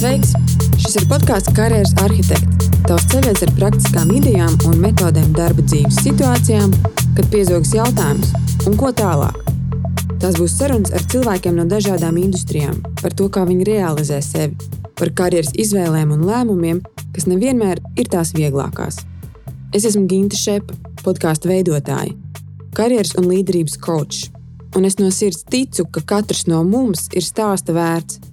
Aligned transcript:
Sveiks! 0.00 0.30
Šis 0.80 0.94
ir 0.96 1.02
podkāsts 1.10 1.52
Karjeras 1.52 1.90
arhitekts. 2.00 2.70
Tavs 2.86 3.02
ceļš 3.12 3.42
ar 3.44 3.50
praktiskām 3.58 4.12
idejām 4.16 4.54
un 4.70 4.78
metodēm 4.80 5.34
darba 5.36 5.60
dzīves 5.60 5.98
situācijām, 6.00 6.70
kad 7.18 7.28
piezogas 7.28 7.74
jautājums, 7.76 8.30
un 8.64 8.78
ko 8.80 8.88
tālāk. 8.96 9.36
Tās 10.22 10.38
būs 10.40 10.54
sarunas 10.56 10.94
ar 10.96 11.04
cilvēkiem 11.04 11.58
no 11.58 11.66
dažādām 11.68 12.16
industrijām, 12.16 12.78
par 13.02 13.12
to, 13.12 13.26
kā 13.28 13.44
viņi 13.50 13.66
realizē 13.68 14.22
sevi, 14.24 14.56
par 14.96 15.12
karjeras 15.20 15.52
izvēlēm 15.66 16.16
un 16.16 16.24
lēmumiem, 16.30 16.80
kas 17.12 17.28
nevienmēr 17.28 17.84
ir 18.00 18.08
tās 18.08 18.32
vieglākās. 18.32 19.02
Es 19.76 19.84
esmu 19.84 20.06
Ginta 20.08 20.40
Šepa, 20.40 20.80
podkāstu 21.04 21.52
veidotāja, 21.52 22.16
karjeras 22.72 23.12
un 23.20 23.28
līderības 23.34 23.76
coach, 23.84 24.32
un 24.80 24.88
es 24.88 24.96
no 24.96 25.12
sirds 25.12 25.44
ticu, 25.44 25.84
ka 25.92 26.06
katrs 26.16 26.46
no 26.48 26.64
mums 26.64 27.10
ir 27.12 27.28
stāsta 27.28 27.76
vērts 27.76 28.29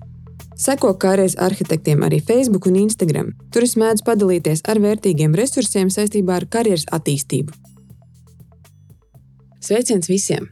Seko 0.58 0.96
karjeras 0.98 1.36
arhitektiem 1.38 2.02
arī 2.02 2.18
Facebook 2.26 2.66
un 2.66 2.80
Instagram. 2.82 3.32
Tur 3.54 3.66
es 3.68 3.76
mēdzu 3.78 4.06
padalīties 4.08 4.64
ar 4.66 4.82
vērtīgiem 4.82 5.36
resursiem 5.38 5.92
saistībā 5.94 6.40
ar 6.40 6.48
karjeras 6.50 6.88
attīstību. 6.98 7.54
Sveiciens 9.62 10.10
visiem! 10.10 10.50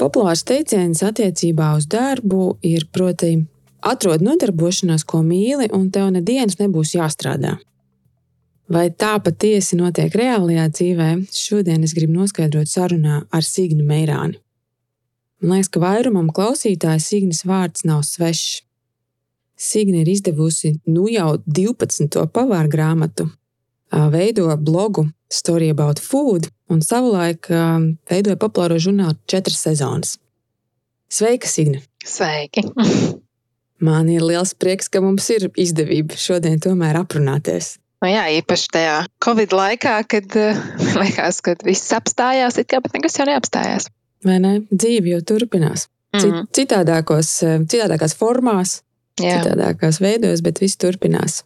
Populārs 0.00 0.42
teiciens 0.48 1.02
attiecībā 1.04 1.68
uz 1.78 1.84
darbu 1.86 2.56
ir 2.66 2.88
proti, 2.90 3.36
atrod 3.86 4.24
nodarbošanos, 4.24 5.04
ko 5.06 5.20
mīli, 5.22 5.68
un 5.70 5.90
tev 5.94 6.08
nedēļas 6.16 6.58
nebūs 6.58 6.96
jāstrādā. 6.96 7.58
Vai 8.72 8.88
tā 8.90 9.12
patiesi 9.22 9.76
notiek 9.78 10.14
reālajā 10.16 10.64
dzīvē, 10.74 11.10
šodien 11.36 11.84
es 11.86 11.94
gribu 11.94 12.16
noskaidrot 12.22 12.70
sarunā 12.72 13.20
ar 13.30 13.46
Signu 13.46 13.84
Meirāni. 13.86 14.41
Man 15.42 15.58
liekas, 15.58 15.72
ka 15.74 15.80
vairumam 15.82 16.28
klausītāju 16.30 17.02
Signas 17.02 17.40
vārds 17.42 17.82
nav 17.82 18.04
svešs. 18.06 18.60
Signa 19.58 20.02
ir 20.02 20.08
izdevusi 20.10 20.76
nu 20.86 21.08
jau 21.10 21.32
12. 21.46 22.18
pavāru 22.34 22.70
grāmatu, 22.70 23.26
veido 23.90 24.46
blogu 24.58 25.08
Story 25.32 25.70
about 25.70 25.98
Food 25.98 26.46
un 26.70 26.82
savulaik 26.82 27.48
veidoja 28.10 28.38
populāro 28.38 28.78
žurnālu 28.78 29.18
četras 29.26 29.58
sezonas. 29.66 30.16
Sveika, 31.10 31.50
Signa! 31.50 31.82
Sveiki! 32.06 32.62
Man 33.82 34.10
ir 34.14 34.22
liels 34.22 34.54
prieks, 34.54 34.86
ka 34.88 35.02
mums 35.02 35.26
ir 35.34 35.48
izdevība 35.58 36.18
šodien 36.18 36.62
tomēr 36.62 37.00
aprunāties. 37.00 37.80
Nu 38.02 38.10
jā, 38.10 38.28
īpaši 38.38 38.70
tajā 38.78 38.94
Covid 39.22 39.58
laikā, 39.58 39.96
kad 40.06 40.38
liekas, 41.02 41.42
ka 41.42 41.56
viss 41.66 41.90
apstājās, 41.98 42.60
it 42.62 42.70
kā 42.70 42.78
pat 42.82 42.94
nekas 42.94 43.18
jau 43.18 43.26
neapstājās. 43.26 43.90
Vai 44.26 44.38
ne? 44.42 44.52
Dzīve 44.70 45.16
jau 45.16 45.22
turpinās. 45.32 45.88
Mm. 46.12 46.46
Citādākos, 46.52 47.30
citādākās 47.72 48.14
formās, 48.18 48.82
Jā. 49.20 49.40
citādākās 49.40 49.98
veidos, 50.02 50.42
bet 50.44 50.60
viss 50.60 50.78
turpinās. 50.80 51.40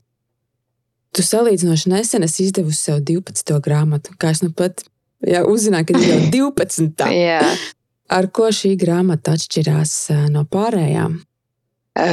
Tu 1.14 1.24
salīdzinoši 1.24 1.92
nesen 1.92 2.27
esi 2.27 2.48
izdevusi 2.48 2.88
sev 2.88 3.00
12. 3.06 3.56
grāmatu, 3.64 4.16
kā 4.20 4.34
es 4.34 4.42
nu 4.42 4.50
pat 4.52 4.82
jā, 5.24 5.44
uzzināju, 5.47 5.88
ka 5.88 6.00
ir 6.00 6.08
jau 6.10 6.19
12. 6.36 7.06
Ar 8.06 8.28
ko 8.30 8.50
šī 8.54 8.74
grāmata 8.78 9.34
atšķirās 9.34 9.94
no 10.34 10.44
pārējām? 10.50 11.16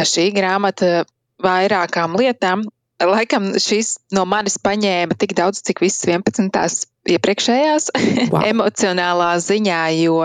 Šī 0.09 0.29
grāmata 0.33 1.03
vairākām 1.43 2.15
lietām. 2.17 2.63
Laikam 3.03 3.51
šīs 3.59 3.97
no 4.15 4.23
manis 4.29 4.55
paņēma 4.63 5.17
tik 5.19 5.33
daudz, 5.35 5.59
cik 5.65 5.81
visas 5.83 6.05
11. 6.07 6.87
iepriekšējās 7.17 7.89
wow. 8.31 8.45
emocionālā 8.53 9.33
ziņā, 9.43 9.81
jo 9.99 10.21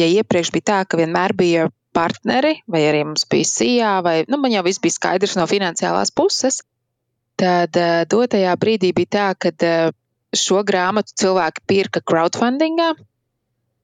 ja 0.00 0.08
iepriekš 0.08 0.50
bija 0.54 0.68
tā, 0.72 0.80
ka 0.88 0.98
vienmēr 1.00 1.34
bija 1.36 1.68
partneri, 1.96 2.60
vai 2.70 2.84
arī 2.88 3.04
mums 3.06 3.26
bija 3.30 3.48
SIA, 3.48 3.92
vai 4.06 4.22
nu, 4.30 4.38
man 4.40 4.54
jau 4.54 4.62
viss 4.66 4.82
bija 4.82 4.96
skaidrs 4.96 5.36
no 5.38 5.46
finansiālās 5.50 6.12
puses, 6.14 6.60
tad 7.40 7.76
uh, 7.78 8.02
dotajā 8.10 8.54
brīdī 8.60 8.92
bija 8.96 9.12
tā, 9.16 9.28
ka 9.38 9.52
uh, 9.52 9.94
šo 10.36 10.62
grāmatu 10.66 11.16
cilvēki 11.22 11.64
pirka 11.66 12.02
crowdfundingā, 12.06 12.92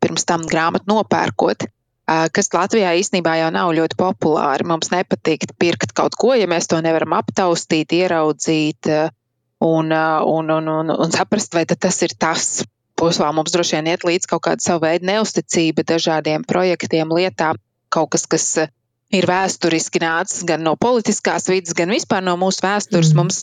pirms 0.03 0.29
tam 0.29 0.47
grāmatu 0.47 0.93
nopērkot. 0.93 1.67
Uh, 2.07 2.29
kas 2.31 2.53
Latvijā 2.55 2.93
īstenībā 3.01 3.35
jau 3.41 3.51
nav 3.51 3.73
ļoti 3.75 3.99
populāri. 3.99 4.67
Mums 4.71 4.93
nepatīk 4.93 5.49
pirkt 5.59 5.97
kaut 5.97 6.15
ko, 6.15 6.37
ja 6.39 6.47
mēs 6.47 6.71
to 6.71 6.79
nevaram 6.85 7.17
aptaustīt, 7.19 7.97
ieraudzīt 7.99 8.87
un, 8.87 9.91
un, 9.91 10.55
un, 10.61 10.71
un, 10.71 10.95
un 10.95 11.15
saprast, 11.17 11.57
vai 11.59 11.67
tas 11.67 12.03
ir 12.07 12.15
tas 12.15 12.61
puslā 12.97 13.31
mums 13.37 13.55
droši 13.55 13.79
vien 13.79 13.93
iet 13.93 14.07
līdz 14.09 14.29
kaut 14.31 14.45
kāda 14.49 14.65
sava 14.65 14.89
veida 14.89 15.07
neusticība 15.12 15.84
dažādiem 15.87 16.45
projektiem, 16.49 17.12
lietām, 17.12 17.61
kaut 17.93 18.12
kas, 18.15 18.27
kas 18.31 18.49
eh, 18.65 18.73
ir 19.15 19.29
vēsturiski 19.29 20.03
nācis 20.03 20.45
gan 20.49 20.65
no 20.67 20.75
politiskās 20.81 21.49
vidas, 21.53 21.77
gan 21.77 21.93
vispār 21.95 22.25
no 22.27 22.37
mūsu 22.41 22.65
vēstures. 22.67 23.12
Mm. 23.12 23.23
Mums 23.23 23.43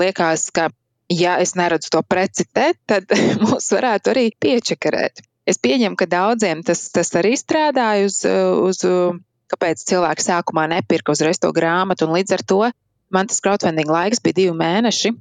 liekas, 0.00 0.48
ka, 0.54 0.70
ja 1.12 1.36
es 1.42 1.54
neredzu 1.58 1.92
to 1.92 2.02
precitēt, 2.06 2.80
tad 2.86 3.10
mūs 3.44 3.70
varētu 3.74 4.14
arī 4.14 4.30
piečakarēt. 4.40 5.24
Es 5.46 5.60
pieņemu, 5.62 5.94
ka 5.94 6.08
daudziem 6.10 6.64
tas, 6.66 6.88
tas 6.90 7.12
arī 7.14 7.36
strādāja 7.38 8.08
uz, 8.08 8.22
uz 8.26 8.80
kāpēc 9.52 9.84
cilvēki 9.86 10.24
sākumā 10.24 10.66
nepirka 10.72 11.14
uzreiz 11.14 11.38
to 11.38 11.52
grāmatu, 11.54 12.08
un 12.08 12.16
līdz 12.18 12.34
ar 12.34 12.42
to 12.42 12.62
man 13.14 13.30
tas 13.30 13.38
crowdfunding 13.44 13.90
laiks 13.90 14.22
bija 14.24 14.40
divi 14.40 14.56
mēneši. 14.58 15.12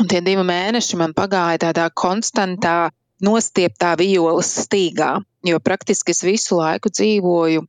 Un 0.00 0.08
tie 0.08 0.20
divi 0.24 0.44
mēneši 0.44 0.98
man 1.00 1.12
pagāja 1.16 1.66
tādā 1.68 1.86
konstantā 1.92 2.90
nostieptā 3.24 3.94
violas 4.00 4.50
stīgā, 4.64 5.16
jo 5.46 5.62
praktiski 5.62 6.14
es 6.14 6.22
visu 6.26 6.58
laiku 6.60 6.92
dzīvoju. 6.92 7.64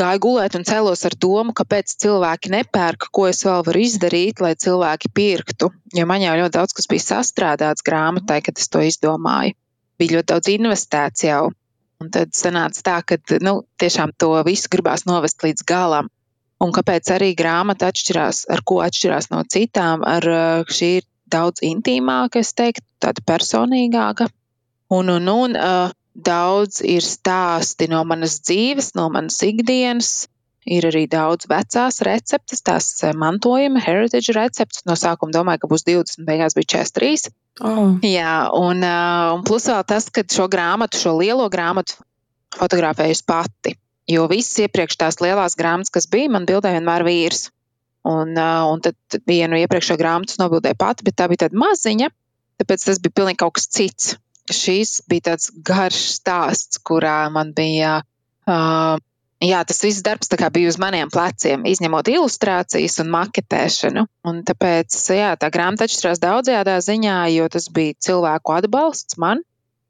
Gāju 0.00 0.20
gulēt 0.24 0.54
un 0.56 0.64
cēlos 0.64 1.02
ar 1.04 1.14
domu, 1.20 1.52
kāpēc 1.52 1.98
cilvēki 2.00 2.52
nepērk, 2.54 3.10
ko 3.12 3.26
es 3.28 3.42
vēl 3.44 3.60
varu 3.66 3.82
izdarīt, 3.82 4.40
lai 4.40 4.54
cilvēki 4.56 5.10
pirktu. 5.12 5.68
Jo 5.92 6.06
man 6.08 6.24
jau 6.24 6.32
ļoti 6.38 6.56
daudz 6.56 6.72
kas 6.78 6.88
bija 6.88 7.04
sastrādāts 7.04 7.84
grāmatai, 7.84 8.40
kad 8.46 8.56
es 8.56 8.72
to 8.72 8.80
izdomāju. 8.88 9.52
Bija 10.00 10.16
ļoti 10.16 10.30
daudz 10.32 10.52
investēts 10.54 11.26
jau. 11.28 11.52
Un 12.02 12.08
tad 12.10 12.32
sanāca 12.34 12.82
tā, 12.82 12.96
ka 13.06 13.38
nu, 13.44 13.60
tiešām 13.78 14.16
to 14.18 14.32
visu 14.48 14.72
gribās 14.72 15.04
novest 15.06 15.44
līdz 15.44 15.68
galam. 15.68 16.08
Un 16.62 16.72
kāpēc 16.74 17.12
arī 17.12 17.32
grāmata 17.38 17.92
atšķirās, 17.92 18.46
ar 18.50 18.62
ko 18.64 18.80
atšķirās 18.82 19.28
no 19.34 19.42
citām, 19.44 20.06
ar 20.08 20.26
šī 20.72 20.90
ir 20.98 21.06
daudz 21.30 21.62
intīmāka, 21.66 22.40
es 22.40 22.54
teiktu, 22.56 22.86
tāda 23.02 23.22
personīgāka. 23.28 24.28
Un, 24.92 25.08
un, 25.08 25.28
un 25.32 25.56
daudz 26.12 26.82
ir 26.84 27.04
stāsti 27.04 27.88
no 27.88 28.02
manas 28.04 28.38
dzīves, 28.44 28.92
no 28.98 29.08
manas 29.12 29.40
ikdienas. 29.46 30.12
Ir 30.62 30.84
arī 30.86 31.08
daudz 31.10 31.48
vecās 31.50 31.96
receptes, 32.06 32.60
tās 32.62 32.86
mantojuma, 33.18 33.80
heritage 33.82 34.30
receptes. 34.36 34.84
No 34.86 34.94
sākuma 34.94 35.34
domāju, 35.34 35.64
ka 35.64 35.70
būs 35.72 35.82
20, 35.88 36.22
beigās 36.28 36.54
bija 36.54 36.68
43. 36.76 37.32
Oh. 37.66 37.96
Jā, 38.06 38.36
un, 38.54 38.84
un 38.86 39.42
plus 39.48 39.66
vēl 39.66 39.82
tas, 39.90 40.06
ka 40.14 40.22
šo 40.22 40.46
grāmatu, 40.52 41.00
šo 41.02 41.16
lielo 41.18 41.48
grāmatu 41.50 41.98
fotografējusi 42.60 43.26
pati. 43.26 43.74
Jo 44.12 44.28
visas 44.30 44.62
iepriekš 44.62 45.00
tās 45.00 45.18
lielās 45.24 45.58
grāmatas, 45.58 45.90
kas 45.94 46.06
bija, 46.10 46.30
man 46.30 46.46
bildē 46.46 46.76
vienmēr 46.76 47.08
vīrs. 47.10 47.48
Un, 48.06 48.36
un 48.38 48.82
tad 48.82 49.22
vienu 49.30 49.58
iepriekšējo 49.64 49.98
grāmatu 49.98 50.38
nobildēju 50.38 50.78
pati, 50.78 51.06
bet 51.06 51.18
tā 51.18 51.26
bija 51.30 51.46
tāda 51.46 51.58
maziņa, 51.58 52.10
tāpēc 52.62 52.86
tas 52.86 53.02
bija 53.02 53.18
pilnīgi 53.18 53.42
kaut 53.42 53.58
kas 53.58 53.70
cits 53.70 54.14
šīs 54.56 55.00
bija 55.10 55.32
tāds 55.32 55.50
garš 55.66 56.02
stāsts, 56.18 56.82
kurā 56.82 57.26
man 57.32 57.54
bija. 57.56 58.00
Uh, 58.46 58.98
Jā, 59.42 59.64
tas 59.66 59.80
viss 59.82 60.04
darbs 60.06 60.30
bija 60.54 60.70
uz 60.70 60.76
maniem 60.78 61.10
pleciem, 61.10 61.64
izņemot 61.66 62.06
ilustrācijas 62.12 63.00
un 63.02 63.08
maketēšanu. 63.10 64.04
Un 64.30 64.36
tāpēc 64.46 64.94
jā, 65.16 65.32
tā 65.34 65.48
grāmata 65.50 65.88
atšķirās 65.88 66.22
daudzajā 66.22 66.76
ziņā, 66.86 67.16
jo 67.34 67.48
tas 67.50 67.66
bija 67.66 67.96
cilvēku 68.06 68.54
atbalsts 68.54 69.18
man, 69.18 69.42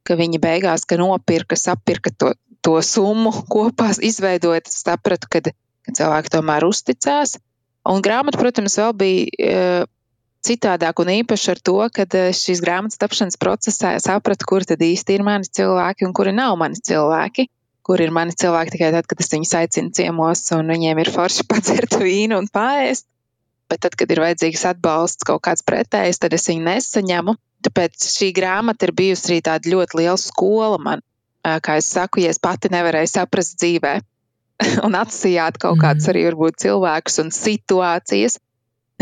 ka 0.08 0.16
viņi 0.16 0.40
beigās 0.40 0.88
nopirka, 0.88 1.58
sapirka 1.60 2.14
to, 2.16 2.32
to 2.64 2.78
summu 2.80 3.34
kopā, 3.52 3.90
izveidojot. 4.00 4.72
Es 4.72 4.80
sapratu, 4.86 5.28
ka, 5.28 5.44
ka 5.84 5.96
cilvēki 6.00 6.32
tomēr 6.32 6.64
uzticās. 6.64 7.36
Un 7.84 8.00
grāmata, 8.00 8.40
protams, 8.40 8.78
vēl 8.80 8.96
bija 8.96 9.84
citādāk 10.46 11.00
un 11.02 11.10
īpaši 11.12 11.50
ar 11.54 11.60
to, 11.64 11.78
ka 11.94 12.06
eh, 12.06 12.30
šīs 12.36 12.62
grāmatas 12.64 13.00
tapšanas 13.00 13.38
procesā 13.40 13.94
es 13.98 14.06
sapratu, 14.08 14.48
kur 14.48 14.66
tad 14.66 14.82
īsti 14.82 15.18
ir 15.18 15.24
mani 15.26 15.48
cilvēki 15.48 16.06
un 16.08 16.14
kuri 16.16 16.34
nav 16.36 16.56
mani 16.60 16.80
cilvēki. 16.80 17.48
Kur 17.82 17.98
ir 17.98 18.12
mani 18.14 18.34
cilvēki 18.38 18.76
tikai 18.76 18.92
tad, 18.94 19.08
kad 19.10 19.22
es 19.24 19.32
viņus 19.32 19.56
aicinu 19.58 19.90
ciemos 19.90 20.44
un 20.54 20.68
viņiem 20.70 21.00
ir 21.02 21.10
forši 21.10 21.46
padzert 21.50 21.96
vīnu 21.98 22.38
un 22.38 22.50
pāriest. 22.52 23.08
Bet 23.70 23.82
tad, 23.86 23.96
kad 23.96 24.10
ir 24.12 24.20
vajadzīgs 24.22 24.66
atbalsts 24.68 25.26
kaut 25.26 25.42
kāds 25.46 25.64
pretējs, 25.66 26.20
tad 26.22 26.34
es 26.36 26.46
viņu 26.50 26.66
nesaņemu. 26.66 27.34
Tāpēc 27.66 28.06
šī 28.12 28.28
grāmata 28.36 28.86
ir 28.86 28.92
bijusi 28.98 29.30
arī 29.30 29.40
tāda 29.46 29.70
ļoti 29.72 29.98
liela 30.02 30.20
skola 30.20 30.78
man. 30.82 31.02
Eh, 31.42 31.58
kā 31.62 31.78
es 31.80 31.90
saku, 31.90 32.22
ja 32.22 32.30
es 32.30 32.38
pati 32.42 32.70
nevarēju 32.70 33.10
saprast 33.10 33.58
dzīvē 33.58 33.96
un 34.86 34.94
atsijāt 34.98 35.58
kaut 35.62 35.80
kādus 35.82 36.06
mm. 36.06 36.12
arī 36.12 36.24
varbūt 36.28 36.60
cilvēkus 36.62 37.18
un 37.24 37.32
situācijas, 37.34 38.38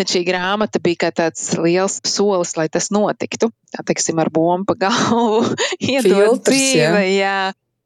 Tad 0.00 0.08
šī 0.08 0.22
grāmata 0.24 0.80
bija 0.80 0.96
kā 1.02 1.08
tāds 1.12 1.50
liels 1.60 1.98
solis, 2.08 2.54
lai 2.56 2.70
tas 2.72 2.88
notiktu. 2.94 3.50
Tā 3.68 3.84
teiksim, 3.84 4.16
ar 4.22 4.30
bumbu 4.32 4.72
pa 4.72 4.86
galvu, 4.86 5.42
iedot 5.92 6.40
dzīve. 6.48 7.02
Jā. 7.04 7.10
jā. 7.12 7.40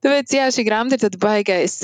Tāpēc 0.05 0.37
jā, 0.37 0.45
šī 0.55 0.65
grāmata 0.69 0.95
ir 0.95 1.03
tāds 1.03 1.19
baigais, 1.19 1.75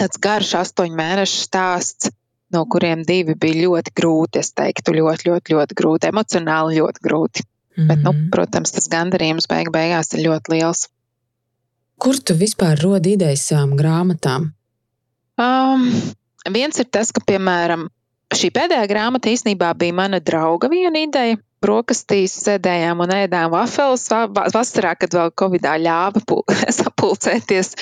tāds 0.00 0.22
garš 0.24 0.54
astoņu 0.62 0.96
mēnešu 0.96 1.42
stāsts 1.42 2.14
no 2.54 2.62
kuriem 2.70 3.02
divi 3.04 3.34
bija 3.36 3.66
ļoti 3.66 3.92
grūti. 4.00 4.40
Es 4.40 4.52
teiktu, 4.56 4.94
ļoti, 4.96 5.28
ļoti, 5.30 5.54
ļoti 5.56 5.78
grūti, 5.78 6.10
emocionāli 6.12 6.80
ļoti 6.80 7.02
grūti. 7.04 7.44
Mm 7.44 7.82
-hmm. 7.82 7.88
Bet, 7.88 8.02
nu, 8.02 8.12
mhm. 8.12 8.28
protams, 8.32 8.72
tas 8.72 8.88
gandarījums 8.88 9.50
beig 9.52 9.68
beigās 9.72 10.14
ir 10.14 10.24
ļoti 10.28 10.54
liels. 10.54 10.86
Kur 11.98 12.16
tu 12.16 12.34
vispār 12.34 12.80
rodi 12.80 13.12
idejas 13.16 13.44
savām 13.48 13.76
grāmatām? 13.76 14.52
Um, 15.36 15.84
viens 16.52 16.80
ir 16.80 16.88
tas, 16.92 17.12
ka, 17.12 17.20
piemēram, 17.26 17.88
šī 18.34 18.50
pēdējā 18.54 18.86
grāmata 18.90 19.30
īstenībā 19.30 19.74
bija 19.78 19.94
mana 19.94 20.22
drauga 20.24 20.70
viena 20.72 21.02
ideja 21.02 21.38
brokastīs 21.66 22.34
sēdējām 22.44 23.00
un 23.02 23.12
ēdām 23.16 23.50
vafeles 23.52 24.04
vasarā, 24.54 24.92
kad 24.98 25.14
vēl 25.16 25.32
Covidā 25.40 25.76
ļāva 25.80 26.20
sapulcēties. 26.78 27.72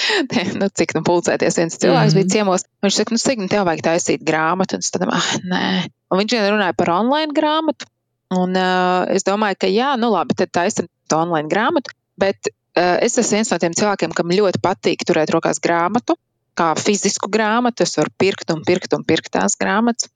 nu, 0.61 0.69
cik 0.71 0.95
nu 0.97 1.03
pulcēties 1.07 1.59
viens 1.61 1.81
cilvēks 1.83 2.15
mm. 2.15 2.21
bija 2.21 2.33
ciemos. 2.37 2.67
Viņš 2.85 3.01
saka, 3.01 3.17
nu, 3.17 3.23
Signi, 3.23 3.51
tev 3.51 3.67
vajag 3.69 3.85
taisīt 3.89 4.25
grāmatu. 4.27 4.79
Un 4.79 4.87
es 4.87 4.95
tādam, 4.95 5.13
ah, 5.17 5.31
nē. 5.43 5.65
Un 6.13 6.23
viņš 6.23 6.37
vien 6.37 6.49
runāja 6.55 6.77
par 6.79 6.95
online 6.95 7.35
grāmatu. 7.37 7.91
Un 8.35 8.57
uh, 8.57 9.05
es 9.13 9.27
domāju, 9.27 9.61
ka 9.65 9.71
jā, 9.71 9.95
nu 10.01 10.11
labi, 10.15 10.37
tad 10.39 10.55
taisam 10.55 10.89
to 11.11 11.21
online 11.21 11.51
grāmatu. 11.51 11.93
Bet 12.21 12.49
uh, 12.49 12.97
es 13.03 13.19
esmu 13.19 13.41
viens 13.41 13.53
no 13.53 13.61
tiem 13.63 13.77
cilvēkiem, 13.77 14.15
kam 14.17 14.33
ļoti 14.33 14.63
patīk 14.65 15.05
turēt 15.07 15.35
rokās 15.35 15.61
grāmatu, 15.63 16.17
kā 16.59 16.73
fizisku 16.79 17.29
grāmatu. 17.33 17.87
Es 17.87 17.99
varu 17.99 18.15
pirkt 18.23 18.55
un 18.55 18.63
pirkt 18.67 18.95
un 18.97 19.07
pirkt 19.07 19.35
tās 19.35 19.59
grāmatas. 19.61 20.14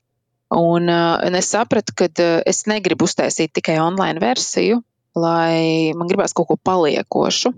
Un, 0.54 0.88
uh, 0.88 1.18
un 1.26 1.36
es 1.36 1.50
sapratu, 1.52 1.92
ka 1.96 2.08
uh, 2.08 2.40
es 2.48 2.64
negribu 2.70 3.04
uztaisīt 3.04 3.52
tikai 3.58 3.76
online 3.84 4.22
versiju, 4.22 4.80
lai 5.18 5.92
man 5.96 6.08
gribās 6.08 6.32
kaut 6.36 6.48
ko 6.48 6.56
paliekošu. 6.56 7.52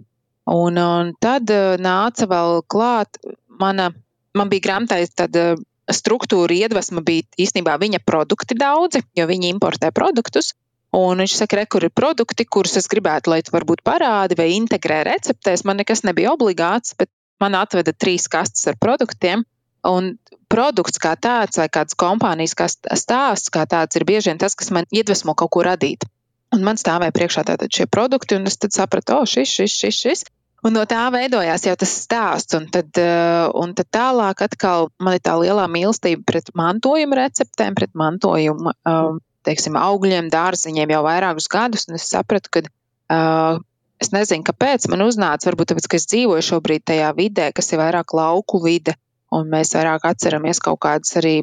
Un, 0.51 0.79
un 0.81 1.13
tad 1.23 1.51
nāca 1.79 2.27
vēl 2.27 2.65
klāt 2.67 3.21
mana, 3.61 3.91
man 4.35 4.51
bija 4.51 4.65
grāmatā 4.65 4.99
tāda 5.15 5.53
struktūra, 5.95 6.55
iedvesma 6.55 7.03
bija 7.07 7.27
īstenībā 7.39 7.77
viņa 7.81 8.01
produkti 8.07 8.57
daudzi, 8.59 9.05
jo 9.17 9.27
viņi 9.31 9.53
importē 9.53 9.93
produktus. 9.95 10.55
Un 10.97 11.23
viņš 11.23 11.37
saka, 11.39 11.61
re, 11.61 11.67
kur 11.71 11.87
ir 11.87 11.93
produkti, 11.95 12.47
kurus 12.51 12.75
es 12.81 12.91
gribētu, 12.91 13.31
lai 13.31 13.45
tu 13.47 13.55
varbūt 13.55 13.85
parādi 13.87 14.35
vai 14.39 14.49
integrē 14.57 15.05
receptēs. 15.07 15.63
Man 15.69 15.79
nekas 15.79 16.03
nebija 16.03 16.33
obligāts, 16.35 16.97
bet 16.99 17.11
man 17.43 17.55
atveda 17.55 17.95
trīs 17.95 18.27
kastes 18.31 18.67
ar 18.71 18.79
produktiem. 18.81 19.45
Un 19.89 20.15
produkts 20.51 21.01
kā 21.01 21.15
tāds, 21.17 21.61
vai 21.61 21.69
kādas 21.73 21.97
kompānijas 21.99 22.57
kā 22.59 22.67
stāsts 22.69 23.53
kā 23.55 23.65
tāds, 23.71 23.97
ir 23.97 24.05
bieži 24.09 24.33
vien 24.33 24.41
tas, 24.41 24.57
kas 24.59 24.73
man 24.75 24.89
iedvesmo 24.91 25.37
kaut 25.39 25.53
ko 25.55 25.65
radīt. 25.67 26.05
Un 26.51 26.67
man 26.67 26.81
stāvēja 26.81 27.15
priekšā 27.15 27.47
tātad 27.47 27.71
šie 27.71 27.87
produkti, 27.87 28.35
un 28.35 28.51
es 28.51 28.59
sapratu, 28.59 29.15
o, 29.15 29.23
oh, 29.23 29.29
šis, 29.29 29.49
šis, 29.49 29.77
šis, 29.85 30.01
šis. 30.03 30.25
Un 30.67 30.75
no 30.77 30.83
tā 30.85 31.07
veidojās 31.15 31.63
jau 31.65 31.77
tas 31.79 31.93
stāsts. 32.03 32.57
Un 32.59 32.67
tad, 32.75 32.91
eh, 32.99 33.47
un 33.57 33.73
tad 33.79 33.89
tālāk 33.95 34.43
atkal 34.45 34.91
man 35.01 35.17
ir 35.17 35.23
tā 35.25 35.39
lielā 35.41 35.65
mīlestība 35.71 36.27
pret 36.27 36.51
mantojuma 36.59 37.23
receptēm, 37.23 37.79
pret 37.79 37.95
mantojuma 37.97 38.75
um, 38.85 39.23
teiksim, 39.47 39.79
augļiem, 39.81 40.29
dārziņiem 40.35 40.93
jau 40.93 41.03
vairākus 41.07 41.49
gadus. 41.49 41.87
Un 41.89 41.97
es 41.97 42.11
sapratu, 42.11 42.53
ka 42.53 42.65
uh, 42.67 43.63
es 44.03 44.13
nezinu, 44.13 44.45
kāpēc 44.45 44.91
man 44.93 45.07
uznāca, 45.07 45.49
varbūt 45.49 45.73
tāpēc, 45.73 45.89
ka 45.89 46.01
es 46.03 46.09
dzīvoju 46.13 46.49
šobrīd 46.51 46.85
tajā 46.93 47.15
vidē, 47.17 47.53
kas 47.57 47.73
ir 47.73 47.81
vairāk 47.81 48.13
lauku 48.19 48.61
vide 48.67 48.99
un 49.35 49.51
mēs 49.51 49.75
vairāk 49.77 50.07
atceramies 50.11 50.61
kaut 50.63 50.81
kādus 50.83 51.17
arī 51.21 51.37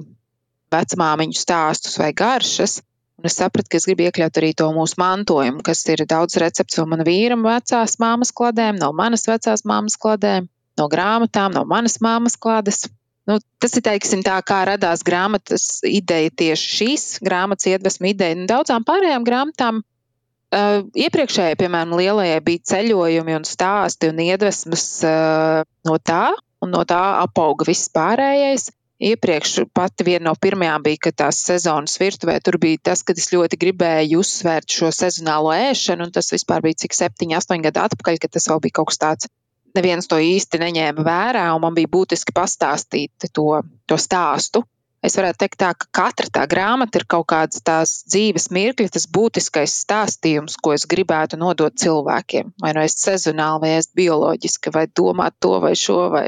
vecmāmiņu 0.74 1.40
stāstus 1.40 1.98
vai 2.02 2.12
garšas. 2.16 2.82
Un 3.18 3.26
es 3.26 3.38
sapratu, 3.40 3.72
ka 3.72 3.80
es 3.80 3.88
gribu 3.90 4.06
iekļaut 4.06 4.38
arī 4.38 4.52
to 4.58 4.68
mūsu 4.76 5.00
mantojumu, 5.02 5.64
kas 5.66 5.82
ir 5.90 6.04
daudz 6.06 6.38
recepts 6.38 6.78
no 6.78 6.86
mana 6.92 7.06
vīra 7.08 7.38
vecās 7.42 7.98
māmas 8.02 8.30
kladēm, 8.36 8.78
no 8.78 8.92
manas 8.94 9.26
vecās 9.26 9.66
māmas 9.66 9.98
kladēm, 9.98 10.46
no 10.78 10.88
grāmatām, 10.92 11.56
no 11.56 11.66
manas 11.66 11.98
māmas 12.04 12.38
klādes. 12.38 12.86
Nu, 13.28 13.40
tas 13.60 13.74
ir 13.76 13.84
teiksim, 13.84 14.22
tā, 14.24 14.38
kā 14.46 14.62
radās 14.70 15.02
grāmatas 15.04 15.82
ideja 15.84 16.32
tieši 16.44 16.70
šīs 16.78 17.08
grāmatas 17.26 17.68
iedvesma 17.74 18.14
ideja. 18.14 18.38
Un 18.38 18.46
daudzām 18.48 18.86
pārējām 18.88 19.26
grāmatām 19.28 19.82
uh, 19.82 20.86
iepriekšējai, 20.96 21.58
piemēram, 21.60 21.98
lielajai 21.98 22.40
bija 22.46 22.64
ceļojumi 22.72 23.36
un 23.40 23.50
stāsti 23.50 24.14
un 24.14 24.22
iedvesmas 24.30 24.86
uh, 25.10 25.66
no 25.90 25.98
tā, 25.98 26.30
un 26.64 26.74
no 26.74 26.84
tā 26.88 27.02
apauga 27.22 27.68
viss 27.68 27.92
pārējais. 27.94 28.70
Iepriekš 28.98 29.68
pati 29.78 30.06
viena 30.08 30.32
no 30.32 30.34
pirmajām 30.42 30.82
bija, 30.88 30.98
ka 31.06 31.12
tās 31.22 31.44
sezonas 31.46 32.00
virtuvē 32.02 32.40
tur 32.42 32.58
bija 32.62 32.80
tas, 32.90 33.04
ka 33.06 33.14
es 33.14 33.30
ļoti 33.30 33.60
gribēju 33.62 34.24
uzsvērt 34.24 34.74
šo 34.74 34.90
sezonālo 34.90 35.52
ēšanu, 35.54 36.08
un 36.08 36.14
tas 36.16 36.32
vispār 36.34 36.66
bija 36.66 36.80
cik 36.82 36.98
septiņi, 36.98 37.38
astoņi 37.38 37.68
gadi 37.68 37.84
atpakaļ, 37.84 38.18
kad 38.24 38.34
tas 38.34 38.50
vēl 38.50 38.64
bija 38.64 38.80
kaut 38.80 38.90
kas 38.90 39.04
tāds. 39.04 39.30
Neviens 39.78 40.10
to 40.10 40.18
īsti 40.18 40.58
neņēma 40.64 41.06
vērā, 41.06 41.46
un 41.54 41.62
man 41.62 41.78
bija 41.78 41.92
būtiski 41.94 42.34
pastāstīt 42.34 43.30
to, 43.30 43.46
to 43.86 44.00
stāstu. 44.02 44.64
Es 45.06 45.14
varētu 45.20 45.44
teikt, 45.44 45.60
tā, 45.62 45.74
ka 45.78 45.88
katra 45.94 46.30
tā 46.34 46.46
grāmata 46.50 46.98
ir 46.98 47.06
kaut 47.10 47.28
kāds 47.30 47.62
tās 47.62 48.00
dzīves 48.10 48.50
mirkļi, 48.56 48.90
tas 48.96 49.06
būtiskais 49.14 49.76
stāstījums, 49.84 50.58
ko 50.58 50.74
es 50.74 50.88
gribētu 50.90 51.38
nodot 51.38 51.76
cilvēkiem. 51.78 52.56
Vai 52.64 52.74
nu 52.74 52.82
es 52.82 52.98
sezonāli, 52.98 53.62
vai 53.62 53.76
es 53.78 53.92
bioloģiski, 53.96 54.74
vai 54.74 54.88
domāt 54.90 55.38
to 55.44 55.60
vai 55.64 55.76
šo. 55.78 56.00
Vai, 56.14 56.26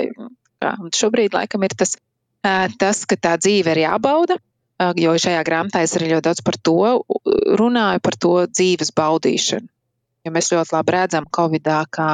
kā. 0.61 0.75
Un 0.79 0.93
šobrīd 0.95 1.35
laikam 1.35 1.65
ir 1.65 1.75
tas, 1.79 1.95
tas, 2.43 3.01
ka 3.09 3.17
tā 3.17 3.35
dzīve 3.41 3.73
ir 3.73 3.83
jābauda, 3.85 4.37
jo 4.99 5.15
šajā 5.25 5.41
grāmatā 5.47 5.83
es 5.85 5.95
arī 5.97 6.13
ļoti 6.13 6.27
daudz 6.29 6.45
par 6.45 6.59
to 6.69 6.77
runāju, 7.59 8.03
par 8.03 8.17
to 8.19 8.35
dzīves 8.51 8.93
baudīšanu. 8.95 9.67
Jo 10.27 10.35
mēs 10.35 10.51
ļoti 10.51 10.75
labi 10.75 10.95
redzam, 10.95 11.27
Covid-19, 11.35 11.91
kā 11.95 12.09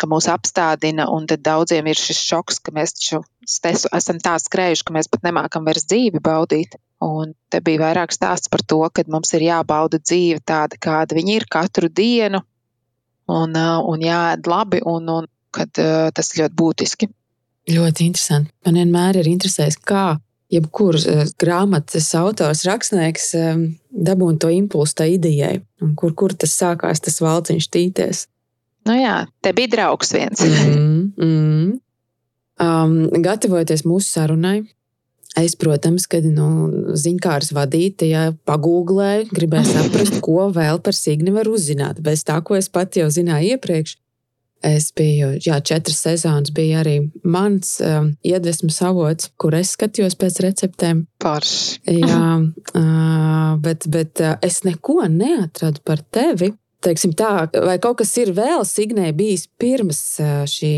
ka 0.00 0.08
mūs 0.10 0.28
apstādina, 0.30 1.06
un 1.12 1.26
tad 1.30 1.44
daudziem 1.46 1.86
ir 1.90 1.98
šis 1.98 2.20
šoks, 2.30 2.58
ka 2.64 2.74
mēs 2.74 2.96
taču 2.96 3.22
esam 3.96 4.18
tā 4.22 4.36
skrējuši, 4.42 4.86
ka 4.86 4.96
mēs 4.96 5.10
pat 5.12 5.26
nemākam 5.26 5.66
vairs 5.68 5.86
dzīvi 5.90 6.22
baudīt. 6.22 6.78
Un 7.02 7.34
te 7.50 7.58
bija 7.64 7.82
vairāk 7.82 8.14
stāsts 8.14 8.50
par 8.50 8.62
to, 8.62 8.80
ka 8.94 9.02
mums 9.10 9.32
ir 9.34 9.46
jābauda 9.48 9.98
dzīve 9.98 10.42
tāda, 10.46 10.78
kāda 10.78 11.18
viņa 11.18 11.34
ir 11.34 11.46
katru 11.50 11.90
dienu, 11.90 12.42
un, 13.30 13.56
un 13.58 14.04
jāēd 14.06 14.46
labi, 14.50 14.82
un, 14.86 15.08
un 15.10 15.30
kad 15.52 15.72
tas 15.74 16.32
ir 16.32 16.44
ļoti 16.44 16.58
būtiski. 16.58 17.08
Ļoti 17.72 18.06
interesanti. 18.08 18.52
Man 18.66 18.78
vienmēr 18.80 19.20
ir 19.20 19.30
interesējis, 19.30 19.78
kā 19.86 20.16
jebkurš 20.52 21.06
grāmatas 21.40 22.10
autors, 22.18 22.64
rakstnieks 22.68 23.32
dabūna 23.92 24.42
to 24.42 24.50
impulsu 24.52 24.98
tai 25.00 25.12
idejai, 25.16 25.56
un 25.84 25.94
kur, 25.98 26.14
kur 26.18 26.34
tas 26.34 26.54
sākās, 26.58 27.02
tas 27.04 27.20
valciņš 27.24 27.68
tīties. 27.72 28.26
Nu 28.88 28.98
jā, 28.98 29.16
te 29.44 29.52
bija 29.56 29.70
draugs 29.76 30.12
viens. 30.14 30.42
mm, 30.42 31.12
mm. 31.16 31.72
Um, 32.62 32.94
gatavojoties 33.24 33.82
mūsu 33.88 34.06
sarunai, 34.12 34.60
es, 35.40 35.54
protams, 35.58 36.04
kad 36.10 36.26
nu, 36.28 36.46
ziņkārs 36.98 37.52
vadītāja 37.56 38.28
pagūglēju, 38.48 39.30
gribēju 39.32 39.70
saprast, 39.70 40.20
ko 40.24 40.50
vēl 40.54 40.82
par 40.84 40.96
Signi 40.96 41.34
var 41.34 41.50
uzzināt. 41.50 42.02
Bez 42.04 42.26
tā, 42.28 42.38
ko 42.44 42.58
es 42.58 42.68
pat 42.72 42.98
jau 43.00 43.08
zināju 43.10 43.56
iepriekš. 43.56 43.96
Es 44.62 44.92
biju, 44.94 45.32
jā, 45.42 45.56
četras 45.58 46.04
sezonas 46.04 46.52
bija 46.54 46.84
arī 46.84 47.00
mans 47.26 47.80
um, 47.82 48.12
iedvesmas 48.22 48.76
avots, 48.86 49.32
kur 49.34 49.56
es 49.58 49.72
skatījos 49.74 50.14
pēc 50.20 50.38
receptēm. 50.44 51.00
Parši. 51.22 51.80
jā, 51.98 52.28
uh, 52.78 53.56
bet, 53.64 53.88
bet 53.90 54.22
uh, 54.22 54.36
es 54.46 54.60
neko 54.62 55.00
neatradu 55.10 55.82
par 55.82 56.04
tevi 56.14 56.52
teiksim, 56.84 57.14
tā, 57.18 57.46
vai 57.66 57.78
kaut 57.82 58.00
kas 58.02 58.12
ir 58.20 58.34
vēl 58.36 58.66
Signē 58.68 59.12
bijis 59.16 59.46
pirms 59.60 60.02
šī 60.50 60.74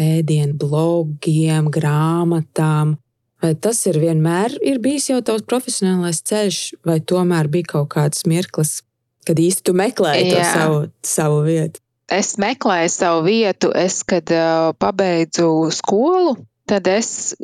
ēdienu 0.00 0.56
blogiem, 0.58 1.70
grāmatām? 1.72 2.96
Vai 3.44 3.52
tas 3.60 3.82
ir 3.90 3.98
vienmēr 4.00 4.54
ir 4.64 4.80
bijis 4.80 5.10
jau 5.10 5.20
tavs 5.24 5.44
profesionālais 5.48 6.22
ceļš, 6.24 6.60
vai 6.86 6.96
tomēr 7.04 7.50
bija 7.52 7.74
kaut 7.74 7.90
kāds 7.92 8.24
mirklis, 8.30 8.78
kad 9.28 9.40
īsti 9.40 9.66
tu 9.68 9.74
meklēji 9.76 10.30
Jā. 10.30 10.36
to 10.38 10.46
savu, 10.48 10.80
savu 11.04 11.42
vietu? 11.44 11.82
Es 12.12 12.34
meklēju 12.40 12.90
savu 12.92 13.22
vietu, 13.26 13.70
es, 13.76 14.02
kad 14.04 14.28
uh, 14.32 14.72
pabeidzu 14.80 15.48
skolu, 15.72 16.36
tad 16.68 16.88
es, 16.88 17.34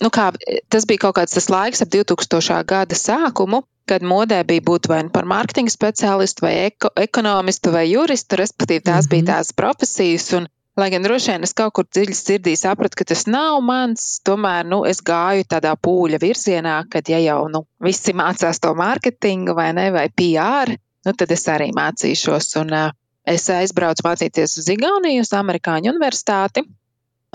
nu 0.00 0.10
kā, 0.12 0.30
tas 0.72 0.88
bija 0.88 1.06
kaut 1.06 1.16
kāds 1.18 1.36
tas 1.36 1.48
laiks 1.52 1.84
ap 1.84 1.92
2000. 1.92 2.60
gada 2.68 2.96
sākumu, 2.96 3.62
kad 3.88 4.02
modē 4.02 4.42
bija 4.48 4.64
būt 4.66 4.88
vai 4.90 5.00
nu 5.06 5.12
par 5.14 5.28
mārketinga 5.30 5.72
speciālistu, 5.72 6.44
vai 6.46 6.52
eko, 6.66 6.90
ekonomistu, 7.00 7.72
vai 7.74 7.86
juristu, 7.90 8.38
respektīvi 8.40 8.84
tās 8.88 9.04
mm 9.04 9.06
-hmm. 9.06 9.10
bija 9.10 9.22
mhm. 9.22 9.30
tās 9.32 9.52
profesijas. 9.52 10.32
Un, 10.38 10.48
lai 10.76 10.90
gan 10.90 11.02
droši 11.02 11.30
vien 11.30 11.42
es 11.42 11.54
kaut 11.56 11.72
kur 11.72 11.84
dziļi 11.84 12.14
sirdī 12.14 12.56
sapratu, 12.56 12.96
ka 12.96 13.04
tas 13.04 13.26
nav 13.26 13.60
mans, 13.62 14.20
tomēr 14.24 14.66
nu, 14.66 14.84
es 14.84 15.00
gāju 15.00 15.44
tādā 15.48 15.72
pūļa 15.86 16.20
virzienā, 16.20 16.84
kad 16.90 17.08
ja 17.08 17.18
jau 17.18 17.48
nu, 17.48 17.66
visi 17.80 18.12
mācās 18.12 18.60
to 18.60 18.74
mārketingu 18.74 19.54
vai 19.54 19.72
ne, 19.72 19.90
vai 19.90 20.08
PR, 20.08 20.76
nu, 21.06 21.12
tad 21.12 21.30
es 21.30 21.48
arī 21.48 21.70
mācīšos. 21.72 22.56
Un, 22.60 22.72
uh, 22.72 22.90
es 23.26 23.48
aizbraucu 23.50 24.06
mācīties 24.06 24.58
uz 24.60 24.68
Igauniju, 24.72 25.24
uz 25.26 25.32
Amerikāņu 25.36 25.92
universitāti. 25.94 26.64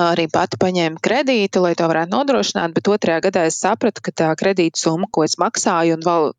Arī 0.02 0.26
pati 0.32 0.58
paņēmu 0.58 1.02
kredītu, 1.04 1.62
lai 1.66 1.74
to 1.78 1.86
varētu 1.92 2.16
nodrošināt, 2.16 2.74
bet 2.74 2.88
otrajā 2.90 3.20
gadā 3.28 3.44
es 3.50 3.60
sapratu, 3.62 4.02
ka 4.02 4.14
tā 4.24 4.30
kredīta 4.40 4.80
summa, 4.80 5.10
ko 5.12 5.26
es 5.28 5.36
maksāju, 5.38 5.98
un 5.98 6.06
vēl 6.06 6.32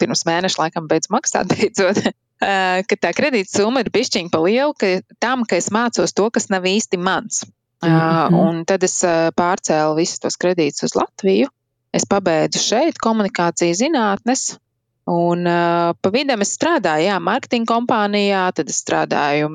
pirms 0.00 0.24
mēneša 0.28 0.60
laikam 0.60 0.88
beidz 0.90 1.10
maksāt 1.12 1.50
beidzot, 1.54 2.00
ka 2.40 2.98
tā 3.00 3.12
kredīta 3.16 3.62
summa 3.62 3.84
ir 3.84 3.90
pišķiņa 3.94 4.32
pa 4.32 4.42
lielu 4.44 4.76
ka 4.78 4.94
tam, 5.22 5.46
ka 5.48 5.58
es 5.60 5.70
mācos 5.74 6.14
to, 6.16 6.28
kas 6.34 6.50
nav 6.52 6.66
īsti 6.68 6.98
mans. 6.98 7.44
Mm 7.82 7.90
-hmm. 7.90 8.38
Un 8.38 8.64
tad 8.64 8.82
es 8.82 9.02
pārcēlu 9.38 9.96
visus 9.96 10.18
tos 10.18 10.36
kredītus 10.36 10.84
uz 10.84 10.94
Latviju. 10.94 11.48
es 11.92 12.06
pabeidzu 12.08 12.58
šeit 12.58 12.96
komunikācijas 12.98 13.78
zinātnes. 13.78 14.56
Un 15.04 15.46
uh, 15.46 15.90
pa 15.98 16.10
vidu 16.14 16.36
es 16.44 16.54
strādāju, 16.54 17.08
jā, 17.08 17.18
mārketinga 17.18 17.66
kompānijā, 17.74 18.42
tad 18.54 18.68
es 18.70 18.78
strādāju 18.84 19.50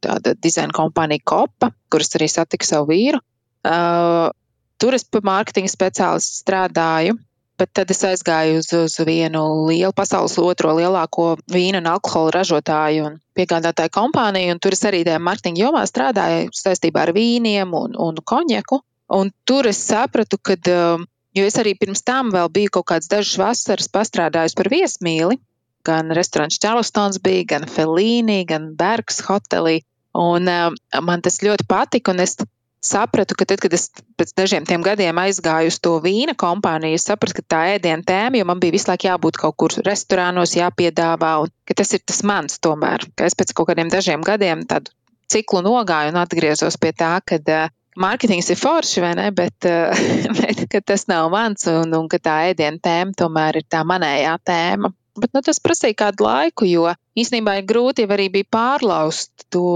tāda 0.00 0.34
dizaina 0.38 0.72
kompānija 0.72 1.24
Kopa, 1.24 1.72
kuras 1.90 2.14
arī 2.14 2.28
satiku 2.30 2.64
savu 2.64 2.92
vīru. 2.92 3.18
Uh, 3.66 4.30
tur 4.78 4.94
es 4.94 5.04
pa 5.04 5.18
mārketinga 5.24 5.72
speciālistu 5.72 6.44
strādāju, 6.44 7.18
bet 7.58 7.70
tad 7.76 7.90
es 7.94 8.02
aizgāju 8.06 8.58
uz, 8.60 8.70
uz 8.76 8.98
vienu 9.06 9.44
lielu 9.68 9.92
pasaules 9.96 10.36
otro 10.42 10.74
lielāko 10.78 11.34
vīnu 11.52 11.80
un 11.82 11.90
alkohola 11.92 12.34
ražotāju 12.40 13.06
un 13.08 13.18
piegādātāju 13.38 13.92
kompāniju, 13.94 14.54
un 14.54 14.62
tur 14.62 14.76
es 14.76 14.84
arī 14.88 15.04
tajā 15.06 15.22
mārketinga 15.22 15.66
jomā 15.66 15.86
strādāju 15.90 16.52
saistībā 16.54 17.06
ar 17.06 17.14
vīniem 17.16 17.74
un, 17.74 17.98
un 17.98 18.20
konjaku. 18.24 18.82
Un 19.14 19.30
tur 19.46 19.68
es 19.68 19.82
sapratu, 19.84 20.38
ka 20.40 20.56
uh, 20.56 21.02
Jo 21.34 21.42
es 21.48 21.56
arī 21.58 21.72
pirms 21.74 22.04
tam 22.06 22.30
vēl 22.30 22.46
biju 22.54 22.70
kaut 22.76 22.86
kādas 22.92 23.10
dažas 23.10 23.38
vasaras 23.40 23.90
pastrādājusi 23.90 24.54
par 24.60 24.70
viesmīli. 24.70 25.40
Gan 25.84 26.14
restorāns 26.14 26.60
Charlestons 26.62 27.18
bija, 27.24 27.42
gan 27.56 27.66
Felīni, 27.66 28.44
gan 28.46 28.70
Bergs 28.78 29.18
hotelī. 29.26 29.80
Un 30.14 30.46
uh, 30.46 30.68
man 31.02 31.24
tas 31.26 31.40
ļoti 31.42 31.66
patika, 31.66 32.14
un 32.14 32.22
es 32.22 32.36
sapratu, 32.84 33.36
ka 33.38 33.46
tad, 33.48 33.62
kad 33.62 33.74
es 33.76 33.88
pēc 34.18 34.34
dažiem 34.36 34.66
tiem 34.68 34.84
gadiem 34.84 35.18
aizgāju 35.22 35.72
uz 35.72 35.78
to 35.82 35.96
vīna 36.04 36.36
kompāniju, 36.38 36.98
es 36.98 37.06
sapratu, 37.08 37.38
ka 37.40 37.46
tā 37.54 37.62
ēdienu 37.76 38.04
tēma, 38.06 38.40
jo 38.40 38.48
man 38.48 38.60
bija 38.62 38.76
visu 38.76 38.90
laiku 38.90 39.08
jābūt 39.08 39.40
kaut 39.40 39.56
kur 39.60 39.76
restorānos, 39.86 40.56
jāpiedāvā, 40.58 41.32
un 41.44 41.54
ka 41.68 41.78
tas 41.80 41.94
ir 41.96 42.04
tas 42.04 42.20
mans 42.26 42.60
tomēr. 42.62 43.06
Ka 43.16 43.30
es 43.30 43.38
pēc 43.38 43.54
kaut 43.56 43.72
kādiem 43.72 43.92
dažiem 43.92 44.24
gadiem 44.26 44.66
tādu 44.68 44.92
ciklu 45.32 45.64
nogāju 45.64 46.12
un 46.12 46.20
atgriezos 46.20 46.76
pie 46.80 46.92
tā, 46.96 47.16
ka 47.24 47.40
uh, 47.40 47.72
Mārketings 48.00 48.50
ir 48.50 48.58
forši, 48.58 49.00
vai 49.04 49.12
ne? 49.14 49.28
Bet, 49.34 49.66
bet 50.40 50.74
tas 50.86 51.06
nav 51.10 51.30
mans, 51.32 51.68
un, 51.70 51.94
un 51.94 52.10
ka 52.10 52.18
tā 52.18 52.40
ēdienu 52.50 52.82
tēma 52.82 53.14
tomēr 53.18 53.60
ir 53.60 53.66
tā 53.70 53.84
manējā 53.86 54.34
tēma. 54.50 54.90
Bet 55.14 55.30
nu, 55.30 55.44
tas 55.46 55.62
prasīja 55.62 55.94
kādu 56.00 56.26
laiku, 56.26 56.66
jo 56.66 56.88
īstenībā 57.14 57.60
ir 57.60 57.68
grūti 57.68 58.08
arī 58.10 58.26
bija 58.34 58.50
pārlaust 58.50 59.46
to, 59.54 59.68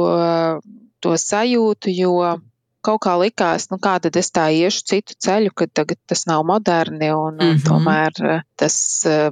to 0.99 1.15
sajūtu, 1.15 1.95
jo 1.95 2.17
kaut 2.89 3.03
kā 3.05 3.15
likās, 3.21 3.69
nu 3.73 3.79
kā 3.85 3.97
tad 4.03 4.17
es 4.17 4.33
tā 4.35 4.49
iešu 4.57 4.85
citu 4.93 5.17
ceļu, 5.27 5.53
ka 5.57 5.69
tagad 5.81 6.01
tas 6.09 6.25
nav 6.31 6.45
moderni 6.49 7.11
un, 7.13 7.37
mm 7.37 7.51
-hmm. 7.51 7.65
tomēr 7.69 8.43
tas 8.57 8.79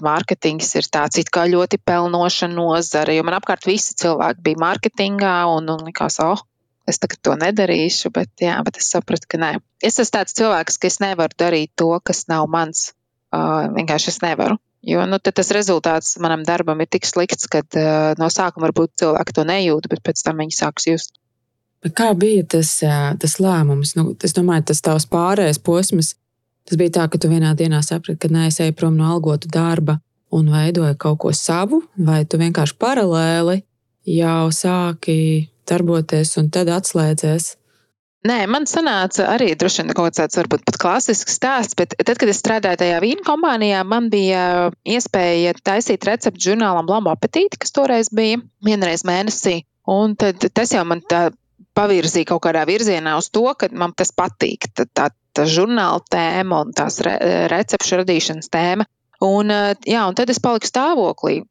mārketings 0.04 0.74
ir 0.76 0.90
tāds 0.96 1.20
it 1.22 1.32
kā 1.32 1.46
ļoti 1.48 1.80
pelnoša 1.84 2.50
nozara, 2.52 3.16
jo 3.16 3.24
man 3.24 3.38
apkārt 3.40 3.66
visi 3.66 3.96
cilvēki 4.02 4.44
bija 4.48 4.62
mārketingā 4.66 5.38
un, 5.56 5.72
un 5.72 5.88
likās, 5.88 6.20
oh, 6.20 6.44
es 6.86 7.00
tagad 7.02 7.22
to 7.22 7.34
nedarīšu, 7.38 8.12
bet, 8.14 8.30
jā, 8.42 8.56
bet 8.66 8.78
es 8.80 8.90
sapratu, 8.94 9.28
ka 9.32 9.40
nē. 9.42 9.50
Es 9.82 9.98
esmu 9.98 10.18
tāds 10.18 10.36
cilvēks, 10.38 10.78
ka 10.78 10.90
es 10.90 11.00
nevaru 11.02 11.34
darīt 11.38 11.74
to, 11.74 11.90
kas 12.04 12.26
nav 12.30 12.46
mans. 12.50 12.92
Uh, 13.34 13.66
vienkārši 13.74 14.12
es 14.14 14.20
nevaru. 14.22 14.56
Jo 14.86 15.02
nu, 15.10 15.18
tas 15.18 15.48
rezultāts 15.50 16.14
manam 16.22 16.44
darbam 16.46 16.78
ir 16.80 16.88
tik 16.90 17.08
slikts, 17.08 17.48
ka 17.50 17.64
uh, 17.64 18.14
no 18.20 18.28
sākuma 18.30 18.68
varbūt 18.68 18.94
cilvēki 19.02 19.34
to 19.34 19.44
nejūt, 19.48 19.88
bet 19.90 20.02
pēc 20.06 20.22
tam 20.22 20.44
viņi 20.44 20.54
sāks 20.54 20.86
just. 20.86 21.16
Kā 21.96 22.10
bija 22.18 22.44
tas, 22.56 22.78
tas 23.20 23.36
lēmums? 23.42 23.94
Nu, 23.98 24.14
es 24.24 24.34
domāju, 24.36 24.68
tas 24.72 24.82
tavs 24.82 25.06
pārējais 25.10 25.60
posms. 25.62 26.14
Tas 26.66 26.78
bija 26.80 26.96
tā, 26.98 27.04
ka 27.10 27.20
tu 27.22 27.30
vienā 27.30 27.52
dienā 27.54 27.82
saprati, 27.84 28.18
ka 28.24 28.32
nē, 28.32 28.48
es 28.50 28.58
eju 28.62 28.74
prom 28.74 28.96
no 28.98 29.06
algotu 29.12 29.50
darba 29.52 30.00
un 30.34 30.48
veidoju 30.50 30.96
kaut 30.98 31.20
ko 31.22 31.30
savu, 31.36 31.84
vai 31.94 32.24
tu 32.26 32.40
vienkārši 32.40 32.74
paralēli 32.82 33.60
jau 34.16 34.48
sāki 34.50 35.46
darboties 35.68 36.34
un 36.40 36.50
tad 36.50 36.70
atslēdzies? 36.74 37.52
Nē, 38.26 38.40
man 38.50 38.64
sanāca 38.66 39.28
arī 39.30 39.52
droši 39.54 39.84
vien 39.84 39.94
kaut 39.94 40.16
kāds 40.18 40.38
varbūt 40.40 40.64
pat 40.66 40.78
klasisks 40.82 41.36
stāsts, 41.38 41.76
bet 41.78 41.94
tad, 42.00 42.16
kad 42.18 42.30
es 42.32 42.40
strādāju 42.42 42.80
tajā 42.80 42.98
vīnu 43.04 43.22
kompānijā, 43.26 43.84
man 43.86 44.08
bija 44.10 44.72
iespēja 44.82 45.54
taisīt 45.62 46.06
recepti 46.08 46.48
žurnālam 46.48 46.90
Lambo 46.90 47.12
apetīti, 47.14 47.60
kas 47.62 47.74
toreiz 47.76 48.10
bija 48.10 48.40
vienreiz 48.66 49.06
mēnesī. 49.06 49.60
Un 49.86 50.16
tad 50.18 50.42
tas 50.50 50.74
jau 50.74 50.82
man 50.88 51.04
tā 51.06 51.28
pavirzīja 51.76 52.30
kaut 52.32 52.44
kādā 52.46 52.64
virzienā 52.68 53.16
uz 53.20 53.28
to, 53.32 53.44
ka 53.58 53.68
man 53.72 53.94
tas 53.96 54.12
patīk, 54.16 54.70
tā, 54.74 54.86
tā, 54.88 55.10
tā 55.36 55.44
žurnāla 55.50 56.02
tēma 56.10 56.62
un 56.64 56.72
tās 56.76 57.00
re, 57.04 57.16
recepšu 57.52 58.00
radīšanas 58.02 58.50
tēma. 58.52 58.88
Un, 59.24 59.52
jā, 59.88 60.02
un 60.08 60.16
tad 60.16 60.32
es 60.32 60.40
paliku 60.42 60.68
stāvoklī. 60.68 61.42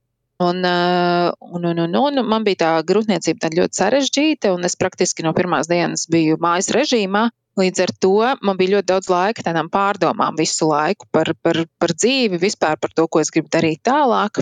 Un, 0.44 0.66
un, 0.66 1.66
un, 1.66 1.80
un, 1.80 1.96
un 1.96 2.22
man 2.28 2.44
bija 2.44 2.60
tā 2.66 2.72
grūtniecība 2.84 3.54
ļoti 3.56 3.80
sarežģīta, 3.80 4.52
un 4.52 4.68
es 4.68 4.76
praktiski 4.76 5.24
no 5.24 5.32
pirmās 5.38 5.70
dienas 5.72 6.10
biju 6.12 6.36
mājas 6.44 6.74
režīmā. 6.76 7.30
Līdz 7.56 7.84
ar 7.86 7.92
to 8.04 8.18
man 8.44 8.58
bija 8.60 8.76
ļoti 8.76 8.90
daudz 8.90 9.10
laika 9.14 9.46
tādām 9.46 9.70
pārdomām 9.72 10.36
visu 10.36 10.68
laiku 10.68 11.08
par, 11.16 11.32
par, 11.40 11.62
par 11.80 11.94
dzīvi, 11.96 12.42
vispār 12.42 12.76
par 12.82 12.92
to, 12.92 13.08
ko 13.08 13.24
es 13.24 13.32
gribu 13.32 13.48
darīt 13.54 13.80
tālāk. 13.88 14.42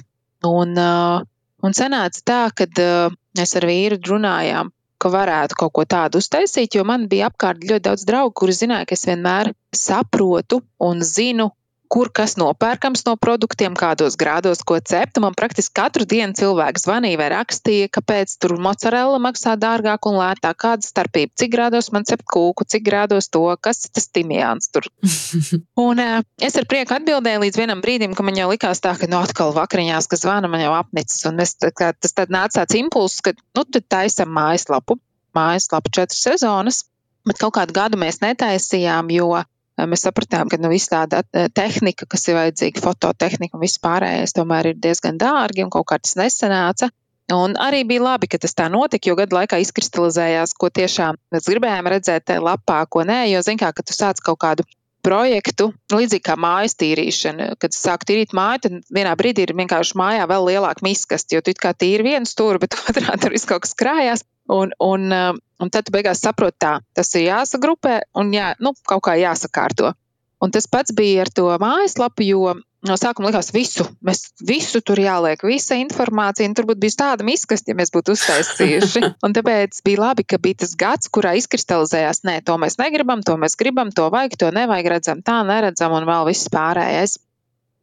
Un, 0.49 0.73
un 0.73 1.77
sanāca 1.77 2.25
tā, 2.25 2.39
ka 2.57 2.65
mēs 3.37 3.53
ar 3.59 3.69
vīru 3.69 4.01
runājām, 4.09 4.73
ka 5.03 5.11
varētu 5.13 5.57
kaut 5.59 5.73
ko 5.75 5.83
tādu 5.95 6.21
uztaisīt, 6.23 6.77
jo 6.77 6.85
man 6.87 7.09
bija 7.11 7.27
apkārt 7.31 7.65
ļoti 7.69 7.87
daudz 7.89 8.05
draugu, 8.07 8.33
kuri 8.41 8.55
zināja, 8.55 8.87
ka 8.89 8.95
es 8.97 9.05
vienmēr 9.09 9.51
saprotu 9.75 10.61
un 10.87 11.03
zinu, 11.03 11.49
kur 11.93 12.09
kas 12.09 12.33
nopērkams 12.41 13.03
no 13.05 13.13
produktiem, 13.21 13.75
kādos 13.77 14.15
grādos, 14.17 14.63
ko 14.65 14.79
cept. 14.81 15.19
Man 15.21 15.35
praktiski 15.37 15.75
katru 15.77 16.07
dienu 16.09 16.33
cilvēks 16.37 16.87
zvanīja 16.87 17.19
vai 17.21 17.27
rakstīja, 17.35 17.91
kāpēc 17.93 18.33
tur 18.41 18.55
mozzarella 18.61 19.19
maksā 19.21 19.53
dārgāk 19.61 20.09
un 20.09 20.17
lētāk, 20.17 20.57
kāda 20.63 20.87
starpība, 20.87 21.35
cik 21.37 21.53
grādos 21.53 21.91
man 21.93 22.07
cept 22.09 22.25
kūku, 22.33 22.65
cik 22.65 22.85
grādos 22.87 23.29
to, 23.33 23.43
kas 23.61 23.85
tas 23.93 24.09
timjāns 24.09 24.71
tur. 24.73 24.89
un 25.85 26.01
es 26.01 26.57
ar 26.57 26.67
prieku 26.69 26.97
atbildēju 26.97 27.45
līdz 27.45 27.61
vienam 27.61 27.85
brīdim, 27.85 28.17
ka 28.17 28.25
man 28.25 28.41
jau 28.41 28.49
likās 28.49 28.81
tā, 28.81 28.95
ka 28.97 29.09
no 29.11 29.19
nu, 29.19 29.29
atkal 29.29 29.53
vakariņās, 29.53 30.09
kas 30.09 30.25
zvana, 30.25 30.49
man 30.49 30.65
jau 30.65 30.73
apnicis. 30.79 31.21
Un 31.29 31.45
es, 31.45 31.53
tā, 31.61 31.93
tas 31.93 32.17
tad 32.17 32.33
nāca 32.33 32.63
tāds 32.63 32.79
impulss, 32.79 33.21
ka 33.21 33.35
nu 33.37 33.67
tad 33.69 33.85
taisam 33.85 34.33
mājaslapu, 34.33 34.97
mājaslapu 35.37 35.93
četras 35.93 36.25
sezonas. 36.25 36.87
Bet 37.23 37.37
kaut 37.39 37.53
kādu 37.55 37.71
gadu 37.75 37.95
mēs 38.01 38.17
netaisījām, 38.19 39.13
jo 39.13 39.29
mēs 39.79 40.03
sapratām, 40.05 40.49
ka 40.51 40.59
nu, 40.61 40.69
viss 40.73 40.91
tāda 40.91 41.23
tehnika, 41.55 42.07
kas 42.09 42.27
ir 42.29 42.37
vajadzīga, 42.37 42.83
fototehnika 42.83 43.57
un 43.57 43.63
viss 43.63 43.81
pārējais, 43.83 44.35
tomēr 44.37 44.73
ir 44.73 44.81
diezgan 44.83 45.17
dārgi 45.21 45.65
un 45.65 45.71
kaut 45.73 45.87
kā 45.89 45.99
tas 46.01 46.17
nesanāca. 46.19 46.91
Un 47.33 47.55
arī 47.55 47.85
bija 47.87 48.03
labi, 48.03 48.27
ka 48.27 48.37
tas 48.43 48.53
tā 48.53 48.67
notika, 48.69 49.09
jo 49.09 49.15
gadu 49.15 49.37
laikā 49.37 49.57
izkristalizējās, 49.63 50.53
ko 50.59 50.69
tiešām 50.69 51.17
mēs 51.31 51.47
gribējām 51.49 51.87
redzēt 51.93 52.27
tajā 52.27 52.43
lapā, 52.43 52.81
ko 52.91 53.05
nē. 53.07 53.23
Jo, 53.31 53.41
zināmā 53.45 53.69
mērā, 53.69 53.77
kad 53.77 53.87
tu 53.87 53.95
sāc 53.95 54.19
kaut 54.25 54.41
kādu 54.43 54.65
projektu, 55.03 55.69
līdzīgi 55.91 56.23
kā 56.23 56.35
mājas 56.39 56.75
tīrīšana. 56.79 57.53
Kad 57.61 57.75
sāk 57.75 58.05
tīrīt 58.07 58.35
māju, 58.35 58.65
tad 58.65 58.91
vienā 58.95 59.15
brīdī 59.19 59.47
ir 59.47 59.55
vienkārši 59.55 59.97
mājā 59.99 60.27
vēl 60.31 60.49
lielāka 60.51 60.85
miskasta, 60.85 61.37
jo 61.37 61.43
tu 61.43 61.55
kā 61.59 61.73
tīri 61.75 62.07
vienu 62.11 62.29
stūri, 62.29 62.61
bet 62.63 62.77
otrā 62.89 63.17
tur 63.19 63.35
viss 63.35 63.49
kaut 63.49 63.65
kas 63.65 63.75
krājās. 63.79 64.27
Un, 64.51 64.75
un, 64.83 65.07
un 65.63 65.71
tad 65.73 65.89
beigās 65.93 66.21
saproti, 66.23 66.59
tā 66.65 66.73
tas 66.95 67.13
ir 67.15 67.29
jāsagrupē 67.29 68.01
un 68.19 68.33
jā, 68.35 68.53
nu, 68.63 68.75
kaut 68.87 69.05
kā 69.07 69.17
jāsakārto. 69.21 69.93
Un 70.43 70.51
tas 70.51 70.67
pats 70.67 70.91
bija 70.91 71.23
ar 71.23 71.31
to 71.31 71.47
mājaslapu, 71.61 72.25
jo 72.27 72.55
no 72.83 72.95
sākuma 72.99 73.29
likās, 73.29 73.51
visu, 73.55 73.85
mēs 74.03 74.25
visu 74.43 74.81
tur 74.83 74.99
jāliek, 74.99 75.43
visa 75.47 75.77
informācija, 75.79 76.49
un 76.49 76.55
tur 76.57 76.67
būtu 76.67 76.83
bijis 76.83 76.99
tāda 76.99 77.25
miskasta, 77.27 77.71
ja 77.71 77.79
mēs 77.79 77.93
būtu 77.95 78.15
uztaisījuši. 78.17 79.03
Un 79.25 79.35
tāpēc 79.35 79.79
bija 79.87 80.01
labi, 80.01 80.25
ka 80.27 80.39
bija 80.43 80.63
tas 80.65 80.75
gads, 80.79 81.11
kurā 81.13 81.35
izkristalizējās, 81.39 82.23
nē, 82.27 82.41
to 82.47 82.57
mēs 82.59 82.75
negribam, 82.81 83.23
to 83.23 83.37
mēs 83.39 83.55
gribam, 83.59 83.93
to 83.95 84.09
vajag, 84.11 84.35
to 84.41 84.51
nevajag, 84.55 84.91
redzam, 84.97 85.23
tā 85.23 85.39
neredzam, 85.47 85.95
un 85.95 86.07
vēl 86.09 86.27
viss 86.27 86.51
pārējais. 86.51 87.17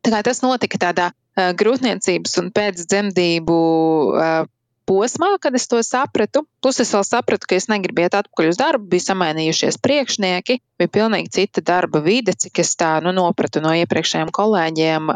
Tā 0.04 0.12
kā 0.12 0.20
tas 0.28 0.44
notika 0.44 0.80
tādā 0.80 1.10
uh, 1.12 1.50
grūtniecības 1.56 2.36
un 2.42 2.52
pēcdzemdību 2.56 3.60
uh, 4.12 4.48
posmā, 4.90 5.30
kad 5.42 5.54
es 5.54 5.68
to 5.70 5.78
sapratu. 5.86 6.42
Plus 6.62 6.80
es 6.82 6.90
vēl 6.94 7.04
sapratu, 7.06 7.46
ka 7.46 7.58
es 7.58 7.68
negribu 7.70 8.02
iet 8.02 8.16
atpakaļ 8.18 8.50
uz 8.50 8.58
darbu, 8.58 8.88
bija 8.90 9.06
samainījušies 9.10 9.78
priekšnieki, 9.84 10.58
bija 10.80 10.94
pilnīgi 10.98 11.30
cita 11.38 11.62
darba 11.62 12.02
vide, 12.02 12.34
cik 12.34 12.62
es 12.64 12.74
tā 12.80 12.96
nu, 13.04 13.14
nopratu 13.16 13.62
no 13.62 13.74
iepriekšējiem 13.82 14.34
kolēģiem. 14.34 15.14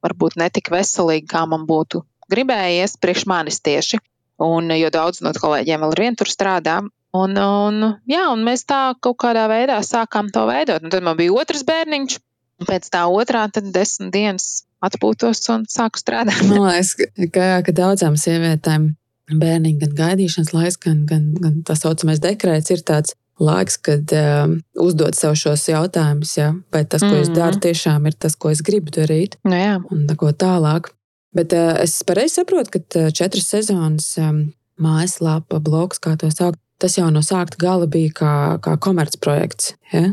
Varbūt 0.00 0.38
ne 0.40 0.48
tik 0.54 0.70
veselīgi, 0.72 1.26
kā 1.28 1.44
man 1.50 1.66
būtu 1.68 2.04
gribējies, 2.30 2.96
priekš 3.02 3.26
manis 3.28 3.60
tieši. 3.66 4.00
Un, 4.40 4.70
jo 4.72 4.88
daudz 4.94 5.20
no 5.20 5.34
kolēģiem 5.36 5.82
vēl 5.82 5.92
ar 5.92 6.02
vienu 6.06 6.20
tur 6.22 6.30
strādā. 6.30 6.78
Un, 7.10 7.34
un, 7.34 7.82
jā, 8.08 8.22
un 8.30 8.46
mēs 8.46 8.62
tā 8.70 8.94
kaut 9.02 9.18
kādā 9.20 9.48
veidā 9.50 9.80
sākām 9.84 10.30
to 10.32 10.46
veidot. 10.48 10.86
Un 10.86 10.94
tad 10.94 11.04
man 11.04 11.18
bija 11.18 11.34
otrs 11.42 11.66
bērniņš, 11.68 12.16
un 12.62 12.70
pēc 12.70 12.88
tā 12.94 13.02
otrā, 13.10 13.44
tad 13.52 13.68
desmit 13.74 14.14
dienas 14.14 14.62
atpūtos 14.80 15.42
un 15.52 15.66
sāku 15.68 16.00
strādāt. 16.00 16.40
Man 16.48 16.64
liekas, 16.70 16.94
ka, 17.34 17.50
ka 17.66 17.76
daudzām 17.76 18.16
sievietēm 18.20 18.92
bērniņa 19.38 19.80
gan 19.84 19.96
gaidīšanas 19.98 20.52
laiks, 20.56 20.78
gan, 20.82 21.04
gan, 21.06 21.30
gan 21.38 21.60
tā 21.66 21.76
saucamais 21.78 22.22
dekrēts 22.22 22.72
ir 22.74 22.82
tāds 22.86 23.14
laiks, 23.40 23.78
kad 23.80 24.12
um, 24.12 24.58
uzdod 24.80 25.16
sev 25.16 25.34
šos 25.38 25.64
jautājumus, 25.70 26.34
ja, 26.36 26.52
vai 26.72 26.84
tas, 26.84 27.04
ko 27.04 27.14
mm 27.14 27.22
es 27.24 27.32
daru, 27.32 27.60
tiešām 27.62 28.08
ir 28.10 28.16
tas, 28.20 28.36
ko 28.36 28.52
es 28.52 28.62
gribu 28.64 28.92
darīt. 28.94 29.38
No 29.44 29.54
nu 29.54 29.60
jā. 29.60 29.76
un 29.92 30.06
tā 30.08 30.16
tālāk. 30.44 30.92
Bet 31.36 31.54
uh, 31.54 31.76
es 31.80 32.00
pareizi 32.06 32.40
saprotu, 32.40 32.74
ka 32.74 32.82
uh, 33.00 33.12
četras 33.14 33.48
sezonas 33.52 34.12
um, 34.18 34.50
mājaslapa, 34.82 35.60
bloks, 35.62 36.00
kā 36.02 36.16
to 36.18 36.30
sauc, 36.34 36.58
tas 36.80 36.96
jau 36.98 37.10
no 37.12 37.22
sākta 37.24 37.60
gala 37.60 37.86
bija 37.86 38.12
kā, 38.16 38.32
kā 38.64 38.76
komercprojekts. 38.82 39.74
Ja? 39.92 40.08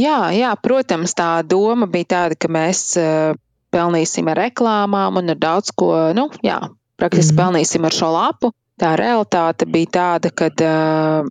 Jā, 0.00 0.18
jā, 0.34 0.50
protams, 0.62 1.14
tā 1.16 1.40
doma 1.46 1.88
bija 1.90 2.10
tāda, 2.14 2.38
ka 2.38 2.50
mēs 2.52 2.82
uh, 3.00 3.32
pelnīsim 3.74 4.28
ar 4.30 4.44
reklāmām 4.46 5.18
un 5.20 5.32
ar 5.32 5.40
daudz 5.40 5.72
ko, 5.76 5.94
nu, 6.16 6.28
jā, 6.44 6.60
praktiski 7.00 7.34
mm. 7.34 7.40
pelnīsim 7.40 7.86
ar 7.88 7.96
šo 7.96 8.12
lapu. 8.14 8.52
Tā 8.80 8.94
realitāte 8.96 9.66
bija 9.68 9.92
tāda, 9.96 10.30
ka, 10.32 10.48
uh, 10.48 11.28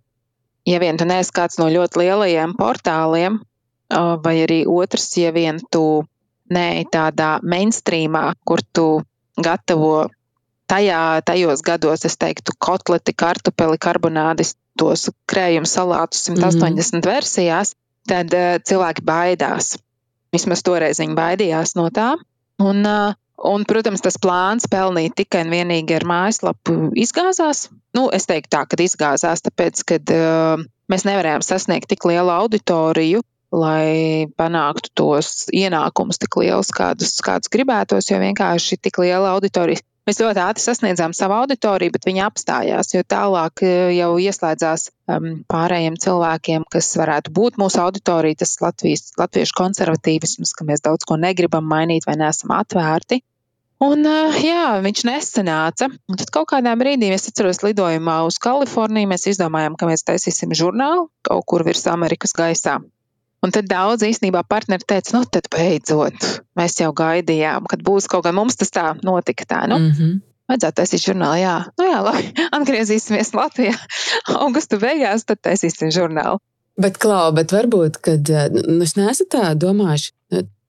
ja 0.69 0.81
vien 0.81 0.99
tu 0.99 1.07
neesi 1.09 1.33
kāds 1.33 1.57
no 1.61 1.69
ļoti 1.71 2.03
lielajiem 2.03 2.53
portāliem, 2.59 3.39
uh, 3.41 4.15
vai 4.21 4.35
arī 4.43 4.63
otrs, 4.69 5.09
ja 5.17 5.33
vien 5.33 5.61
tu 5.71 6.03
neej 6.53 6.85
tādā 6.93 7.37
mainstreamā, 7.45 8.31
kur 8.45 8.61
tu 8.73 8.87
gatavo 9.37 10.09
tajā, 10.69 11.01
tajos 11.25 11.63
gados, 11.65 12.05
es 12.05 12.17
teiktu, 12.21 12.53
kotleti, 12.61 13.15
kartupeli, 13.17 13.81
karbonādis, 13.81 14.55
tos 14.77 15.09
krējumu 15.29 15.69
salātus 15.69 16.27
180 16.29 17.01
mm 17.01 17.05
versijās, 17.09 17.73
tad 18.09 18.33
uh, 18.37 18.57
cilvēki 18.61 19.05
baidās. 19.05 19.77
Vismaz 20.29 20.61
toreiz 20.61 21.01
viņi 21.01 21.17
baidījās 21.17 21.73
no 21.79 21.87
tā. 21.93 22.11
Un, 22.61 22.85
uh, 22.85 23.17
un, 23.45 23.65
protams, 23.67 24.03
tas 24.05 24.19
plāns 24.21 24.67
pelnīt 24.71 25.15
tikai 25.19 25.45
un 25.45 25.53
vienīgi 25.53 25.97
ar 25.97 26.05
mājaslapu 26.07 26.91
izgāzās. 26.99 27.67
Nu, 27.97 28.07
es 28.13 28.29
teiktu 28.29 28.53
tā, 28.55 28.65
ka 28.69 28.79
izgāzās, 28.83 29.43
tāpēc, 29.45 29.83
ka 29.87 29.99
uh, 30.15 30.63
mēs 30.91 31.05
nevarējām 31.07 31.45
sasniegt 31.45 31.89
tik 31.91 32.05
lielu 32.09 32.33
auditoriju, 32.33 33.23
lai 33.55 34.29
panāktu 34.37 34.93
tos 34.93 35.47
ienākumus 35.55 36.21
tik 36.21 36.37
lielus, 36.41 36.69
kādus, 36.75 37.15
kādus 37.25 37.49
gribētos, 37.49 38.11
jo 38.11 38.19
vienkārši 38.21 38.77
tik 38.77 39.01
liela 39.01 39.33
auditorija 39.33 39.81
Mēs 40.09 40.17
ļoti 40.23 40.41
ātri 40.41 40.63
sasniedzām 40.63 41.11
savu 41.13 41.35
auditoriju, 41.37 41.93
bet 41.93 42.07
viņi 42.07 42.23
apstājās, 42.25 42.87
jo 42.95 43.03
tālāk 43.13 43.61
eh, 43.61 43.91
jau 43.93 44.07
ieslēdzās 44.17 44.87
um, 45.13 45.27
pārējiem 45.53 45.99
cilvēkiem, 46.01 46.65
kas 46.73 46.87
varētu 46.97 47.33
būt 47.35 47.59
mūsu 47.61 47.77
auditorija, 47.83 48.39
tas 48.41 48.55
Latvijas, 48.63 49.11
latviešu 49.19 49.53
konservatīvisms, 49.59 50.55
ka 50.57 50.65
mēs 50.65 50.81
daudz 50.87 51.05
ko 51.05 51.19
negribam 51.21 51.69
mainīt 51.69 52.09
vai 52.09 52.17
neesam 52.23 52.55
atvērti. 52.57 53.21
Un, 53.79 54.03
uh, 54.03 54.35
jā, 54.43 54.75
viņš 54.83 55.01
nesanāca. 55.07 55.87
Un 56.11 56.19
tad 56.19 56.31
kaut 56.35 56.49
kādā 56.51 56.73
brīdī, 56.79 57.13
es 57.15 57.29
atceros, 57.31 57.61
lidojumā 57.63 58.17
uz 58.27 58.35
Kaliforniju, 58.43 59.07
mēs 59.07 59.29
izdomājām, 59.31 59.77
ka 59.79 59.87
mēs 59.87 60.03
taisīsim 60.07 60.51
žurnālu 60.57 61.07
kaut 61.23 61.45
kur 61.47 61.63
virs 61.67 61.85
Amerikas 61.87 62.35
gaisā. 62.35 62.79
Un 63.39 63.53
tad 63.55 63.69
daudz 63.71 64.03
īstenībā 64.03 64.41
partneri 64.51 64.83
teica, 64.83 65.13
nu, 65.15 65.21
tad 65.23 65.47
beidzot, 65.53 66.25
mēs 66.59 66.75
jau 66.81 66.89
gaidījām, 66.91 67.69
kad 67.71 67.85
būs 67.87 68.09
kaut 68.11 68.25
kā 68.25 68.33
mums 68.35 68.59
tas 68.59 68.75
tā 68.75 68.89
notika. 68.99 69.47
Tā, 69.47 69.61
nu. 69.71 69.79
mm 69.79 69.93
-hmm. 69.93 70.17
Vajadzētu 70.49 70.75
taisīt 70.81 71.03
žurnālu, 71.05 71.37
jā, 71.37 71.55
nu 71.77 71.85
jā, 71.85 71.97
labi, 72.03 72.33
atgriezīsimies 72.57 73.33
Latvijā 73.37 73.75
augusta 74.43 74.77
beigās, 74.81 75.23
tad 75.23 75.39
taisīsim 75.45 75.91
žurnālu. 75.93 76.39
Bet, 76.77 76.97
Klau, 76.97 77.31
bet 77.31 77.51
varbūt, 77.51 78.01
kad 78.01 78.29
nu, 78.67 78.83
es 78.83 78.95
neesmu 78.95 79.25
tā 79.29 79.53
domājuši, 79.53 80.11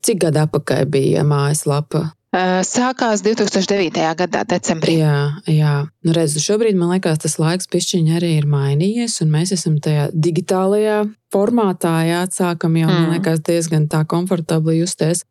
cik 0.02 0.18
gadu 0.20 0.38
atpakaļ 0.38 0.84
bija 0.84 1.24
mājaslapa 1.24 2.10
Sākās 2.30 3.24
2009. 3.26 3.90
gadā, 4.14 4.44
decembrī. 4.46 5.00
Jā, 5.00 5.42
jā. 5.50 5.72
Nu, 6.06 6.12
redz, 6.14 6.36
šobrīd 6.38 6.76
man 6.78 6.92
liekas, 6.94 7.18
tas 7.24 7.34
laiks 7.42 7.66
pišķiņi 7.72 8.14
arī 8.14 8.36
ir 8.38 8.46
mainījies, 8.46 9.16
un 9.24 9.32
mēs 9.34 9.50
esam 9.56 9.80
tajā 9.82 10.12
digitālajā 10.14 11.00
formātā, 11.34 11.96
jā, 12.06 12.22
sākam 12.30 12.78
jau, 12.78 12.86
mm. 12.86 12.94
man 12.94 13.16
liekas, 13.16 13.42
diezgan 13.42 13.90
tā 13.90 14.04
komfortabli 14.06 14.78
justies. 14.78 15.24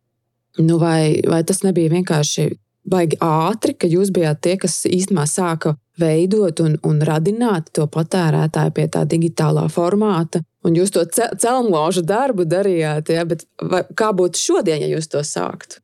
Nu, 0.59 0.75
vai, 0.81 1.21
vai 1.23 1.39
tas 1.47 1.63
nebija 1.63 1.93
vienkārši 1.95 2.49
baigi 2.89 3.15
ātri, 3.23 3.77
ka 3.79 3.87
jūs 3.87 4.11
bijāt 4.11 4.43
tie, 4.43 4.59
kas 4.59 4.81
īstenībā 4.83 5.23
sāka 5.23 5.77
veidot 5.99 6.59
un, 6.65 6.75
un 6.83 6.99
radināt 7.05 7.71
to 7.75 7.87
patērētāju 7.87 8.75
pie 8.75 8.91
tā 8.91 9.05
digitālā 9.07 9.69
formāta, 9.71 10.43
un 10.67 10.75
jūs 10.75 10.91
to 10.91 11.07
celmložu 11.15 12.03
darbu 12.03 12.43
darījāt, 12.43 13.13
ja? 13.15 13.23
bet 13.29 13.47
vai, 13.63 13.85
kā 13.95 14.12
būtu 14.15 14.49
šodien, 14.49 14.83
ja 14.83 14.97
jūs 14.97 15.07
to 15.12 15.23
sāktu? 15.23 15.79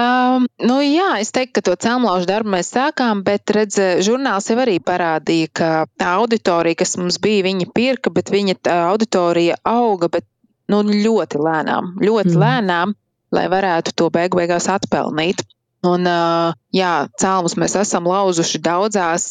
Um, 0.00 0.46
nu, 0.64 0.78
jā, 0.80 1.18
es 1.20 1.32
teiktu, 1.34 1.58
ka 1.58 1.64
to 1.66 1.74
celmlaužu 1.84 2.28
darbu 2.30 2.54
mēs 2.54 2.70
sākām, 2.72 3.20
bet 3.26 3.50
redz, 3.52 3.76
žurnāls 4.06 4.48
jau 4.48 4.56
arī 4.62 4.78
parādīja, 4.80 5.50
ka 5.52 5.70
tā 6.00 6.14
auditorija, 6.22 6.78
kas 6.80 6.96
mums 6.96 7.18
bija, 7.20 7.44
viņa 7.44 7.68
pirka, 7.76 8.12
bet 8.14 8.32
viņa 8.32 8.56
auditorija 8.86 9.58
auga, 9.68 10.08
bet 10.08 10.24
nu, 10.72 10.80
ļoti 10.86 11.42
lēnām, 11.42 11.94
ļoti 12.00 12.32
mm. 12.32 12.40
lēnām, 12.44 12.94
lai 13.34 13.46
varētu 13.52 13.92
to 13.98 14.08
beigu 14.14 14.40
beigās 14.40 14.70
atpelnīt. 14.72 15.44
Un, 15.86 16.04
jā, 16.76 16.90
cēlus 17.20 17.54
mēs 17.56 17.74
esam 17.80 18.04
lauzuši 18.08 18.58
daudzās 18.60 19.24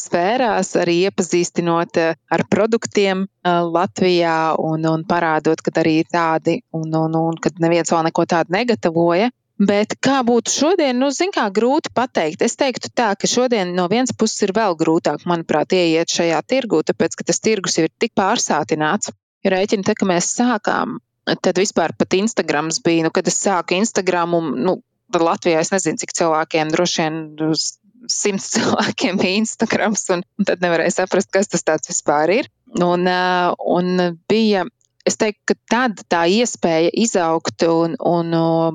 sfērās, 0.00 0.70
arī 0.80 0.94
iepazīstinot 1.10 2.00
ar 2.00 2.44
produktiem 2.48 3.26
Latvijā 3.44 4.36
un, 4.56 4.86
un 4.88 5.04
parādot, 5.08 5.60
ka 5.60 5.74
arī 5.82 5.98
tādi, 6.08 6.62
un, 6.72 6.88
un, 6.88 7.18
un 7.20 7.36
kad 7.36 7.60
neviens 7.60 7.92
vēl 7.92 8.08
neko 8.08 8.24
tādu 8.32 8.56
negatavoja. 8.56 9.28
Bet 9.60 9.98
kā 10.00 10.22
būtu 10.24 10.52
šodien, 10.54 10.96
nu, 10.96 11.10
zin 11.12 11.34
kā 11.34 11.44
grūti 11.52 11.92
pateikt. 11.92 12.40
Es 12.46 12.56
teiktu 12.56 12.88
tā, 12.96 13.10
ka 13.12 13.28
šodien 13.28 13.74
no 13.76 13.84
vienas 13.92 14.14
puses 14.16 14.46
ir 14.46 14.54
vēl 14.56 14.76
grūtāk, 14.80 15.26
manuprāt, 15.28 15.74
ieiet 15.76 16.08
šajā 16.08 16.38
tirgu, 16.48 16.80
tāpēc, 16.88 17.18
ka 17.18 17.26
tas 17.28 17.42
tirgus 17.44 17.76
jau 17.76 17.84
ir 17.84 17.92
tik 18.00 18.14
pārsātināts. 18.16 19.12
Rēķini, 19.44 19.84
te, 19.84 19.96
ka 19.96 20.08
mēs 20.08 20.32
sākām, 20.38 20.96
tad 21.44 21.60
vispār 21.60 21.92
pat 21.96 22.16
Instagrams 22.16 22.80
bija, 22.84 23.04
nu, 23.04 23.12
kad 23.12 23.28
es 23.28 23.36
sāku 23.44 23.76
Instagram, 23.76 24.38
un, 24.38 24.50
nu, 24.64 24.78
Latvijā 25.12 25.60
es 25.60 25.72
nezinu, 25.74 26.00
cik 26.00 26.16
cilvēkiem 26.16 26.72
droši 26.72 27.02
vien 27.02 27.20
uz 27.50 27.68
simts 28.08 28.50
cilvēkiem 28.54 29.20
bija 29.20 29.42
Instagrams, 29.42 30.06
un, 30.14 30.24
un 30.40 30.48
tad 30.48 30.64
nevarēja 30.64 31.02
saprast, 31.02 31.32
kas 31.36 31.52
tas 31.52 31.88
vispār 31.88 32.32
ir. 32.40 32.50
Un, 32.80 33.04
un 33.04 34.04
bija 34.30 34.64
Es 35.08 35.16
teiktu, 35.16 35.40
ka 35.48 35.54
tad 35.72 36.02
tā 36.12 36.26
iespēja 36.28 36.90
izaugt 36.92 37.64
un, 37.64 37.96
un 38.04 38.34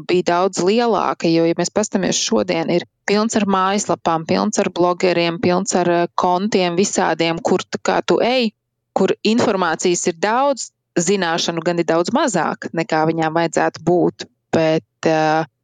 bija 0.10 0.26
daudz 0.32 0.64
lielāka, 0.66 1.30
jo, 1.30 1.46
ja 1.46 1.58
mēs 1.58 1.70
paskatāmies 1.74 2.18
šodien, 2.18 2.72
ir 2.74 2.88
pilns 3.06 3.38
ar 3.38 3.46
mājaslapām, 3.46 4.26
pilns 4.26 4.58
ar 4.62 4.72
blogeriem, 4.74 5.38
pilns 5.44 5.76
ar 5.78 5.92
kontiem 6.18 6.80
visādiem, 6.80 7.42
kur 7.46 7.62
tu 7.70 8.20
ej, 8.26 8.50
kur 8.98 9.14
informācijas 9.22 10.08
ir 10.10 10.18
daudz, 10.18 10.72
zināšanu 10.98 11.62
gan 11.66 11.80
ir 11.80 11.88
daudz 11.90 12.14
mazāk 12.16 12.70
nekā 12.74 13.04
viņām 13.10 13.36
vajadzētu 13.36 13.84
būt. 13.86 14.26
Bet, 14.56 15.08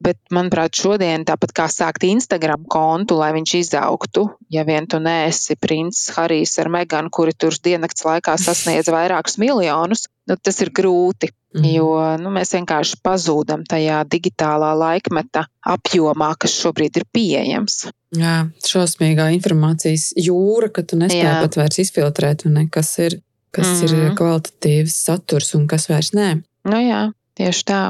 bet, 0.04 0.18
manuprāt, 0.36 0.76
šodien 0.76 1.24
tāpat 1.28 1.54
kā 1.56 1.68
sākt 1.72 2.04
Instagram 2.04 2.66
kontu, 2.72 3.16
lai 3.22 3.30
viņš 3.38 3.54
izaugtu, 3.62 4.26
ja 4.52 4.66
vien 4.68 4.88
tu 4.90 5.00
neesi 5.00 5.56
princis 5.56 6.12
Harijs 6.18 6.58
ar 6.60 6.68
Meganu, 6.74 7.12
kuri 7.14 7.32
tur 7.32 7.56
diennakts 7.56 8.04
laikā 8.08 8.36
sasniedz 8.42 8.92
vairākus 8.98 9.40
miljonus, 9.42 10.10
nu, 10.28 10.36
tas 10.36 10.60
ir 10.66 10.74
grūti. 10.76 11.32
Mm. 11.52 11.66
Jo 11.68 11.88
nu, 12.22 12.30
mēs 12.32 12.54
vienkārši 12.56 13.02
pazūdam 13.04 13.66
tajā 13.68 13.98
digitālā 14.08 14.70
laikmeta 14.80 15.44
apjomā, 15.68 16.30
kas 16.40 16.54
šobrīd 16.62 17.02
ir 17.02 17.08
pieejams. 17.12 17.90
Jā, 18.16 18.38
šausmīgā 18.68 19.28
informācijas 19.36 20.14
jūra, 20.20 20.72
ka 20.72 20.86
tu 20.88 21.00
nespēji 21.00 21.34
pat 21.44 21.58
vairs 21.60 21.82
izfiltrēt, 21.84 22.46
ne, 22.52 22.70
kas 22.72 22.94
ir, 23.04 23.20
kas 23.56 23.68
mm. 23.68 23.84
ir 23.84 23.98
mhm. 23.98 24.16
kvalitatīvs 24.20 24.96
saturs 25.10 25.52
un 25.60 25.68
kas 25.72 25.90
vairs 25.92 26.14
nē. 26.16 26.30
Nu 26.72 26.80
jā, 26.80 27.04
tieši 27.40 27.68
tā. 27.68 27.84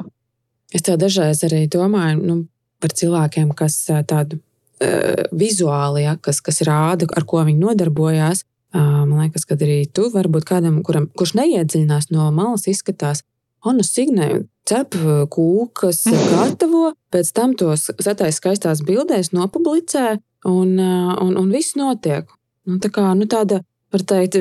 Es 0.71 0.85
tā 0.87 0.95
dažreiz 0.99 1.43
arī 1.47 1.65
domāju 1.71 2.21
nu, 2.21 2.37
par 2.81 2.93
cilvēkiem, 2.97 3.51
kas 3.57 3.77
tādu 4.09 4.39
uh, 4.39 5.25
vizuāli, 5.35 6.05
ja, 6.05 6.15
kas, 6.17 6.41
kas 6.43 6.63
rāda, 6.67 7.09
ar 7.15 7.27
ko 7.27 7.43
viņi 7.47 7.59
nodarbojās. 7.61 8.45
Uh, 8.71 9.03
man 9.03 9.25
liekas, 9.25 9.43
ka 9.47 9.57
arī 9.59 9.83
tu 9.91 10.07
varbūt 10.13 10.47
kādam, 10.47 10.79
kuram, 10.87 11.09
kurš 11.17 11.35
neiedziļinās 11.41 12.09
no 12.15 12.29
malas, 12.35 12.69
izskatās, 12.71 13.25
Anu 13.61 13.83
Signē 13.85 14.39
cep 14.65 14.95
kūkas, 15.29 16.05
gatavo, 16.31 16.93
pēc 17.13 17.31
tam 17.37 17.53
tos 17.57 17.89
sataisa 17.91 18.37
skaistās 18.39 18.81
bildēs, 18.85 19.33
nopublicē, 19.35 20.15
un, 20.49 20.77
un, 20.81 21.35
un 21.37 21.51
viss 21.53 21.77
notiek. 21.77 22.29
Un 22.69 22.79
tā 22.81 22.91
kā 22.93 23.11
nu, 23.17 23.27
tāda 23.29 23.61
var 23.91 24.05
teikt, 24.07 24.37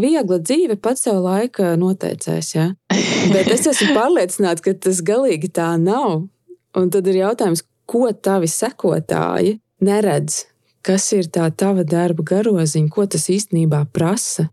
viegla 0.00 0.38
dzīve 0.40 0.78
pats 0.80 1.04
sev 1.06 1.20
laika 1.24 1.74
noteicēs. 1.80 2.54
Ja? 2.56 2.70
Bet 3.32 3.50
es 3.52 3.66
esmu 3.70 3.92
pārliecināts, 3.98 4.64
ka 4.64 4.74
tas 4.74 5.02
galīgi 5.04 5.52
tā 5.54 5.74
nav. 5.80 6.24
Un 6.74 6.90
tad 6.90 7.06
ir 7.10 7.20
jautājums, 7.20 7.62
ko 7.86 8.08
tavi 8.12 8.50
sekotāji 8.50 9.58
neredz? 9.84 10.44
Kas 10.84 11.06
ir 11.16 11.30
tā 11.32 11.46
tava 11.56 11.84
darba 11.88 12.24
garoziņa, 12.28 12.90
ko 12.92 13.06
tas 13.08 13.30
īstenībā 13.32 13.86
prasa? 13.94 14.50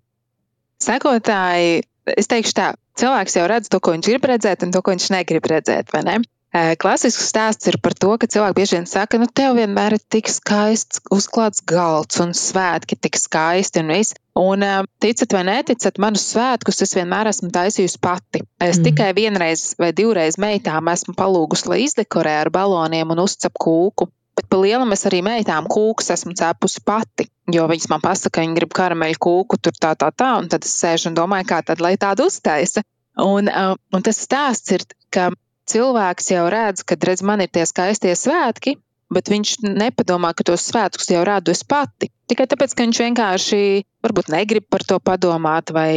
Sekotāji, 0.82 1.82
es 2.16 2.30
teikšu 2.32 2.56
tā, 2.56 2.68
cilvēks 3.00 3.36
jau 3.36 3.48
redz 3.52 3.72
to, 3.72 3.82
ko 3.84 3.96
viņš 3.96 4.08
grib 4.08 4.30
redzēt, 4.32 4.64
un 4.64 4.72
to, 4.72 4.80
ko 4.82 4.94
viņš 4.96 5.10
negrib 5.12 5.50
redzēt. 5.52 5.92
Ne? 6.08 6.22
Klasisks 6.52 7.30
stāsts 7.32 7.70
ir 7.72 7.78
par 7.80 7.94
to, 7.96 8.10
ka 8.20 8.28
cilvēki 8.28 8.56
bieži 8.58 8.76
vien 8.76 8.88
saka, 8.90 9.16
nu, 9.22 9.28
tev 9.32 9.56
vienmēr 9.56 9.96
ir 9.96 10.02
tik 10.12 10.28
skaists, 10.28 11.00
uzklāts 11.08 11.64
galds 11.64 12.20
un 12.20 12.34
svētki 12.36 12.98
tik 13.00 13.16
skaisti 13.16 13.80
un 13.80 13.94
viss. 13.96 14.18
Un 14.36 14.64
ticat 15.04 15.32
vai 15.36 15.46
neticat, 15.48 16.00
manus 16.00 16.26
svētkus 16.34 16.84
es 16.84 16.92
vienmēr 16.96 17.30
esmu 17.32 17.52
taisījusi 17.56 18.00
pati. 18.04 18.44
Es 18.60 18.80
mm. 18.80 18.84
tikai 18.88 19.10
vienreiz 19.16 19.64
vai 19.80 19.94
divreiz 19.96 20.36
meitām 20.40 20.92
esmu 20.92 21.16
palūgusi, 21.16 21.70
lai 21.72 21.80
izdekorē 21.86 22.38
ar 22.44 22.52
baloniem 22.52 23.14
un 23.16 23.24
uzcep 23.24 23.56
kūku. 23.56 24.10
Bet 24.36 24.48
pa 24.52 24.60
lielam 24.60 24.92
es 24.96 25.04
arī 25.08 25.22
meitām 25.24 25.68
kūkus 25.72 26.12
esmu 26.16 26.36
cepusi 26.40 26.84
pati, 26.88 27.28
jo 27.52 27.68
viņas 27.72 27.88
man 27.92 28.04
pasaka, 28.04 28.38
ka 28.38 28.44
viņi 28.44 28.58
grib 28.60 28.76
karameļu 28.76 29.20
kūku, 29.24 29.60
tur 29.60 29.76
tā, 29.76 29.92
tā, 30.00 30.12
tā, 30.16 30.34
un 30.40 30.52
tad 30.52 30.68
es 30.68 30.76
sēžu 30.80 31.12
un 31.12 31.20
domāju, 31.20 31.48
kā 31.52 31.60
tad 31.68 31.84
lai 31.84 31.98
tādu 32.00 32.28
uztaisa. 32.32 32.84
Un, 33.20 33.48
un 33.52 34.04
tas 34.08 34.20
stāsts 34.24 34.72
ir, 34.76 34.88
ka 35.12 35.30
cilvēks 35.70 36.32
jau 36.34 36.46
redz, 36.52 36.86
ka 36.88 36.98
redz, 37.00 37.24
man 37.26 37.44
ir 37.44 37.52
tie 37.54 37.66
skaistie 37.70 38.14
svētki, 38.18 38.78
bet 39.12 39.28
viņš 39.32 39.58
nepadomā, 39.66 40.32
ka 40.34 40.46
tos 40.48 40.64
svētkus 40.70 41.12
jau 41.12 41.24
rādu 41.28 41.52
es 41.52 41.64
pati. 41.68 42.10
Tikai 42.32 42.48
tāpēc, 42.48 42.74
ka 42.74 42.86
viņš 42.86 43.02
vienkārši 43.04 43.60
varbūt 44.06 44.32
negrib 44.32 44.70
par 44.72 44.86
to 44.88 45.02
padomāt, 45.04 45.74
vai, 45.76 45.92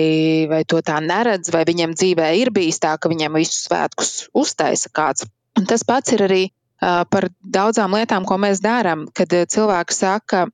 vai 0.50 0.64
to 0.66 0.82
tā 0.82 0.98
neredz, 1.04 1.52
vai 1.54 1.62
viņam 1.68 1.94
dzīvē 1.94 2.32
ir 2.40 2.50
bijis 2.54 2.82
tā, 2.82 2.96
ka 2.98 3.12
viņam 3.12 3.38
visus 3.38 3.68
svētkus 3.68 4.12
uztaisa 4.34 4.90
kāds. 4.90 5.28
Un 5.54 5.70
tas 5.70 5.86
pats 5.86 6.16
ir 6.16 6.26
arī 6.26 6.42
uh, 6.50 7.04
par 7.06 7.28
daudzām 7.38 7.94
lietām, 7.94 8.26
ko 8.26 8.40
mēs 8.42 8.62
darām, 8.64 9.06
kad 9.14 9.30
cilvēki 9.30 9.94
saka, 9.94 10.48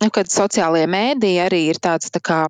nu, 0.00 0.12
kad 0.12 0.32
sociālajie 0.32 0.88
mēdīji 0.88 1.42
arī 1.44 1.66
ir 1.68 1.82
tāds 1.84 2.08
tā 2.14 2.24
kā 2.24 2.46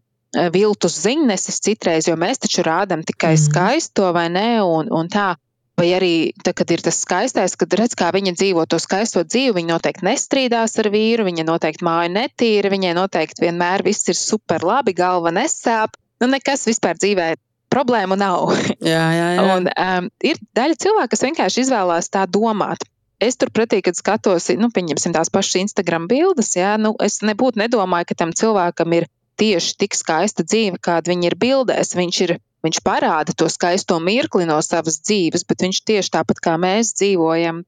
viltus 0.53 0.99
ziņnesis 1.01 1.61
citreiz, 1.65 2.09
jo 2.11 2.17
mēs 2.19 2.43
taču 2.43 2.65
rādām 2.67 3.03
tikai 3.07 3.35
mm. 3.35 3.43
skaisto 3.47 4.13
vai 4.13 4.29
ne, 4.33 4.61
un, 4.63 4.91
un 4.93 5.11
tā. 5.13 5.35
Vai 5.77 5.91
arī, 5.93 6.13
tā, 6.41 6.55
kad 6.57 6.71
ir 6.73 6.81
tas 6.81 6.97
skaistais, 7.05 7.53
kad 7.61 7.75
redz, 7.77 7.93
kā 8.01 8.09
viņa 8.15 8.33
dzīvo 8.39 8.65
to 8.65 8.79
skaisto 8.81 9.21
dzīvi, 9.29 9.59
viņa 9.59 9.75
noteikti 9.75 10.07
nestrīdās 10.09 10.79
ar 10.81 10.89
vīru, 10.95 11.27
viņa 11.29 11.45
noteikti 11.45 11.85
māja 11.85 12.09
netīra, 12.15 12.71
viņai 12.73 12.95
noteikti 12.97 13.45
vienmēr 13.45 13.85
viss 13.85 14.09
ir 14.09 14.17
super 14.17 14.65
labi, 14.65 14.97
galva 14.97 15.35
nesāp. 15.37 15.99
Nu, 16.23 16.31
nekas 16.33 16.65
vispār 16.65 16.97
dzīvē 16.97 17.35
problēmu 17.73 18.17
nav. 18.17 18.55
Jā, 18.81 19.05
jā, 19.13 19.29
jā. 19.37 19.45
Un, 19.57 19.69
um, 19.69 20.09
ir 20.25 20.41
daļa 20.57 20.81
cilvēku, 20.81 21.13
kas 21.13 21.27
vienkārši 21.29 21.67
izvēlās 21.67 22.09
tā 22.09 22.25
domāt. 22.25 22.89
Es 23.21 23.37
turpretī, 23.41 23.83
kad 23.85 23.97
skatos, 23.97 24.49
nu, 24.61 24.69
pieņemsim 24.73 25.13
tās 25.13 25.29
pašas 25.33 25.61
Instagram 25.63 26.09
bildes, 26.09 26.55
jā, 26.57 26.75
nu, 26.81 26.93
es 27.05 27.23
nebūtu 27.25 27.61
nedomāju, 27.63 28.11
ka 28.11 28.19
tam 28.25 28.33
cilvēkam 28.37 28.97
ir 28.97 29.09
tieši 29.41 29.77
tik 29.81 29.97
skaista 29.97 30.45
dzīve, 30.45 30.81
kāda 30.81 31.13
viņa 31.13 31.31
ir 31.31 31.37
bildēs. 31.41 31.95
Viņš 31.97 32.21
ir 32.27 32.37
Viņš 32.67 32.83
parāda 32.83 33.35
to 33.39 33.47
skaisto 33.53 34.01
mirkli 34.03 34.47
no 34.49 34.59
savas 34.65 34.99
dzīves, 35.05 35.45
bet 35.47 35.63
viņš 35.63 35.83
tieši 35.87 36.13
tāpat 36.19 36.41
kā 36.43 36.57
mēs 36.59 36.97
dzīvojam 36.99 37.61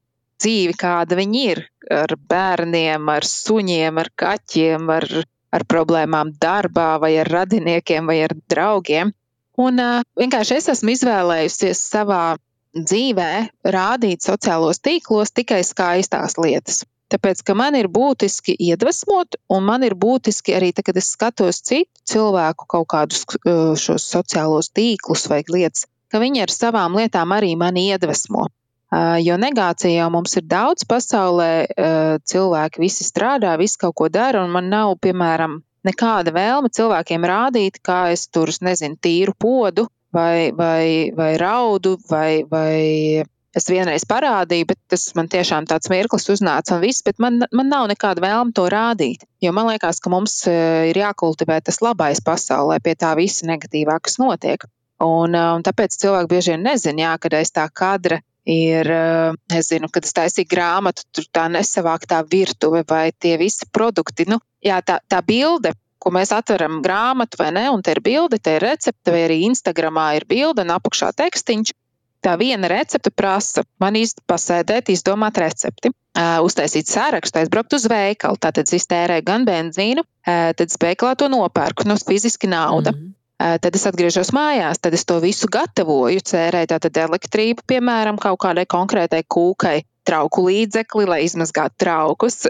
dzīvi, 0.43 0.75
kāda 0.79 1.15
viņi 1.19 1.43
ir, 1.53 1.61
ar 1.93 2.15
bērniem, 2.31 3.07
ar 3.11 3.27
suņiem, 3.27 4.01
ar 4.03 4.09
kaķiem, 4.19 4.91
ar, 4.91 5.07
ar 5.55 5.65
problēmām 5.71 6.33
darbā, 6.41 6.91
vai 7.03 7.13
ar 7.21 7.31
radiniekiem, 7.31 8.11
vai 8.11 8.19
ar 8.27 8.35
draugiem. 8.51 9.13
Un 9.59 9.83
uh, 9.83 10.03
vienkārši 10.19 10.59
es 10.59 10.69
esmu 10.75 10.95
izvēlējusies 10.95 11.81
savā 11.93 12.23
dzīvē 12.75 13.31
rādīt 13.75 14.23
sociālos 14.23 14.79
tīklos 14.83 15.31
tikai 15.35 15.63
skaistās 15.67 16.37
lietas. 16.39 16.83
Tāpēc, 17.09 17.41
ka 17.45 17.55
man 17.57 17.73
ir 17.79 17.89
būtiski 17.89 18.53
iedvesmot, 18.69 19.39
un 19.49 19.65
man 19.65 19.85
ir 19.85 19.95
būtiski 19.97 20.53
arī, 20.57 20.69
tad, 20.75 20.85
kad 20.89 20.99
es 21.01 21.09
skatos 21.15 21.63
citu 21.65 21.89
cilvēku 22.09 22.67
kaut 22.69 22.87
kādus 22.93 23.25
šos 23.81 24.05
sociālos 24.13 24.69
tīklus 24.69 25.25
vai 25.31 25.41
lietas, 25.49 25.87
ka 26.13 26.21
viņi 26.21 26.45
ar 26.45 26.53
savām 26.53 26.97
lietām 26.99 27.33
arī 27.33 27.55
mani 27.57 27.89
iedvesmo. 27.89 28.47
Jo 29.21 29.35
negācija 29.37 30.03
jau 30.03 30.09
mums 30.13 30.33
ir 30.37 30.45
daudz 30.49 30.85
pasaulē, 30.89 31.49
cilvēki 32.29 32.81
visi 32.81 33.05
strādā, 33.05 33.53
visi 33.61 33.77
kaut 33.81 33.97
ko 33.97 34.09
dara, 34.09 34.41
un 34.45 34.53
man 34.53 34.69
nav, 34.69 34.95
piemēram, 35.01 35.59
nekāda 35.85 36.33
vēlme 36.33 36.71
cilvēkiem 36.73 37.25
rādīt, 37.29 37.81
kā 37.85 38.07
es 38.13 38.27
tur, 38.33 38.49
nezinu, 38.65 38.97
tīru 39.01 39.35
podu 39.37 39.85
vai, 40.13 40.51
vai, 40.57 41.11
vai 41.15 41.31
raudu 41.37 41.97
vai, 42.09 42.43
vai 42.49 43.23
Es 43.57 43.65
vienreiz 43.65 44.03
parādīju, 44.05 44.67
bet 44.69 44.77
tas 44.93 45.07
man 45.17 45.29
tiešām 45.31 45.65
tāds 45.69 45.89
mirklis 45.89 46.27
uznāca 46.29 46.75
un 46.75 46.83
viss, 46.83 47.01
bet 47.05 47.17
man, 47.23 47.41
man 47.49 47.71
nav 47.71 47.87
nekāda 47.89 48.21
vēlme 48.21 48.53
to 48.53 48.67
rādīt. 48.69 49.25
Jo 49.41 49.53
man 49.57 49.71
liekas, 49.71 50.01
ka 50.03 50.11
mums 50.13 50.35
e, 50.45 50.53
ir 50.91 50.99
jākultivē 51.01 51.57
tas 51.65 51.81
labais 51.81 52.21
pasaulē, 52.21 52.77
pie 52.85 52.93
tā 52.99 53.15
visa 53.17 53.49
negatīvā, 53.49 53.97
kas 54.05 54.19
notiek. 54.21 54.67
Un, 55.01 55.33
e, 55.33 55.41
un 55.57 55.65
tāpēc 55.65 55.97
cilvēki 55.97 56.31
bieži 56.35 56.53
vien 56.53 56.67
nezina, 56.69 57.07
jā, 57.07 57.15
kad 57.25 57.39
aiz 57.39 57.53
tā 57.55 57.65
kadra 57.73 58.21
ir, 58.45 58.85
e, 58.85 59.33
es 59.57 59.73
zinu, 59.73 59.89
kad 59.89 60.05
es 60.05 60.13
taisīju 60.13 60.51
grāmatu, 60.53 61.09
tur 61.09 61.25
tā 61.33 61.49
nesavāktā 61.49 62.21
virtuve 62.29 62.85
vai 62.85 63.07
tie 63.17 63.33
visi 63.41 63.65
produkti. 63.73 64.29
Nu, 64.29 64.37
jā, 64.61 64.77
tā, 64.85 65.01
tā 65.09 65.25
bilde, 65.25 65.73
ko 65.97 66.13
mēs 66.13 66.29
atveram 66.37 66.83
grāmatu 66.85 67.41
vai 67.41 67.49
ne, 67.57 67.65
un 67.73 67.81
te 67.81 67.97
ir 67.97 68.05
bilde, 68.05 68.37
te 68.37 68.59
ir 68.59 68.69
recepte, 68.69 69.09
vai 69.09 69.25
arī 69.25 69.41
Instagramā 69.49 70.11
ir 70.21 70.29
bilde 70.29 70.69
un 70.69 70.77
apakšā 70.77 71.15
tekstiņš 71.17 71.73
tā 72.25 72.35
viena 72.39 72.69
recepte 72.71 73.11
prasa 73.11 73.63
man 73.79 73.97
pasēdēt, 74.27 74.91
izdomāt 74.93 75.37
recepti, 75.41 75.91
uztaisīt 76.43 76.89
sārakstu, 76.91 77.41
aizbraukt 77.41 77.75
uz 77.77 77.87
veikalu. 77.89 78.39
Tātad 78.41 78.71
es 78.75 78.89
tērēju 78.89 79.25
gan 79.27 79.45
benzīnu, 79.47 80.03
tad 80.25 80.65
es 80.67 80.79
veikalā 80.81 81.15
to 81.19 81.29
nopērku, 81.31 81.87
no 81.87 81.95
fiziski 81.95 82.47
nauda. 82.47 82.91
Mm 82.91 82.99
-hmm. 82.99 83.15
Tad 83.39 83.75
es 83.75 83.85
atgriežos 83.87 84.33
mājās, 84.35 84.81
tad 84.83 84.93
es 84.93 85.05
to 85.07 85.19
visu 85.23 85.47
gatavoju, 85.47 86.19
cērēju 86.19 86.67
tātad 86.73 86.97
elektrību, 86.97 87.63
piemēram, 87.71 88.17
kaut 88.19 88.39
kādai 88.43 88.65
konkrētai 88.65 89.23
kūkai, 89.23 89.83
trauku 90.03 90.43
līdzekli, 90.49 91.05
lai 91.07 91.23
izmazgātu 91.23 91.75
traukus. 91.77 92.45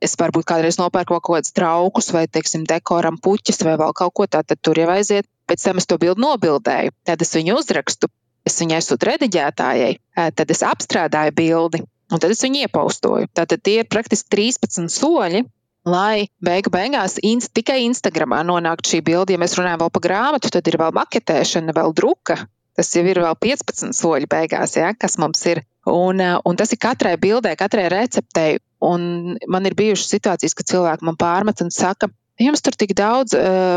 Es 0.00 0.14
varbūt 0.16 0.46
kādreiz 0.48 0.78
nopērku 0.78 1.18
kaut 1.18 1.36
kādus 1.36 1.52
traukus 1.52 2.12
vai, 2.12 2.26
teiksim, 2.26 2.62
dekoram 2.64 3.18
puķis 3.18 3.64
vai 3.66 3.74
vēl 3.76 3.92
kaut 3.92 4.14
ko 4.14 4.26
tādu, 4.26 4.46
tad 4.46 4.62
tur 4.62 4.78
jau 4.78 4.88
aiziet. 4.94 5.26
Pēc 5.50 5.64
tam 5.64 5.82
es 5.82 5.86
to 5.86 5.98
bildu 5.98 6.22
nobildēju, 6.22 6.94
tad 7.04 7.22
es 7.22 7.34
viņu 7.34 7.58
uzrakstu 7.58 8.08
es 8.48 8.60
viņai 8.60 8.80
esmu 8.80 8.98
rediģētājai, 9.10 9.94
tad 10.36 10.52
es 10.54 10.62
apstrādāju 10.66 11.36
bildi 11.36 11.84
un 12.10 12.20
tad 12.20 12.34
es 12.34 12.42
viņu 12.44 12.66
iepaustoju. 12.66 13.30
Tātad 13.36 13.62
tie 13.64 13.80
ir 13.82 13.90
praktiski 13.90 14.30
13 14.36 14.90
soļi, 14.92 15.44
lai 15.88 16.28
beigu 16.44 16.72
beigās 16.74 17.18
inst, 17.24 17.52
tikai 17.56 17.80
Instagramā 17.86 18.42
nonāktu 18.46 18.94
šī 18.94 19.02
bilde. 19.06 19.34
Ja 19.34 19.42
mēs 19.42 19.56
runājam 19.58 19.84
vēl 19.84 19.92
par 19.94 20.06
grāmatu, 20.06 20.52
tad 20.52 20.68
ir 20.68 20.78
vēl 20.80 20.94
maketēšana, 20.96 21.76
vēl 21.76 21.94
druka. 21.96 22.40
Tas 22.78 22.92
jau 22.94 23.04
ir 23.04 23.18
vēl 23.20 23.36
15 23.36 23.96
soļi 23.96 24.28
beigās, 24.30 24.76
ja, 24.78 24.92
kas 24.96 25.18
mums 25.20 25.42
ir. 25.50 25.64
Un, 25.90 26.20
un 26.20 26.58
tas 26.60 26.70
ir 26.72 26.80
katrai 26.80 27.16
bildē, 27.20 27.56
katrai 27.58 27.88
receptei. 27.92 28.60
Un 28.84 29.36
man 29.50 29.66
ir 29.68 29.76
bijušas 29.76 30.14
situācijas, 30.14 30.54
kad 30.56 30.68
cilvēki 30.70 31.04
man 31.08 31.18
pārmet 31.20 31.60
un 31.64 31.72
saka, 31.74 32.08
jums 32.40 32.62
tur 32.64 32.76
tik 32.78 32.94
daudz 32.98 33.34
uh, 33.36 33.76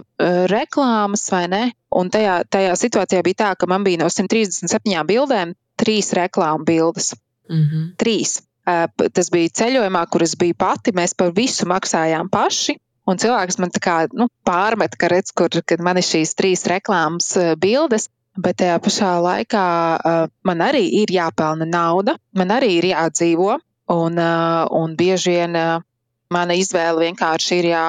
reklāmas, 0.51 1.25
vai 1.33 1.43
ne? 1.51 1.63
Un 1.93 2.09
tajā, 2.13 2.39
tajā 2.49 2.73
situācijā 2.79 3.23
bija 3.25 3.39
tā, 3.43 3.51
ka 3.59 3.69
man 3.69 3.85
bija 3.85 4.01
no 4.01 4.09
137 4.11 5.03
bildēm 5.09 5.53
trīs 5.79 6.13
reklāmu 6.17 6.65
bildes. 6.67 7.13
Mm 7.49 7.63
-hmm. 7.63 7.85
Trīs. 7.99 8.41
Uh, 8.63 8.87
tas 9.11 9.29
bija 9.29 9.51
ceļojumā, 9.59 10.05
kur 10.09 10.23
es 10.23 10.35
biju 10.39 10.55
pati. 10.57 10.91
Mēs 10.91 11.15
par 11.17 11.33
visu 11.35 11.67
maksājām 11.67 12.29
paši. 12.31 12.77
Un 13.05 13.17
cilvēks 13.19 13.59
man 13.59 13.69
kā, 13.69 14.07
nu, 14.13 14.29
pārmet, 14.47 14.95
ka 14.95 15.07
redz, 15.11 15.31
kur 15.35 15.49
man 15.79 15.97
ir 15.97 16.03
šīs 16.03 16.35
trīs 16.39 16.63
reklāmas 16.65 17.35
bildes. 17.59 18.09
Bet 18.37 18.57
tajā 18.57 18.79
pašā 18.81 19.11
laikā 19.21 19.65
uh, 19.97 20.27
man 20.41 20.61
arī 20.65 20.87
ir 21.03 21.11
jāpelna 21.11 21.67
nauda, 21.69 22.15
man 22.33 22.49
arī 22.49 22.79
ir 22.79 22.85
jādzīvo. 22.89 23.59
Un, 23.93 24.17
uh, 24.17 24.65
un 24.71 24.95
bieži 24.95 25.35
vien 25.35 25.55
uh, 25.55 25.83
mana 26.33 26.55
izvēle 26.57 27.03
vienkārši 27.03 27.59
ir 27.59 27.67
jā, 27.69 27.83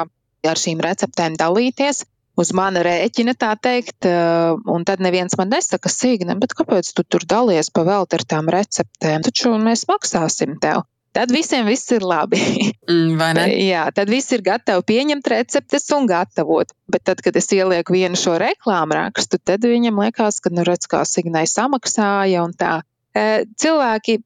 ar 0.50 0.60
šīm 0.60 0.82
receptēm 0.84 1.38
dalīties. 1.40 2.04
Uz 2.34 2.50
mana 2.50 2.82
rēķina, 2.82 3.36
tā 3.38 3.52
teikt, 3.54 4.08
eh, 4.10 4.54
un 4.66 4.84
tad 4.84 4.98
neviens 5.04 5.36
man 5.38 5.52
nesaka, 5.54 5.88
Signe, 5.92 6.34
bet 6.34 6.56
kāpēc 6.58 6.90
tu 6.96 7.04
tur 7.06 7.22
dalies 7.30 7.70
pa 7.70 7.84
velti 7.86 8.18
ar 8.18 8.24
tām 8.26 8.50
receptēm? 8.50 9.22
Taču 9.22 9.54
mēs 9.54 9.86
maksāsim 9.86 10.58
tev. 10.58 10.82
Tad 11.14 11.30
visiem 11.30 11.68
viss 11.70 11.92
ir 11.94 12.02
labi. 12.02 12.40
Mm, 12.84 13.14
vai 13.16 13.30
ne? 13.32 13.44
Jā, 13.72 13.86
tad 13.96 14.10
viss 14.12 14.28
ir 14.36 14.42
gatavi 14.44 14.82
pieņemt 14.84 15.28
receptes 15.32 15.86
un 15.96 16.04
gatavot. 16.10 16.74
Bet 16.90 17.06
tad, 17.08 17.22
kad 17.24 17.38
es 17.40 17.46
ielieku 17.54 17.94
vienu 17.94 18.18
šo 18.18 18.34
reklāmu 18.42 18.98
rakstu, 18.98 19.38
tad 19.40 19.64
viņam 19.64 20.02
liekas, 20.02 20.42
ka, 20.44 20.52
nu, 20.52 20.66
redz, 20.68 20.84
kā 20.90 21.00
Signai 21.08 21.46
samaksāja 21.48 22.42
un 22.44 22.52
tā. 22.52 22.74
Eh, 23.16 23.46
cilvēki, 23.56 24.18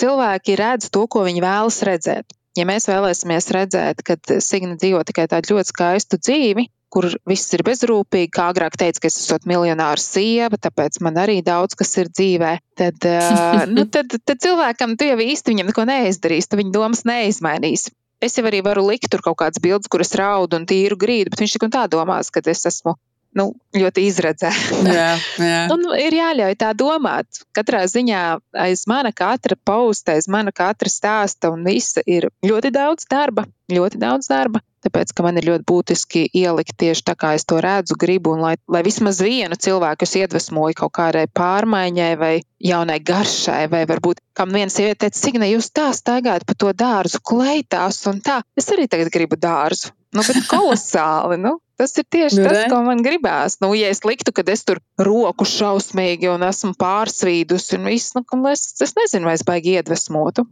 cilvēki 0.00 0.56
redz 0.56 0.88
to, 0.94 1.04
ko 1.12 1.26
viņi 1.26 1.44
vēlas 1.44 1.82
redzēt. 1.84 2.32
Ja 2.56 2.64
mēs 2.68 2.88
vēlēsimies 2.88 3.50
redzēt, 3.52 4.00
ka 4.06 4.16
Signa 4.40 4.78
dzīvo 4.80 5.02
tikai 5.04 5.26
tādu 5.28 5.54
ļoti 5.54 5.72
skaistu 5.72 6.18
dzīvi, 6.22 6.66
kur 6.92 7.08
viss 7.28 7.52
ir 7.52 7.64
bezrūpīgi, 7.66 8.30
kā 8.32 8.48
agrāk 8.52 8.78
teica, 8.80 9.02
ka 9.02 9.10
es 9.10 9.18
esmu 9.20 9.50
miljonāra 9.50 10.00
sieva, 10.00 10.56
tāpēc 10.56 11.00
man 11.04 11.18
arī 11.20 11.42
daudz 11.44 11.76
kas 11.76 11.92
ir 12.00 12.08
dzīvē, 12.12 12.52
tad, 12.78 13.08
nu, 13.76 13.84
tad, 13.92 14.16
tad 14.16 14.42
cilvēkam 14.42 14.96
tu 14.96 15.10
jau 15.10 15.18
īsti 15.20 15.52
viņam 15.52 15.72
neko 15.72 15.86
neizdarīsi, 15.90 16.50
tu 16.50 16.60
viņa 16.62 16.74
domas 16.78 17.04
neizmainīsi. 17.08 17.92
Es 18.24 18.38
jau 18.38 18.46
arī 18.48 18.62
varu 18.64 18.86
likt 18.86 19.10
tur 19.12 19.20
kaut 19.20 19.36
kādas 19.42 19.60
bildes, 19.60 19.90
kuras 19.92 20.14
raudu 20.16 20.56
un 20.56 20.64
tīru 20.68 20.96
grīdu, 20.96 21.34
bet 21.34 21.42
viņš 21.42 21.58
tik 21.58 21.66
un 21.66 21.74
tā 21.74 21.84
domās, 21.92 22.32
ka 22.32 22.40
es 22.48 22.64
esmu 22.70 22.96
nu, 23.36 23.50
ļoti 23.76 24.06
izredzēta. 24.08 24.80
Jā, 24.96 25.10
jā. 25.40 25.60
Un 25.72 25.84
ir 26.00 26.16
jāļauj 26.16 26.56
tā 26.60 26.72
domāt. 26.78 27.42
Katrā 27.56 27.84
ziņā 27.90 28.22
aiz 28.66 28.86
mana 28.90 29.12
katra 29.16 29.58
pausta, 29.68 30.16
aiz 30.16 30.28
mana 30.32 30.54
katra 30.56 30.90
stāsta 30.92 31.52
un 31.52 31.66
visa 31.66 32.04
ir 32.06 32.30
ļoti 32.46 32.72
daudz 32.74 33.08
darba. 33.10 33.46
Ļoti 33.72 33.98
daudz 34.02 34.28
darba, 34.30 34.60
tāpēc, 34.86 35.12
ka 35.16 35.24
man 35.26 35.40
ir 35.40 35.48
ļoti 35.48 35.66
būtiski 35.66 36.22
ielikt 36.36 36.76
tieši 36.78 37.04
tā, 37.08 37.16
kā 37.18 37.32
es 37.38 37.46
to 37.48 37.58
redzu, 37.62 37.96
gribu, 37.98 38.36
un 38.36 38.44
lai, 38.44 38.54
lai 38.70 38.82
vismaz 38.86 39.20
vienu 39.24 39.58
cilvēku 39.58 40.06
es 40.06 40.14
iedvesmoju 40.20 40.78
kaut 40.78 40.94
kādai 40.98 41.26
pārmaiņai 41.26 42.12
vai 42.20 42.32
jaunai 42.62 43.00
garšai, 43.02 43.66
vai 43.72 43.84
varbūt, 43.90 44.22
kam 44.36 44.54
viena 44.54 44.72
sieviete 44.72 45.06
teica, 45.06 45.18
Signe, 45.18 45.50
jūs 45.50 45.72
tā 45.74 45.90
staigājat 45.96 46.46
pa 46.46 46.54
to 46.54 46.72
dārzu 46.76 47.22
kleitās 47.26 48.02
un 48.10 48.22
tā, 48.24 48.40
es 48.58 48.70
arī 48.74 48.86
tagad 48.90 49.12
gribu 49.14 49.38
dārzu. 49.40 49.94
Nu, 50.14 50.22
bet 50.22 50.44
kolosāli, 50.52 51.40
nu, 51.42 51.58
Tas 51.76 51.92
ir 52.00 52.06
tieši 52.08 52.38
nu, 52.40 52.44
tas, 52.46 52.54
re? 52.56 52.68
ko 52.72 52.78
man 52.86 53.02
gribās. 53.04 53.58
Nu, 53.60 53.68
ja 53.76 53.90
es 53.92 54.00
liktu, 54.08 54.32
ka 54.32 54.40
es 54.48 54.62
tur 54.64 54.78
roku 54.96 55.44
šausmīgi 55.44 56.30
un 56.32 56.46
esmu 56.46 56.72
pārsvīdus 56.80 57.68
un 57.76 57.90
viss, 57.90 58.14
nu, 58.16 58.24
es, 58.48 58.62
es 58.80 58.96
nezinu, 58.96 59.28
vai 59.28 59.34
es 59.36 59.44
baigi 59.44 59.76
iedvesmotu. 59.76 60.46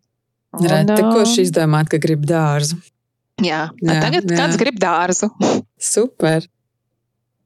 Reti, 0.61 1.01
kurš 1.01 1.39
izdomāt, 1.47 1.89
ka 1.91 1.99
grib 2.03 2.29
dārzu? 2.29 2.77
Jā, 3.43 3.69
jā 3.83 3.95
tagad 4.03 4.29
jā. 4.31 4.37
kāds 4.39 4.59
grib 4.61 4.77
dārzu. 4.81 5.31
Super. 5.95 6.47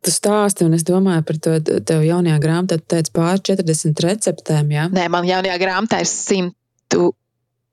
Tu 0.05 0.13
stāsti, 0.15 0.67
un 0.67 0.77
es 0.77 0.85
domāju 0.87 1.25
par 1.27 1.39
to 1.43 1.57
tev 1.87 2.05
jaunajā 2.07 2.37
grāmatā. 2.43 2.79
Tu 2.79 2.95
teici 2.95 3.15
pār 3.15 3.41
40 3.43 4.05
receptēm, 4.05 4.75
jā? 4.77 4.85
Nē, 4.95 5.09
man 5.11 5.27
jaunajā 5.27 5.57
grāmatā 5.63 6.03
ir 6.05 6.11
100. 6.11 7.09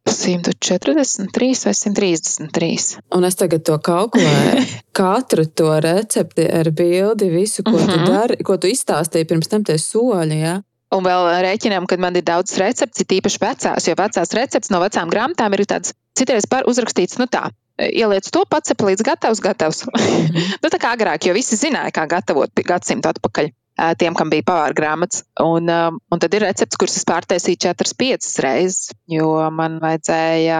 143 0.05 1.63
vai 1.65 1.73
133. 1.73 2.97
Un 3.17 3.25
es 3.25 3.37
tagad 3.39 3.63
to 3.65 3.77
kalkulēju. 3.81 4.65
Katru 4.99 5.47
to 5.49 5.71
recepti 5.81 6.45
ar 6.45 6.69
bildi, 6.69 7.31
visu, 7.33 7.65
ko 7.65 7.73
uh 7.73 7.81
-huh. 7.81 7.93
tu 7.93 7.99
mhm. 7.99 8.11
dari, 8.11 8.37
ko 8.43 8.57
tu 8.57 8.69
izstāstīji 8.69 9.25
pirms 9.25 9.49
tam 9.49 9.63
tie 9.63 9.77
soļi. 9.81 10.37
Ja? 10.39 10.61
Un 10.93 11.03
vēl 11.03 11.41
rēķinām, 11.41 11.87
ka 11.89 11.97
man 11.97 12.15
ir 12.15 12.23
daudz 12.23 12.57
recepti, 12.61 13.03
tīpaši 13.03 13.41
vecās, 13.41 13.87
jo 13.87 13.95
vecās 13.97 14.33
receptes 14.37 14.69
no 14.69 14.79
vecām 14.79 15.09
grāmatām 15.09 15.53
ir 15.53 15.65
tāds 15.65 15.93
citreiz 16.13 16.45
par 16.45 16.69
uzrakstīts, 16.69 17.17
nu 17.17 17.25
tā. 17.25 17.49
Ieliec 17.75 18.29
to 18.31 18.45
pats, 18.47 18.71
līdz 18.71 19.03
gatavs, 19.03 19.41
gatavs. 19.43 19.83
-hmm. 19.85 20.57
nu, 20.63 20.69
tā 20.71 20.79
kā 20.79 20.95
agrāk, 20.95 21.27
jo 21.27 21.33
visi 21.33 21.59
zināja, 21.59 21.91
kā 21.91 22.07
gatavot 22.07 22.51
gadsimtu 22.63 23.09
atpakaļ 23.09 23.51
tiem, 23.99 24.15
kam 24.15 24.29
bija 24.31 24.45
pavāra 24.47 24.73
grāmatas. 24.73 25.23
Un, 25.43 25.69
un 26.11 26.19
tad 26.19 26.33
ir 26.33 26.45
recepts, 26.47 26.77
kurus 26.79 26.97
es 26.97 27.07
pārtaisīju 27.07 27.59
4-5 27.67 28.39
reizes, 28.45 28.91
jo 29.11 29.49
man 29.51 29.79
vajadzēja 29.83 30.59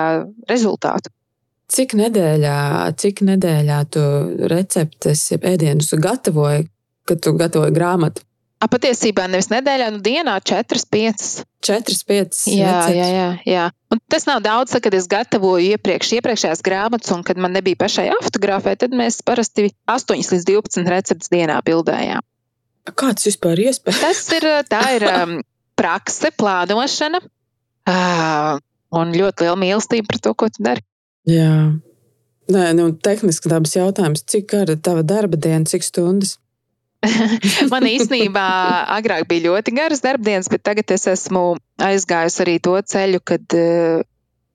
rezultātu. 0.50 1.12
Cik 1.72 1.96
nedēļā, 1.98 2.58
cik 3.02 3.24
nedēļā 3.26 3.80
tu 3.90 4.04
receptes, 4.52 5.32
ēdienus 5.40 5.96
gatavoji, 5.98 6.68
kad 7.10 7.24
tu 7.24 7.34
gatavoji 7.34 7.74
grāmatu? 7.74 8.22
A, 8.64 8.70
patiesībā 8.72 9.26
nevis 9.28 9.50
nedēļā, 9.52 9.90
nu 9.94 10.00
dienā 10.04 10.38
4-5. 10.40 11.44
4-5. 11.66 12.44
Jā, 12.56 12.76
jā, 12.94 13.08
jā, 13.12 13.28
jā. 13.50 13.66
Un 13.92 14.00
tas 14.12 14.28
nav 14.30 14.40
daudz, 14.46 14.74
kad 14.82 14.96
es 14.96 15.10
gatavoju 15.12 15.76
iepriekš, 15.76 16.14
iepriekšējās 16.20 16.64
grāmatas, 16.66 17.12
un 17.16 17.26
kad 17.28 17.40
man 17.42 17.56
nebija 17.58 17.80
pašai 17.84 18.08
jāfotografē, 18.08 18.78
tad 18.80 18.96
mēs 18.96 19.20
parasti 19.28 19.70
8 19.92 20.32
līdz 20.34 20.48
12 20.50 20.92
receptes 20.94 21.34
dienā 21.34 21.60
bildējām. 21.68 22.24
Kāds 22.96 23.28
vispār 23.28 23.60
ir 23.60 23.74
iespējams? 23.74 24.02
Tas 24.02 24.24
ir, 24.38 24.48
tā 24.70 24.84
ir 24.98 25.08
prakse, 25.76 26.32
plānošana 26.38 27.22
un 28.96 29.12
ļoti 29.16 29.46
liela 29.46 29.58
mīlestība 29.60 30.10
par 30.14 30.22
to, 30.22 30.34
ko 30.38 30.50
tu 30.54 30.64
dari. 30.66 30.86
Jā. 31.30 31.76
Nē, 32.54 32.66
nu, 32.78 32.92
tehniski 32.94 33.50
dabas 33.50 33.74
jautājums, 33.74 34.22
cik 34.30 34.52
gara 34.52 34.76
tava 34.78 35.02
darba 35.06 35.38
diena, 35.42 35.66
cik 35.66 35.86
stundas? 35.86 36.36
Man 37.74 37.86
īstenībā 37.90 38.46
agrāk 38.96 39.28
bija 39.30 39.50
ļoti 39.50 39.74
garas 39.76 40.04
darbdienas, 40.04 40.50
bet 40.52 40.64
tagad 40.66 40.92
es 40.96 41.08
esmu 41.12 41.44
aizgājusi 41.82 42.42
arī 42.46 42.58
to 42.64 42.76
ceļu, 42.94 43.22
kad, 43.26 43.46
eh, 43.58 44.04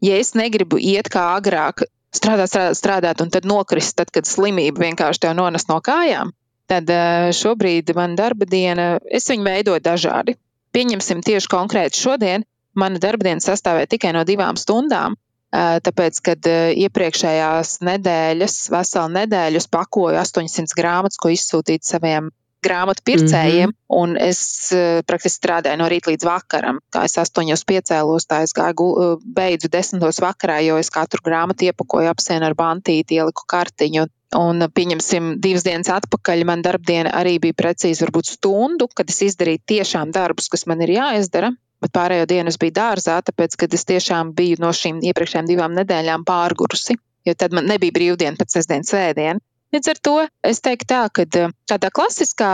ja 0.04 0.18
es 0.20 0.34
negribu 0.38 0.80
iet 0.80 1.10
kā 1.12 1.30
agrāk, 1.36 1.84
strādāt, 2.16 2.52
strādāt, 2.52 2.78
strādāt 2.80 3.24
un 3.24 3.32
tad 3.32 3.48
nokrist, 3.48 3.96
tad, 4.00 4.12
kad 4.14 4.28
slimība 4.28 4.86
vienkārši 4.86 5.26
tev 5.26 5.36
nones 5.38 5.68
no 5.70 5.80
kājām, 5.84 6.34
tad 6.70 6.90
eh, 6.90 7.30
šobrīd 7.36 7.94
man 7.98 8.16
darba 8.18 8.48
diena, 8.48 8.92
es 9.10 9.28
viņu 9.30 9.46
veidoju 9.46 9.84
dažādi. 9.84 10.38
Pieņemsim 10.74 11.24
tieši 11.26 11.50
konkrēti 11.50 11.98
šodien, 11.98 12.46
mana 12.78 13.02
darba 13.02 13.26
diena 13.26 13.42
sastāvēja 13.42 13.90
tikai 13.96 14.14
no 14.14 14.22
divām 14.24 14.58
stundām. 14.58 15.18
Eh, 15.50 15.80
tāpēc, 15.82 16.20
kad 16.22 16.46
iepriekšējās 16.78 17.80
nedēļas, 17.82 18.58
veselu 18.70 19.16
nedēļu, 19.16 19.64
pakoju 19.70 20.20
800 20.22 20.78
grāmatas, 20.78 21.18
ko 21.18 21.32
izsūtīt 21.34 21.82
saviem 21.82 22.30
grāmatu 22.64 23.02
pircējiem, 23.04 23.70
mm 23.70 23.74
-hmm. 23.74 24.02
un 24.02 24.16
es 24.20 24.40
uh, 24.74 25.00
praktiski 25.06 25.40
strādāju 25.40 25.80
no 25.80 25.88
rīta 25.88 26.12
līdz 26.12 26.26
vakaram. 26.26 26.80
Kā 26.92 27.04
es 27.08 27.18
astoņos 27.18 27.64
piecēlos, 27.64 28.28
tā 28.28 28.42
es 28.44 28.54
gāju, 28.56 28.86
uh, 28.90 29.18
beidzu 29.24 29.68
desmitos 29.72 30.20
vakarā, 30.20 30.60
jo 30.66 30.78
es 30.78 30.90
katru 30.90 31.20
grāmatu 31.24 31.70
iepakoju 31.70 32.10
apsienu 32.10 32.46
ar 32.46 32.54
bantīti, 32.54 33.20
ieliku 33.20 33.46
kartiņu. 33.46 34.06
Un, 34.38 34.62
pieņemsim, 34.74 35.40
divas 35.42 35.64
dienas 35.66 35.88
atpakaļ 35.90 36.44
man 36.46 36.62
darbdiena 36.62 37.10
arī 37.10 37.40
bija 37.42 37.56
precīzi 37.58 38.04
varbūt 38.04 38.30
stundu, 38.30 38.86
kad 38.94 39.10
es 39.10 39.22
izdarīju 39.26 39.58
tiešām 39.66 40.12
darbus, 40.14 40.48
kas 40.48 40.66
man 40.70 40.80
ir 40.86 40.94
jāizdara. 40.94 41.50
Bet 41.80 41.94
pārējo 41.96 42.26
dienu 42.28 42.52
es 42.52 42.58
biju 42.60 42.76
dārzā, 42.76 43.18
tāpēc, 43.24 43.56
ka 43.56 43.66
es 43.72 43.84
tiešām 43.88 44.34
biju 44.36 44.60
no 44.60 44.70
šīm 44.76 45.00
iepriekšējām 45.10 45.48
divām 45.48 45.74
nedēļām 45.78 46.26
pārgurusi, 46.28 46.98
jo 47.26 47.34
tad 47.34 47.56
man 47.56 47.66
nebija 47.72 47.96
brīvdiena 47.96 48.36
pēc 48.36 48.58
sestdienas 48.58 48.92
svētdienas. 48.92 49.42
Līdz 49.74 49.90
ar 49.92 49.98
to 50.02 50.16
es 50.46 50.62
teiktu 50.64 50.88
tā, 50.90 51.04
ka 51.14 51.26
eh, 51.26 51.52
tādā 51.70 51.90
klasiskā 51.94 52.50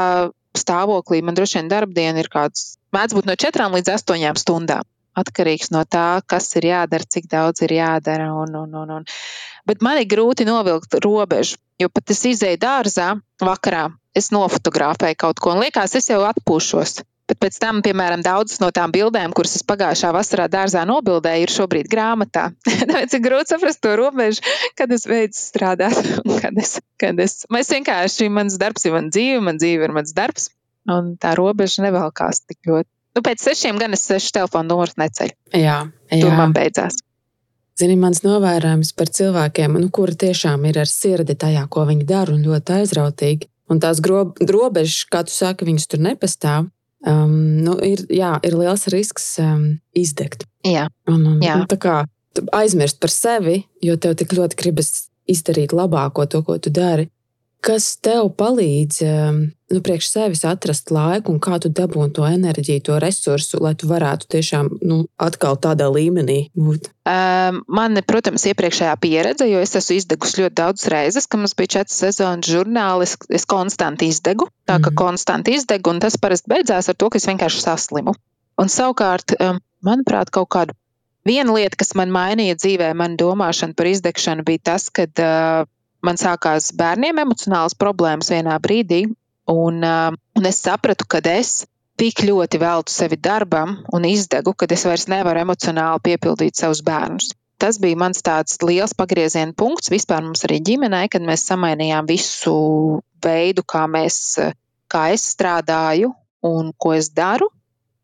stāvoklī 0.56 1.22
man 1.24 1.36
droši 1.36 1.60
vien 1.60 1.70
darbdiena 1.72 2.20
ir 2.20 2.28
kāds, 2.32 2.76
mēdz 2.96 3.16
būt 3.16 3.28
no 3.28 3.36
4 3.46 3.70
līdz 3.76 3.92
8 3.96 4.40
stundām. 4.42 4.84
Atkarīgs 5.16 5.70
no 5.72 5.80
tā, 5.88 6.20
kas 6.28 6.50
ir 6.60 6.68
jādara, 6.68 7.08
cik 7.08 7.30
daudz 7.32 7.62
ir 7.64 7.72
jādara. 7.78 8.28
Un, 8.36 8.52
un, 8.52 8.74
un, 8.82 8.90
un. 8.98 9.06
Bet 9.64 9.80
man 9.80 9.96
ir 9.96 10.08
grūti 10.10 10.44
novilkt 10.44 10.98
robežu, 11.00 11.56
jo 11.80 11.88
pat 11.88 12.12
es 12.12 12.20
izēju 12.28 12.60
dārzā 12.60 13.08
vakarā, 13.40 13.86
es 14.12 14.28
nofotografēju 14.36 15.16
kaut 15.24 15.40
ko 15.40 15.54
un 15.54 15.64
liekas, 15.64 15.96
es 15.96 16.10
jau 16.12 16.20
atpūšos. 16.28 17.00
Bet 17.26 17.40
pēc 17.42 17.56
tam, 17.58 17.80
piemēram, 17.82 18.22
daudzas 18.22 18.60
no 18.62 18.68
tām 18.74 18.92
bildēm, 18.94 19.32
kuras 19.34 19.56
es 19.58 19.64
pagājušā 19.66 20.12
vasarā 20.14 20.46
dārzā 20.50 20.84
nobildēju, 20.86 21.46
ir 21.46 21.52
šobrīd 21.52 21.88
grāmatā. 21.90 22.52
Tāpēc 22.90 23.16
ir 23.18 23.22
grūti 23.24 23.50
saprast 23.50 23.82
to 23.82 23.96
robežu, 23.98 24.44
kad 24.78 24.92
es 24.94 25.08
beidzu 25.10 25.40
strādāt. 25.40 25.98
Kad 26.44 26.60
es, 26.62 26.76
kad 27.02 27.18
es, 27.22 27.40
es 27.50 27.72
vienkārši, 27.74 28.28
mans 28.30 28.58
darbs 28.62 28.86
ir 28.86 28.94
mana 28.94 29.10
dzīve, 29.10 29.40
man 29.42 29.58
dzīve 29.58 29.88
ir 29.88 29.96
mans 29.96 30.14
darbs. 30.14 30.52
Un 30.86 31.16
tā 31.18 31.32
robeža 31.34 31.82
nevelkās 31.82 32.44
tik 32.46 32.70
ļoti. 32.70 32.88
Nu, 33.18 33.24
pēc 33.26 33.42
sešiem 33.42 33.80
gan 33.80 33.96
es 33.96 34.04
sešu 34.06 34.30
telefonu 34.36 34.70
numurus 34.70 34.94
neceļu. 35.00 35.34
Jā, 35.56 35.80
jā. 36.12 36.20
Tur 36.22 36.36
man 36.36 36.54
beidzās. 36.54 37.00
Zini, 37.76 37.96
mans 37.98 38.22
novērojums 38.22 38.94
par 38.96 39.10
cilvēkiem, 39.18 39.80
nu, 39.82 39.90
kuri 39.92 40.14
tiešām 40.20 40.62
ir 40.70 40.78
ar 40.84 40.88
sirdi 40.88 41.34
tajā, 41.34 41.66
ko 41.72 41.88
viņi 41.90 42.06
dara, 42.06 42.36
un 42.36 42.46
ļoti 42.46 42.78
aizrautīgi. 42.78 43.50
Un 43.72 43.82
tās 43.82 43.98
robežas, 43.98 45.02
kā 45.10 45.24
tu 45.26 45.34
saki, 45.34 45.66
viņas 45.66 45.90
tur 45.90 46.04
nepastāv 46.06 46.70
um, 47.08 47.32
nu, 47.64 47.76
ir, 47.84 48.04
jā, 48.12 48.34
ir 48.46 48.56
liels 48.58 48.86
risks 48.92 49.36
um, 49.42 49.76
izdegt. 49.96 50.46
Jā. 50.66 50.88
Un, 51.10 51.22
un, 51.22 51.40
jā. 51.44 51.58
Un, 51.60 51.66
tā 51.70 51.78
kā 51.80 52.00
aizmirst 52.56 53.00
par 53.00 53.12
sevi, 53.12 53.60
jo 53.84 53.96
tev 54.00 54.16
tik 54.20 54.34
ļoti 54.36 54.58
gribas 54.60 55.06
izdarīt 55.30 55.74
labāko 55.76 56.26
to, 56.30 56.42
ko 56.46 56.58
tu 56.62 56.72
dari. 56.74 57.08
Kas 57.64 57.94
tev 58.04 58.30
palīdz 58.38 59.00
um, 59.06 59.40
nu, 59.72 59.80
priekš 59.82 60.08
sevis 60.12 60.44
atrast 60.46 60.90
laiku 60.94 61.34
un 61.34 61.40
kā 61.42 61.58
tu 61.62 61.70
dabūni 61.72 62.14
to 62.14 62.26
enerģiju, 62.28 62.82
to 62.86 62.98
resursu, 63.02 63.58
lai 63.62 63.74
tu 63.78 63.88
varētu 63.90 64.28
tiešām 64.36 64.70
nu, 64.86 65.00
atkal 65.22 65.58
tādā 65.62 65.88
līmenī 65.92 66.38
būt? 66.54 66.90
Um, 67.06 67.60
man, 67.78 67.98
protams, 68.06 68.46
iepriekšējā 68.50 68.94
pieredze, 69.02 69.48
jo 69.50 69.60
es 69.62 69.74
esmu 69.78 69.98
izdegusi 69.98 70.44
ļoti 70.44 70.58
daudz 70.62 70.86
reizes, 70.92 71.26
kad 71.26 71.42
mums 71.42 71.56
bija 71.58 71.78
četras 71.78 71.98
sezonas 72.04 72.50
žurnāli, 72.50 73.10
es, 73.10 73.46
konstanti 73.50 74.10
izdegu. 74.12 74.48
Tā 74.68 74.78
kā 74.78 74.92
mm. 74.92 74.98
konstanti 74.98 75.58
izdegu, 75.58 75.94
un 75.94 76.02
tas 76.02 76.18
parasti 76.20 76.52
beidzās 76.54 76.90
ar 76.90 76.98
to, 76.98 77.10
ka 77.10 77.20
es 77.20 77.28
vienkārši 77.30 77.62
saslimu. 77.66 78.16
Un 78.62 78.72
savukārt, 78.72 79.36
um, 79.42 79.62
manuprāt, 79.86 80.32
kaut 80.34 80.50
kādu 80.54 80.78
Viena 81.26 81.50
lieta, 81.56 81.74
kas 81.80 81.88
man 81.98 82.12
mainīja 82.14 82.54
dzīvē, 82.54 82.92
man 82.94 83.16
domāšana 83.18 83.74
par 83.74 83.88
izdegšanu, 83.90 84.44
bija 84.46 84.62
tas, 84.68 84.84
ka 84.94 85.08
uh, 85.10 85.66
man 86.06 86.20
sākās 86.20 86.70
bērniem 86.78 87.18
emocionāls 87.18 87.74
problēmas 87.74 88.30
vienā 88.30 88.54
brīdī, 88.62 89.00
un, 89.46 89.82
uh, 89.82 90.12
un 90.36 90.46
es 90.50 90.60
sapratu, 90.62 91.06
ka 91.08 91.22
es 91.30 91.64
tik 91.96 92.22
ļoti 92.28 92.60
veltu 92.60 92.92
sevi 92.92 93.16
darbam 93.16 93.78
un 93.94 94.04
izdegu, 94.04 94.52
ka 94.52 94.68
es 94.70 94.84
vairs 94.84 95.08
nevaru 95.08 95.46
emocionāli 95.46 96.04
piepildīt 96.10 96.58
savus 96.60 96.82
bērnus. 96.84 97.32
Tas 97.56 97.78
bija 97.80 97.96
mans 97.96 98.20
tāds 98.20 98.58
liels 98.60 98.92
pagrieziena 98.92 99.54
punkts 99.56 99.88
vispār 99.88 100.20
mums 100.26 100.44
arī 100.44 100.60
ģimenē, 100.60 101.06
kad 101.08 101.24
mēs 101.24 101.46
samainījām 101.48 102.08
visu 102.08 102.56
veidu, 103.24 103.64
kā, 103.64 103.86
mēs, 103.88 104.18
kā 104.92 105.06
es 105.14 105.24
strādāju 105.32 106.12
un 106.44 106.74
ko 106.76 106.92
es 106.92 107.08
daru. 107.16 107.48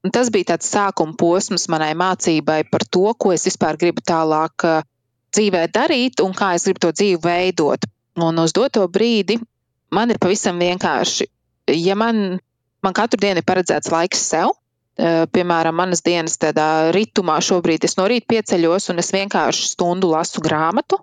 Un 0.02 0.10
tas 0.10 0.32
bija 0.34 0.54
tāds 0.54 0.72
sākuma 0.72 1.14
posms 1.20 1.68
manai 1.70 1.92
mācībai 1.94 2.62
par 2.72 2.86
to, 2.88 3.12
ko 3.12 3.34
es 3.36 3.44
vispār 3.46 3.76
gribu 3.78 4.02
tālāk 4.02 4.64
dzīvē 5.36 5.66
darīt 5.74 6.24
un 6.24 6.32
kā 6.34 6.54
es 6.56 6.64
gribu 6.66 6.86
to 6.86 6.94
dzīvi 6.96 7.20
veidot. 7.22 7.84
Un 8.24 8.40
uz 8.40 8.56
doto 8.56 8.88
brīdi 8.92 9.38
man 9.94 10.12
ir 10.12 10.20
pavisam 10.22 10.58
vienkārši. 10.62 11.28
Ja 11.78 11.96
man, 11.98 12.40
man 12.82 12.96
katru 12.96 13.20
dienu 13.22 13.42
ir 13.42 13.46
paredzēts 13.46 13.92
laiks 13.92 14.24
sev, 14.32 14.56
eh, 14.98 15.24
piemēram, 15.30 15.76
manas 15.78 16.02
dienas 16.02 16.38
tādā 16.42 16.90
ritmā 16.94 17.38
šobrīd 17.44 17.84
es 17.86 17.98
no 18.00 18.08
rīta 18.10 18.32
pieceļos 18.34 18.90
un 18.92 19.04
es 19.04 19.12
vienkārši 19.14 19.72
stundu 19.74 20.10
lasu 20.12 20.42
grāmatu, 20.44 21.00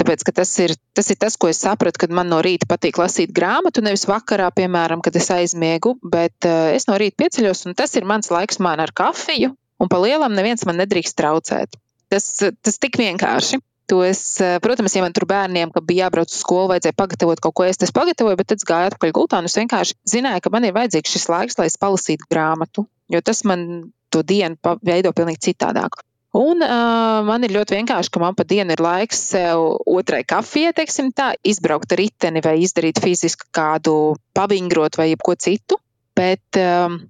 Tāpēc 0.00 0.24
tas 0.34 0.52
ir, 0.64 0.72
tas 0.96 1.10
ir 1.12 1.18
tas, 1.20 1.36
ko 1.36 1.50
es 1.52 1.60
sapratu, 1.62 2.00
kad 2.02 2.14
man 2.16 2.30
no 2.32 2.40
rīta 2.42 2.66
patīk 2.66 2.96
lasīt 2.98 3.32
grāmatu, 3.36 3.84
nevis 3.84 4.06
vakarā, 4.08 4.48
piemēram, 4.56 5.02
kad 5.04 5.14
es 5.20 5.28
aizmiegu, 5.30 5.94
bet 6.02 6.48
uh, 6.48 6.72
es 6.74 6.88
no 6.88 6.96
rīta 6.98 7.20
pieceļos, 7.22 7.66
un 7.68 7.76
tas 7.78 7.92
ir 8.00 8.08
mans 8.08 8.32
laiks 8.32 8.58
man 8.64 8.80
ar 8.82 8.90
kafiju, 8.96 9.52
un 9.52 9.92
pa 9.92 10.00
lielam 10.02 10.34
neviens 10.34 10.64
man 10.66 10.80
nedrīkst 10.80 11.18
traucēt. 11.20 11.76
Tas, 12.10 12.26
tas 12.40 12.80
tik 12.80 12.98
vienkārši. 13.00 13.60
To 13.90 14.02
es, 14.06 14.40
eh, 14.40 14.58
protams, 14.62 14.94
ja 14.94 15.02
man 15.02 15.14
tur 15.16 15.26
bērniem, 15.28 15.72
bija 15.82 16.06
jābrauc 16.06 16.30
uz 16.30 16.38
skolu, 16.38 16.70
vajadzēja 16.70 16.96
pagatavot 16.96 17.42
kaut 17.42 17.54
ko, 17.58 17.64
es 17.66 17.80
tas 17.80 17.92
pagatavoju, 17.94 18.38
bet 18.38 18.52
tad 18.52 18.62
gāju 18.68 18.92
atpakaļ 18.92 19.14
gultā, 19.16 19.40
un 19.42 19.50
es 19.50 19.58
vienkārši 19.58 19.98
zināju, 20.08 20.44
ka 20.44 20.52
man 20.54 20.68
ir 20.68 20.76
vajadzīgs 20.76 21.16
šis 21.16 21.28
laiks, 21.32 21.58
lai 21.58 21.66
es 21.70 21.76
palasītu 21.82 22.30
grāmatu, 22.30 22.86
jo 23.10 23.20
tas 23.20 23.42
man 23.44 23.92
to 24.12 24.22
dienu 24.22 24.56
veido 24.86 25.12
pilnīgi 25.16 25.50
citādāk. 25.50 26.02
Un 26.32 26.64
uh, 26.64 27.20
man 27.28 27.44
ir 27.44 27.52
ļoti 27.52 27.76
vienkārši, 27.76 28.08
ka 28.12 28.20
man 28.22 28.36
pa 28.36 28.46
dienu 28.48 28.72
ir 28.72 28.80
laiks 28.80 29.18
sev 29.34 29.60
otrai 29.84 30.22
kafijai, 30.24 30.72
teiksim 30.78 31.10
tā, 31.12 31.34
izbraukt 31.44 31.92
ar 31.92 32.00
riteni 32.00 32.40
vai 32.44 32.54
izdarīt 32.64 33.02
fiziski 33.04 33.50
kādu 33.52 34.14
pavingrot 34.32 34.96
vai 34.96 35.10
jebko 35.10 35.36
citu. 35.36 35.76
Bet 36.16 36.56
um, 36.60 37.02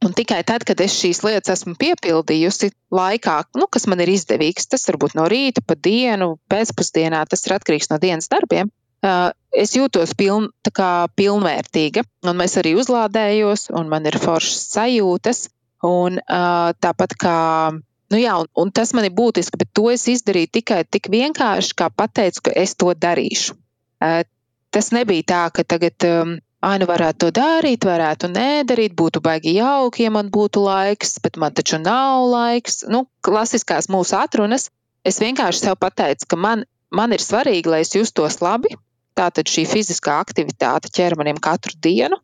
Un 0.00 0.14
tikai 0.16 0.40
tad, 0.48 0.64
kad 0.64 0.80
es 0.80 0.94
šīs 0.96 1.20
lietas 1.26 1.58
esmu 1.58 1.74
piepildījusi 1.80 2.70
laikā, 2.96 3.34
nu, 3.60 3.66
kas 3.68 3.84
man 3.90 4.00
ir 4.00 4.14
izdevīgs, 4.14 4.70
tas 4.72 4.88
var 4.88 4.96
būt 5.02 5.16
no 5.18 5.26
rīta, 5.28 5.60
pa 5.60 5.76
dienu, 5.76 6.38
pēcpusdienā, 6.48 7.20
tas 7.28 7.44
ir 7.44 7.56
atkarīgs 7.58 7.90
no 7.92 7.98
dienas 8.00 8.30
darbiem. 8.32 8.72
Uh, 9.04 9.28
es 9.52 9.74
jūtos 9.76 10.14
piln, 10.16 10.48
pilnvērtīga, 11.20 12.04
un 12.28 12.40
es 12.44 12.56
arī 12.60 12.74
uzlādējos, 12.80 13.68
un 13.76 13.92
man 13.92 14.08
ir 14.08 14.16
foršas 14.20 14.66
sajūtas. 14.72 15.46
Un, 15.84 16.18
uh, 16.20 16.72
tāpat 16.76 17.16
kā 17.16 17.38
Nu 18.10 18.18
jā, 18.18 18.32
un, 18.42 18.48
un 18.58 18.70
tas 18.74 18.90
man 18.96 19.06
ir 19.06 19.12
būtiski, 19.14 19.58
bet 19.60 19.70
to 19.70 19.86
es 19.92 20.08
izdarīju 20.10 20.50
tikai 20.58 20.80
tik 20.82 21.06
vienkārši, 21.12 21.76
kā 21.78 21.86
pateicu, 21.94 22.48
ka 22.48 22.54
es 22.58 22.74
to 22.74 22.90
darīšu. 22.90 23.54
Uh, 24.02 24.24
tas 24.74 24.90
nebija 24.94 25.28
tā, 25.30 25.42
ka 25.54 25.62
tagad, 25.62 25.94
um, 26.08 26.32
ah, 26.60 26.76
nu 26.80 26.88
varētu 26.90 27.26
to 27.26 27.30
darīt, 27.40 27.86
varētu 27.88 28.30
nedarīt, 28.32 28.94
būtu 28.98 29.22
baigi 29.24 29.56
jauki, 29.56 30.04
ja 30.06 30.12
man 30.14 30.30
būtu 30.34 30.62
laiks, 30.64 31.18
bet 31.24 31.40
man 31.40 31.56
taču 31.56 31.80
nav 31.82 32.26
laiks. 32.30 32.84
Nu, 32.88 33.06
klasiskās 33.26 33.90
mūsu 33.92 34.18
atrunas. 34.20 34.68
Es 35.04 35.20
vienkārši 35.22 35.64
sev 35.64 35.78
pateicu, 35.80 36.28
ka 36.28 36.36
man, 36.36 36.64
man 36.92 37.16
ir 37.16 37.24
svarīgi, 37.24 37.70
lai 37.72 37.82
es 37.86 37.94
justos 37.96 38.40
labi. 38.44 38.74
Tātad 39.16 39.48
šī 39.48 39.66
fiziskā 39.68 40.20
aktivitāte 40.22 40.92
ķermenim 40.96 41.40
katru 41.42 41.76
dienu, 41.82 42.20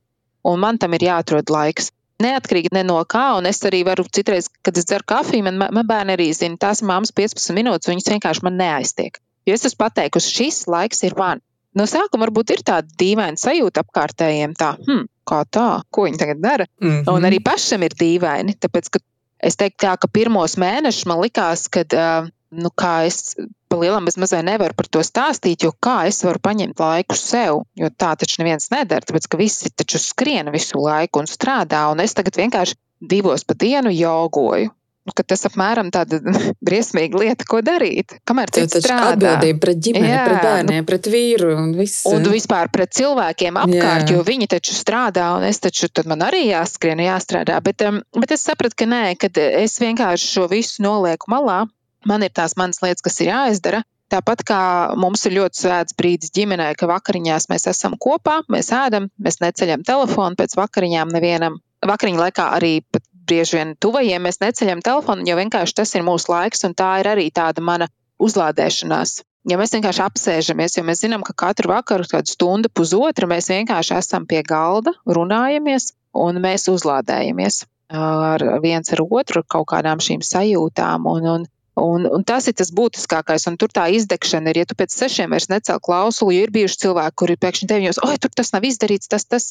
un 0.46 0.60
man 0.62 0.78
tam 0.78 0.94
ir 0.96 1.08
jāatrod 1.08 1.50
laiks 1.52 1.90
neatkarīgi 2.22 2.72
ne 2.72 2.82
no 2.86 2.98
kā. 3.08 3.26
Un 3.38 3.48
es 3.50 3.60
arī 3.68 3.82
varu 3.88 4.06
citreiz, 4.18 4.48
kad 4.64 4.76
es 4.78 4.88
dzeru 4.88 5.06
kafiju, 5.08 5.44
man, 5.48 5.60
man 5.60 5.88
bērni 5.88 6.16
arī 6.16 6.30
zina, 6.36 6.58
tās 6.60 6.82
māmas 6.86 7.12
15 7.16 7.56
minūtes, 7.56 7.90
viņas 7.90 8.12
vienkārši 8.14 8.46
man 8.46 8.60
neaiztiek. 8.60 9.20
Jo 9.46 9.56
es 9.56 9.66
esmu 9.68 9.84
pateikusi, 9.84 10.32
šis 10.40 10.64
laiks 10.70 11.04
ir 11.06 11.16
man. 11.18 11.42
No 11.76 11.84
sākuma 11.84 12.26
varbūt 12.26 12.54
ir 12.54 12.62
tāda 12.66 12.88
dīvaina 13.00 13.40
sajūta 13.40 13.84
apkārtējiem, 13.84 14.54
tā, 14.56 14.72
hmm, 14.80 15.04
kā 15.28 15.42
tā, 15.52 15.66
ko 15.92 16.06
viņi 16.06 16.22
tagad 16.22 16.40
dara. 16.40 16.66
Mm 16.80 16.90
-hmm. 16.90 17.12
Un 17.12 17.28
arī 17.28 17.42
pašam 17.44 17.82
ir 17.82 17.92
dīvaini, 17.92 18.56
tāpēc, 18.56 18.88
ka 18.90 18.98
es 19.42 19.56
teiktu 19.56 19.86
tā, 19.86 19.96
ka 20.00 20.08
pirmos 20.08 20.56
mēnešus 20.56 21.06
man 21.06 21.20
likās, 21.20 21.68
ka 21.68 21.84
uh, 21.84 22.30
nu, 22.50 22.70
kā 22.70 23.06
es 23.06 23.36
pa 23.68 23.78
lielam 23.80 24.04
bez 24.06 24.16
mazai 24.16 24.42
nevaru 24.46 24.74
par 24.78 24.86
to 24.86 25.02
stāstīt, 25.04 25.64
jo 25.66 25.72
kā 25.86 26.06
es 26.06 26.22
varu 26.24 26.38
paņemt 26.42 26.80
laiku 26.80 27.18
sev, 27.18 27.64
jo 27.74 27.90
tā 27.90 28.14
taču 28.16 28.42
neviens 28.42 28.70
nedara, 28.70 29.04
tāpēc 29.04 29.28
ka 29.28 29.40
visi 29.40 29.70
taču 29.70 29.98
skrien 29.98 30.50
visu 30.54 30.78
laiku 30.78 31.22
un 31.22 31.30
strādā, 31.30 31.86
un 31.92 32.00
es 32.00 32.14
tagad 32.14 32.38
vienkārši 32.38 32.78
divos 33.00 33.44
pa 33.44 33.54
dienu 33.54 33.90
jogoju. 33.90 34.70
Nu, 35.06 35.14
tas 35.22 35.46
apmēram 35.46 35.92
tāda 35.94 36.18
briesmīga 36.66 37.20
lieta, 37.22 37.46
ko 37.48 37.60
darīt. 37.64 38.16
Kamēr 38.26 38.50
tas 38.54 38.74
ir 38.80 38.90
atbildība 38.90 39.62
pret 39.62 39.82
ģimeni, 39.86 40.10
Jā, 40.10 40.24
pret 40.26 40.46
bērniem, 40.48 40.82
nu, 40.82 40.88
pret 40.88 41.08
vīru 41.12 41.52
un 41.54 41.70
visu. 41.78 42.10
Un 42.10 42.26
vispār 42.32 42.72
pret 42.74 42.92
cilvēkiem 42.98 43.60
apkārt, 43.62 44.10
Jā. 44.10 44.16
jo 44.16 44.26
viņi 44.26 44.50
taču 44.56 44.74
strādā, 44.74 45.28
un 45.38 45.46
es 45.46 45.62
taču 45.62 45.88
tad 45.94 46.10
man 46.10 46.26
arī 46.26 46.48
jāskrien, 46.48 47.00
jāstrādā. 47.06 47.60
Bet, 47.64 47.86
um, 47.86 48.02
bet 48.18 48.34
es 48.34 48.44
sapratu, 48.46 48.82
ka 48.82 48.90
nē, 48.90 49.04
kad 49.22 49.38
es 49.46 49.78
vienkārši 49.82 50.32
šo 50.34 50.50
visu 50.50 50.82
nolieku 50.84 51.30
malā 51.32 51.64
man 52.06 52.24
ir 52.24 52.32
tās 52.34 52.56
manas 52.58 52.82
lietas, 52.84 53.04
kas 53.04 53.20
ir 53.22 53.32
jāizdara. 53.32 53.82
Tāpat 54.12 54.44
kā 54.46 54.60
mums 55.02 55.24
ir 55.26 55.34
ļoti 55.34 55.64
svēts 55.64 55.96
brīdis 55.98 56.30
ģimenē, 56.36 56.68
ka 56.78 56.86
vakariņās 56.86 57.48
mēs 57.50 57.66
esam 57.72 57.96
kopā, 57.98 58.38
mēs 58.52 58.70
ēdam, 58.74 59.08
mēs 59.18 59.40
neceļam 59.42 59.82
telefonu 59.86 60.38
pēc 60.38 60.54
vakariņām 60.60 61.10
nevienam. 61.16 61.58
Vakariņu 61.86 62.22
laikā 62.22 62.46
arī 62.54 62.78
pat 62.86 63.02
bieži 63.28 63.58
vien 63.58 63.74
tuvajiem 63.80 64.26
mēs 64.26 64.40
neceļam 64.42 64.82
telefonu, 64.84 65.26
jo 65.28 65.36
vienkārši 65.38 65.76
tas 65.80 65.94
ir 65.94 66.04
mūsu 66.06 66.32
laiks, 66.32 66.64
un 66.68 66.76
tā 66.78 66.90
ir 67.02 67.10
arī 67.14 67.30
tāda 67.34 67.64
mana 67.64 67.88
uzlādēšanās. 68.22 69.20
Ja 69.46 69.58
mēs 69.60 69.74
vienkārši 69.76 70.02
apsēžamies, 70.02 70.74
jo 70.78 70.82
mēs 70.86 71.04
zinām, 71.04 71.22
ka 71.26 71.34
katru 71.46 71.70
vakaru, 71.70 72.06
kādu 72.10 72.32
stundu, 72.32 72.70
pusotru, 72.72 73.28
mēs 73.30 73.50
vienkārši 73.52 73.94
esam 74.00 74.26
pie 74.26 74.42
galda, 74.46 74.94
runājamies 75.06 75.92
un 76.18 76.40
mēs 76.42 76.66
uzlādējamies 76.72 77.62
ar 77.94 78.42
viens 78.64 78.90
ar 78.90 79.04
otru, 79.04 79.44
kaut 79.46 79.68
kādām 79.70 80.02
šīm 80.02 80.24
sajūtām. 80.26 81.06
Un, 81.12 81.30
un 81.34 81.52
Un, 81.76 82.06
un 82.08 82.22
tas 82.24 82.46
ir 82.48 82.54
tas 82.56 82.70
būtiskākais. 82.72 83.42
Un 83.50 83.58
tur 83.60 83.68
tā 83.68 83.82
izdegšana 83.92 84.48
ir, 84.48 84.62
ja 84.62 84.68
tu 84.68 84.72
pēc 84.78 84.94
sešiem 84.96 85.34
vairs 85.34 85.50
necēl 85.52 85.76
klausuli, 85.84 86.38
jo 86.38 86.46
ir 86.46 86.52
bijuši 86.54 86.78
cilvēki, 86.86 87.16
kuri 87.20 87.36
pēkšņi 87.42 87.68
deviņos, 87.68 87.98
oi, 88.06 88.14
tur 88.16 88.32
tas 88.32 88.54
nav 88.54 88.64
izdarīts, 88.64 89.10
tas, 89.12 89.28
tas. 89.28 89.50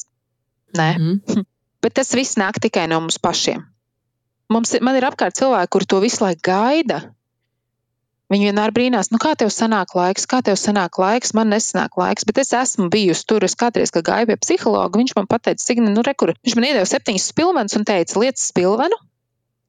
Nē, 0.74 0.88
mm 0.98 1.12
-hmm. 1.22 1.46
bet 1.86 1.94
tas 2.00 2.10
viss 2.18 2.38
nāk 2.40 2.58
tikai 2.62 2.88
no 2.90 2.98
mums 3.04 3.20
pašiem. 3.22 3.62
Mums 4.50 4.74
man 4.82 4.98
ir 4.98 5.06
apkārt 5.06 5.38
cilvēki, 5.38 5.72
kuri 5.74 5.88
to 5.90 6.02
visu 6.02 6.22
laiku 6.22 6.44
gaida. 6.50 7.00
Viņi 8.30 8.48
vienmēr 8.48 8.72
brīnās, 8.74 9.12
nu, 9.14 9.20
kā 9.22 9.36
tev 9.38 9.52
sanāk 9.54 9.92
laiks, 9.94 10.24
kā 10.26 10.40
tev 10.42 10.56
sanāk 10.58 10.98
laiks, 10.98 11.30
man 11.38 11.52
nesanāk 11.54 11.94
laiks. 12.00 12.26
Bet 12.26 12.40
es 12.42 12.50
esmu 12.58 12.88
bijusi 12.90 13.22
tur, 13.30 13.46
es 13.46 13.54
kādreiz, 13.58 13.92
gāju 13.94 14.32
pie 14.32 14.36
psihologa, 14.42 14.98
viņš 14.98 15.14
man 15.14 15.28
teica, 15.30 15.62
Signe, 15.62 15.92
nu, 15.94 16.02
rekur, 16.06 16.34
viņš 16.42 16.56
man 16.58 16.66
iedeva 16.66 16.88
septiņas 16.90 17.28
spilvenas 17.30 17.78
un 17.78 17.86
teica, 17.86 18.18
lietas 18.22 18.48
spilvenu 18.50 18.98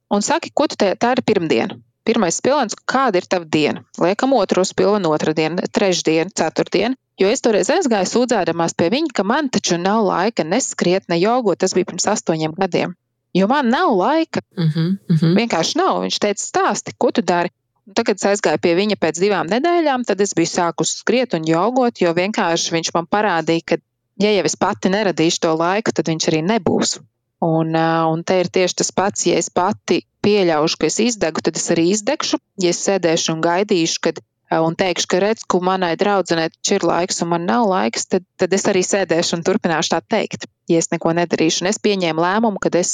un 0.10 0.26
saki, 0.26 0.50
ko 0.58 0.66
tu 0.72 0.80
te, 0.80 0.90
tā 0.98 1.14
ir 1.14 1.22
pirmdiena. 1.28 1.78
Pirmais 2.08 2.38
spilvens, 2.40 2.78
kāda 2.88 3.20
ir 3.20 3.26
tava 3.28 3.44
diena? 3.52 3.84
Liekam, 4.00 4.32
otru 4.38 4.64
spilvenu, 4.64 5.12
otra 5.12 5.34
diena, 5.36 5.66
trešdiena, 5.68 6.32
ceturtdiena. 6.40 6.96
Jo 7.20 7.28
es 7.34 7.42
toreiz 7.44 7.68
aizgāju 7.74 8.08
sūdzēdamās 8.12 8.78
pie 8.80 8.88
viņa, 8.94 9.12
ka 9.18 9.26
man 9.28 9.50
taču 9.52 9.80
nav 9.82 10.06
laika 10.06 10.46
neskriet, 10.48 11.08
ne 11.12 11.18
jogot. 11.20 11.60
Tas 11.64 11.74
bija 11.76 11.90
pirms 11.90 12.08
astoņiem 12.14 12.54
gadiem. 12.56 12.94
Jo 13.36 13.50
man 13.52 13.68
nav 13.74 13.92
laika. 13.98 14.44
Uh 14.56 14.70
-huh, 14.72 14.94
uh 15.10 15.18
-huh. 15.18 15.34
Vienkārši 15.42 15.78
nav. 15.82 16.02
Viņš 16.06 16.20
teica, 16.20 16.44
stāsti, 16.44 16.94
ko 16.98 17.12
tu 17.12 17.22
dari. 17.22 17.52
Un 17.88 17.94
tagad 17.94 18.16
es 18.20 18.26
aizgāju 18.30 18.60
pie 18.62 18.76
viņa 18.76 18.96
pēc 19.00 19.20
divām 19.20 19.48
nedēļām, 19.48 20.04
tad 20.08 20.22
es 20.22 20.34
biju 20.36 20.52
sākusi 20.52 20.98
skriet 21.02 21.34
un 21.34 21.46
jogot, 21.48 22.02
jo 22.02 22.14
vienkārši 22.14 22.74
viņš 22.76 22.90
man 22.94 23.06
parādīja, 23.16 23.64
ka, 23.66 23.78
ja 24.20 24.32
jau 24.32 24.46
es 24.46 24.56
pati 24.56 24.90
neradīšu 24.90 25.40
to 25.40 25.54
laiku, 25.56 25.92
tad 25.92 26.08
viņš 26.12 26.28
arī 26.28 26.42
nebūs. 26.44 27.00
Un, 27.44 27.76
un 28.12 28.24
te 28.26 28.40
ir 28.42 28.50
tieši 28.50 28.80
tas 28.82 28.90
pats, 28.92 29.28
ja 29.30 29.38
es 29.38 29.52
pati 29.54 30.02
pieļaušu, 30.26 30.80
ka 30.82 30.88
es 30.90 30.98
izdegu, 31.04 31.44
tad 31.44 31.60
es 31.60 31.70
arī 31.74 31.92
izdegšu. 31.94 32.40
Ja 32.64 32.74
es 32.74 32.82
sēdēšu 32.88 33.36
un 33.36 33.44
gaidīšu, 33.46 34.02
kad, 34.08 34.20
un 34.58 34.78
teikšu, 34.80 35.10
ka 35.12 35.22
redz, 35.22 35.46
ka 35.46 35.62
manai 35.62 35.94
draudzenei 36.00 36.50
ir 36.74 36.86
laiks 36.88 37.22
un 37.22 37.32
man 37.36 37.46
nav 37.46 37.68
laiks, 37.70 38.08
tad, 38.10 38.26
tad 38.42 38.54
es 38.58 38.66
arī 38.72 38.82
sēdēšu 38.86 39.38
un 39.38 39.46
turpināšu 39.46 39.94
tā 39.94 40.02
teikt, 40.16 40.50
ja 40.72 40.82
es 40.82 40.90
neko 40.94 41.14
nedarīšu. 41.20 41.64
Un 41.64 41.72
es 41.72 41.82
pieņēmu 41.84 42.26
lēmumu, 42.26 42.62
ka 42.64 42.74
es 42.82 42.94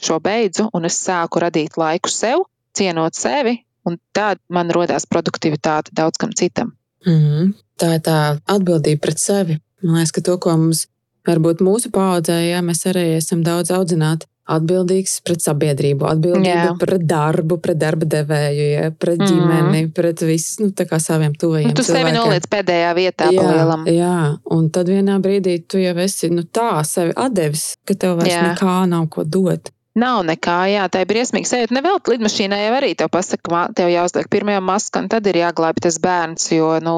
šo 0.00 0.20
beidzu 0.22 0.68
un 0.74 0.86
es 0.86 1.00
sāku 1.02 1.42
radīt 1.42 1.78
laiku 1.80 2.12
sev, 2.12 2.46
cienot 2.78 3.18
sevi, 3.18 3.58
un 3.86 3.98
tad 4.14 4.38
man 4.48 4.70
rodās 4.70 5.06
produktivitāte 5.10 5.94
daudz 5.94 6.18
kam 6.18 6.32
citam. 6.32 6.72
Mm 7.06 7.20
-hmm. 7.20 7.52
Tā 7.80 7.94
ir 7.94 8.00
tā 8.06 8.38
atbildība 8.46 9.00
pret 9.00 9.18
sevi. 9.18 9.58
Man 9.82 9.96
liekas, 9.96 10.12
ka 10.12 10.20
to, 10.20 10.38
ko 10.38 10.56
mums 10.56 10.86
varbūt 11.28 11.64
mūsu 11.64 11.90
paudzē, 11.94 12.38
ja 12.50 12.62
mēs 12.64 12.84
arī 12.90 13.14
esam 13.18 13.42
daudz 13.46 13.72
audzināti, 13.74 14.28
atbildīgs 14.44 15.18
pret 15.24 15.40
sabiedrību, 15.44 16.04
atbildība 16.08 16.66
Jā. 16.66 16.72
pret 16.80 17.04
darbu, 17.08 17.56
pret 17.64 17.78
darba 17.80 18.08
devēju, 18.12 18.66
ja, 18.74 18.90
pret 18.92 19.22
mm. 19.22 19.30
ģimeni, 19.30 19.84
pret 19.96 20.20
visu 20.26 20.66
nu, 20.66 20.72
saviem 21.00 21.32
tuvajiem. 21.32 21.70
Nu, 21.72 21.76
tu 21.78 21.84
cilvēkiem. 21.86 22.10
sevi 22.10 22.16
noliec 22.18 22.48
pēdējā 22.52 22.90
vietā, 22.98 23.30
jā, 23.32 23.40
palielam. 23.40 23.86
Jā, 23.88 24.18
un 24.56 24.68
tad 24.74 24.92
vienā 24.92 25.16
brīdī 25.24 25.56
tu 25.64 25.80
jau 25.80 25.96
esi 26.04 26.28
nu, 26.32 26.44
tā 26.44 26.82
sevi 26.88 27.16
atdevis, 27.16 27.70
ka 27.88 27.96
tev 27.96 28.18
vairs 28.20 28.34
jā. 28.34 28.42
nekā 28.50 28.76
nav 28.92 29.08
ko 29.14 29.24
dot. 29.24 29.72
Nav 29.94 30.24
nekā, 30.26 30.56
jā, 30.72 30.84
tā 30.90 31.04
ir 31.04 31.06
briesmīga 31.06 31.46
sajūta. 31.46 31.74
Nevēl 31.76 32.00
lidmašīnai 32.10 32.58
jau 32.64 32.72
arī 32.80 32.90
tev 32.98 33.12
pasaka, 33.14 33.44
ka 33.46 33.60
tev 33.78 33.92
jāuzliek 33.92 34.26
pirmajā 34.32 34.62
maska, 34.64 35.04
un 35.04 35.10
tad 35.12 35.28
ir 35.30 35.38
jāglābj 35.38 35.84
tas 35.86 36.00
bērns, 36.02 36.48
jo, 36.56 36.72
nu, 36.82 36.94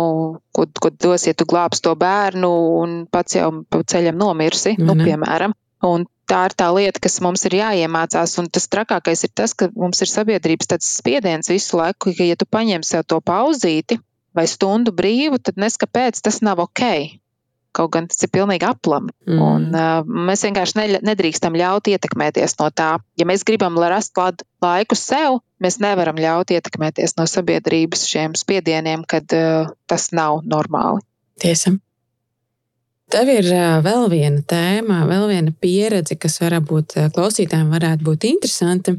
ko, 0.56 0.64
ko 0.80 0.90
dos, 0.94 1.26
ja 1.28 1.36
tu 1.36 1.44
glābsi 1.48 1.84
to 1.84 1.92
bērnu 2.00 2.50
un 2.80 2.94
pats 3.12 3.36
jau 3.36 3.50
pa 3.68 3.82
ceļam 3.84 4.16
nomirsi, 4.22 4.78
nu, 4.80 4.96
piemēram. 4.96 5.52
Un 5.84 6.06
tā 6.24 6.46
ir 6.48 6.56
tā 6.56 6.70
lieta, 6.72 7.02
kas 7.04 7.20
mums 7.20 7.44
ir 7.44 7.58
jāiemācās. 7.58 8.38
Un 8.40 8.48
tas 8.48 8.64
trakākais 8.72 9.26
ir 9.28 9.34
tas, 9.36 9.52
ka 9.52 9.68
mums 9.76 10.00
ir 10.00 10.10
sabiedrības 10.10 10.72
spiediens 10.88 11.52
visu 11.52 11.76
laiku, 11.76 12.16
ka, 12.16 12.24
ja 12.24 12.40
tu 12.40 12.48
paņem 12.48 12.86
sev 12.86 13.04
to 13.04 13.20
pauzīti 13.20 14.00
vai 14.36 14.48
stundu 14.48 14.92
brīvu, 14.96 15.36
tad 15.40 15.60
neskapēc 15.60 16.24
tas 16.24 16.40
nav 16.44 16.64
ok. 16.64 16.84
Kaut 17.76 17.92
gan 17.92 18.08
tas 18.08 18.22
ir 18.24 18.30
pilnīgi 18.32 18.64
aplami. 18.64 19.12
Mm. 19.28 19.40
Un, 19.46 19.66
uh, 19.76 20.00
mēs 20.28 20.44
vienkārši 20.46 20.78
ne, 20.78 20.86
nedrīkstam 21.10 21.56
ļaut 21.58 21.90
ietekmēties 21.92 22.56
no 22.60 22.70
tā. 22.72 22.90
Ja 23.20 23.28
mēs 23.28 23.44
gribam 23.46 23.76
rast 23.82 24.16
laiku 24.64 24.96
sev, 24.98 25.40
mēs 25.62 25.80
nevaram 25.84 26.16
ļaut 26.20 26.54
ietekmēties 26.56 27.18
no 27.20 27.26
sabiedrības 27.30 28.06
šiem 28.08 28.36
spiedieniem, 28.38 29.04
kad 29.08 29.28
uh, 29.36 29.72
tas 29.90 30.08
nav 30.16 30.40
normāli. 30.48 31.04
Tiesa. 31.42 31.76
Tev 33.12 33.28
ir 33.30 33.50
uh, 33.52 33.78
vēl 33.84 34.08
viena 34.10 34.40
tēma, 34.40 35.04
vēl 35.10 35.28
viena 35.34 35.52
pieredze, 35.52 36.16
kas 36.18 36.40
varbūt 36.42 36.96
klausītājiem 37.14 37.68
varētu 37.76 38.08
būt 38.08 38.30
interesanta. 38.32 38.96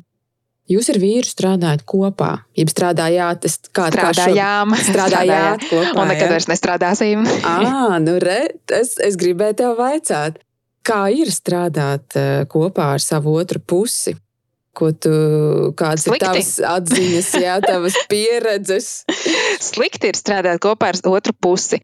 Jūs 0.68 0.90
ar 0.92 0.98
vīru 1.00 1.24
strādājat 1.24 1.86
kopā, 1.88 2.32
jeb 2.58 2.68
strādājāt, 2.68 3.46
kā 3.72 3.88
strādājām, 3.94 4.74
šo, 4.76 4.90
strādājāt 4.90 5.64
kopā. 5.70 5.94
Un 5.96 6.12
nekad 6.12 6.34
vairs 6.34 6.50
nestrādāsim. 6.52 7.24
à, 7.48 7.96
nu 8.04 8.18
re, 8.20 8.42
es, 8.76 8.98
es 9.00 9.16
gribēju 9.20 9.60
tev 9.64 9.76
vaicāt, 9.80 10.42
kā 10.88 11.06
ir 11.16 11.32
strādāt 11.32 12.18
kopā 12.52 12.94
ar 12.98 13.04
savu 13.04 13.38
otru 13.40 13.64
pusi? 13.64 14.18
Ko 14.78 14.92
tu, 14.94 15.10
kādas 15.74 16.04
Slikti. 16.06 16.20
ir 16.20 16.28
tavas 16.28 16.50
atziņas, 16.70 17.30
jā, 17.42 17.56
tavas 17.64 17.96
pieredzes? 18.12 18.90
Slikti 19.64 20.12
ir 20.12 20.20
strādāt 20.20 20.62
kopā 20.62 20.92
ar 20.92 21.00
otru 21.10 21.34
pusi. 21.34 21.80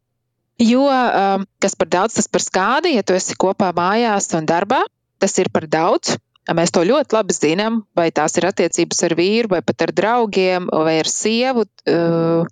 Jo 0.62 0.84
um, 0.92 1.48
kas 1.64 1.74
par 1.80 1.90
daudz, 1.90 2.20
tas 2.20 2.30
par 2.30 2.44
skādi, 2.44 2.94
ja 3.00 3.02
tu 3.02 3.16
esi 3.18 3.34
kopā 3.40 3.72
mājās 3.74 4.30
un 4.38 4.46
darbā, 4.46 4.84
tas 5.24 5.34
ir 5.42 5.50
par 5.56 5.66
daudz. 5.72 6.20
Mēs 6.52 6.74
to 6.76 6.82
ļoti 6.84 7.16
labi 7.16 7.36
zinām, 7.36 7.84
vai 7.96 8.10
tās 8.12 8.36
ir 8.36 8.50
attiecības 8.50 9.06
ar 9.08 9.16
vīru, 9.16 9.54
vai 9.56 9.62
pat 9.64 9.86
ar 9.86 9.94
draugiem, 9.96 10.68
vai 10.68 10.98
ar 11.00 11.08
sievu. 11.08 11.64
Eh, 11.88 12.44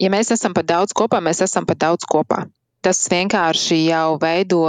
ja 0.00 0.12
mēs 0.12 0.32
esam 0.32 0.56
pat 0.56 0.68
daudz 0.70 0.96
kopā, 0.96 1.20
mēs 1.20 1.42
esam 1.44 1.68
pat 1.68 1.82
daudz 1.84 2.08
kopā. 2.08 2.46
Tas 2.86 3.00
vienkārši 3.10 3.80
jau 3.88 4.16
veido 4.22 4.60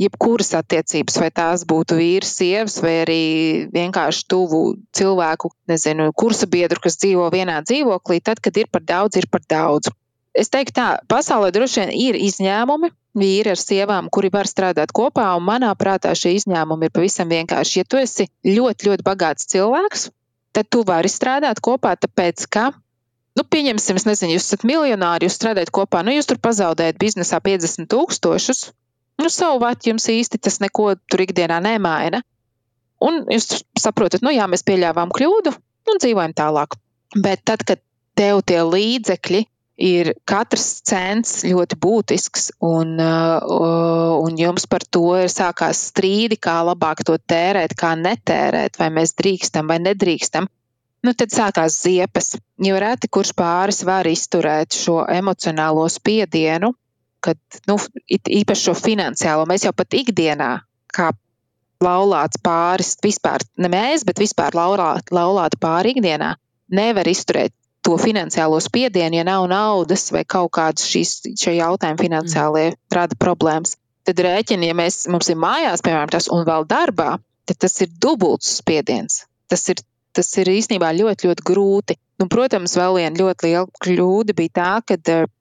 jebkuras 0.00 0.54
attiecības, 0.56 1.18
vai 1.20 1.28
tās 1.30 1.66
būtu 1.68 1.98
vīrs, 1.98 2.30
sievas, 2.40 2.78
vai 2.80 2.94
arī 3.02 3.24
vienkārši 3.74 4.24
tuvu 4.24 4.62
cilvēku, 4.96 5.52
nezinu, 5.68 6.08
kursa 6.16 6.48
biedru, 6.48 6.80
kas 6.80 6.96
dzīvo 6.96 7.28
vienā 7.34 7.60
dzīvoklī. 7.68 8.22
Tad, 8.24 8.40
kad 8.40 8.56
ir 8.56 8.70
par 8.72 8.86
daudz, 8.88 9.20
ir 9.20 9.28
par 9.30 9.44
daudz. 9.44 9.92
Es 10.32 10.48
teiktu, 10.48 10.78
tā 10.80 10.88
pasaulē 11.12 11.52
droši 11.52 11.82
vien 11.82 11.92
ir 11.92 12.18
izņēmumi, 12.30 12.90
vīri 13.16 13.52
ar 13.52 13.60
sievām, 13.60 14.08
kuri 14.12 14.30
var 14.32 14.48
strādāt 14.48 14.92
kopā, 14.94 15.30
un 15.38 15.46
manā 15.46 15.70
prātā 15.78 16.12
šie 16.16 16.34
izņēmumi 16.38 16.88
ir 16.88 16.94
pavisam 16.94 17.30
vienkārši. 17.32 17.80
Ja 17.80 17.88
tu 17.88 18.00
esi 18.00 18.28
ļoti, 18.44 18.90
ļoti 18.90 19.06
bagāts 19.06 19.48
cilvēks, 19.52 20.08
tad 20.56 20.68
tu 20.72 20.84
vari 20.86 21.10
strādāt 21.12 21.62
kopā, 21.64 21.94
tāpēc 22.00 22.46
ka, 22.52 22.70
nu, 23.38 23.44
pieņemsim, 23.44 24.00
es 24.00 24.08
nezinu, 24.08 24.34
jūs 24.36 24.48
esat 24.50 24.66
miljonāri, 24.68 25.28
jūs 25.28 25.38
strādājat 25.38 25.72
kopā, 25.74 26.02
nu, 26.04 26.14
jūs 26.16 26.28
tur 26.30 26.40
pazaudējat 26.42 27.00
biznesā 27.00 27.40
50 27.44 27.90
tūkstošus, 27.92 28.64
nu, 29.22 29.30
savu 29.32 29.62
vatu 29.64 29.92
jums 29.92 30.08
īsti 30.12 30.40
tas 30.42 30.60
neko 30.64 30.94
tur 31.10 31.24
ikdienā 31.24 31.60
nemaina. 31.64 32.22
Un 33.04 33.22
jūs 33.30 33.62
saprotat, 33.78 34.24
nu, 34.26 34.32
jā, 34.34 34.48
mēs 34.50 34.66
pieļāvām 34.66 35.12
kļūdu 35.14 35.54
un 35.88 36.00
dzīvojam 36.02 36.34
tālāk. 36.34 36.74
Bet 37.14 37.44
tad, 37.46 37.62
kad 37.64 37.80
tev 38.18 38.42
tie 38.46 38.58
līdzekļi 38.66 39.44
ir 39.78 40.10
katrs 40.28 40.82
cents 40.86 41.44
ļoti 41.46 41.78
būtisks, 41.78 42.50
un, 42.66 42.96
uh, 42.98 44.18
un 44.18 44.38
jums 44.38 44.66
par 44.66 44.84
to 44.84 45.14
ir 45.22 45.30
sākās 45.32 45.86
strīdi, 45.92 46.36
kā 46.42 46.58
labāk 46.66 47.04
to 47.06 47.16
tērēt, 47.18 47.76
kā 47.78 47.94
netērēt, 47.98 48.78
vai 48.80 48.90
mēs 48.98 49.14
drīkstam 49.18 49.70
vai 49.70 49.78
nedrīkstam. 49.84 50.48
Nu, 51.06 51.14
tad 51.14 51.30
sākās 51.30 51.78
ziepes, 51.84 52.34
jo 52.58 52.78
reti 52.82 53.06
kurš 53.06 53.30
pāris 53.38 53.84
var 53.86 54.08
izturēt 54.10 54.74
šo 54.74 55.04
emocionālo 55.06 55.86
spiedienu, 55.94 56.72
kad 57.22 57.38
nu, 57.70 57.78
īpaši 58.10 58.66
šo 58.66 58.74
finansiālo 58.74 59.46
mēs 59.46 59.68
jau 59.68 59.72
pat 59.78 59.94
ikdienā, 59.94 60.50
kā 60.94 61.12
laulāts 61.84 62.40
pāris, 62.42 62.96
vispār 63.02 63.46
ne 63.62 63.70
mēs, 63.70 64.02
bet 64.06 64.18
vispār 64.18 64.58
laulāta 64.58 65.14
laulāt 65.14 65.54
pāri 65.62 65.94
ikdienā, 65.94 66.34
nevar 66.74 67.06
izturēt 67.06 67.54
to 67.88 67.96
finansiālo 68.00 68.58
spiedienu, 68.60 69.16
ja 69.16 69.24
nav 69.24 69.46
naudas 69.48 70.10
vai 70.12 70.24
kaut 70.28 70.52
kādas 70.58 70.84
šīs, 70.90 71.22
jautājumi 71.40 72.02
finansiālie 72.02 72.66
mm. 72.74 72.80
rada 72.92 73.16
problēmas. 73.20 73.78
Tad 74.08 74.20
rēķini, 74.24 74.68
ja 74.70 74.76
mēs, 74.76 75.06
mums 75.12 75.28
ir 75.32 75.40
mājās, 75.40 75.84
piemēram, 75.84 76.12
tas 76.12 76.28
un 76.32 76.44
vēl 76.48 76.68
darbā, 76.68 77.16
tad 77.48 77.60
tas 77.64 77.80
ir 77.84 77.92
dubults 78.00 78.58
spiediens. 78.60 79.22
Tas 79.48 79.64
ir, 79.72 79.80
tas 80.16 80.28
ir 80.40 80.50
īstenībā 80.52 80.92
ļoti, 80.96 81.28
ļoti 81.28 81.44
grūti. 81.48 81.96
Nu, 82.20 82.28
protams, 82.28 82.76
vēl 82.76 82.98
viena 82.98 83.20
ļoti 83.20 83.48
liela 83.48 83.66
kļūda 83.84 84.36
bija 84.36 84.54
tā, 84.58 84.70
ka 84.84 84.98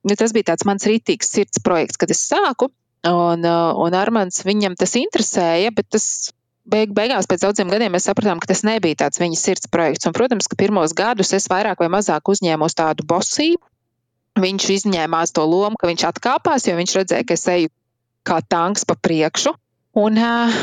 nu, 0.08 0.16
tas 0.20 0.36
bija 0.36 0.54
tāds 0.54 0.68
mans 0.68 0.88
rītīgs 0.88 1.32
sirds 1.34 1.64
projekts, 1.66 2.00
kad 2.00 2.12
es 2.14 2.24
sāku. 2.30 2.72
Un, 3.08 3.44
un 3.46 3.96
Armāns 3.96 4.44
viņam 4.44 4.76
tas 4.80 4.96
interesēja, 5.00 5.72
bet 5.76 5.88
tas 5.96 6.32
beig, 6.70 6.94
beigās, 6.96 7.28
pēc 7.30 7.46
daudziem 7.46 7.72
gadiem, 7.72 7.94
mēs 7.96 8.08
sapratām, 8.10 8.42
ka 8.44 8.50
tas 8.52 8.64
nebija 8.68 9.04
tāds 9.04 9.22
viņa 9.22 9.40
sirds 9.40 9.70
projekts. 9.72 10.08
Un, 10.10 10.16
protams, 10.18 10.50
ka 10.50 10.60
pirmos 10.60 10.96
gadus 10.98 11.34
es 11.38 11.48
vairāk 11.52 11.84
vai 11.84 11.90
mazāk 11.94 12.32
uzņēmos 12.34 12.78
tādu 12.78 13.08
bosību. 13.08 13.64
Viņš 14.38 14.66
izņēmās 14.76 15.34
to 15.34 15.46
lomu, 15.50 15.80
ka 15.82 15.90
viņš 15.90 16.04
atkāpās, 16.12 16.68
jo 16.68 16.76
viņš 16.78 16.98
redzēja, 17.00 17.26
ka 17.26 17.38
es 17.38 17.48
eju 17.50 17.72
kā 18.28 18.42
tanks 18.46 18.86
pa 18.86 18.94
priekšu. 19.00 19.56
Un, 19.98 20.20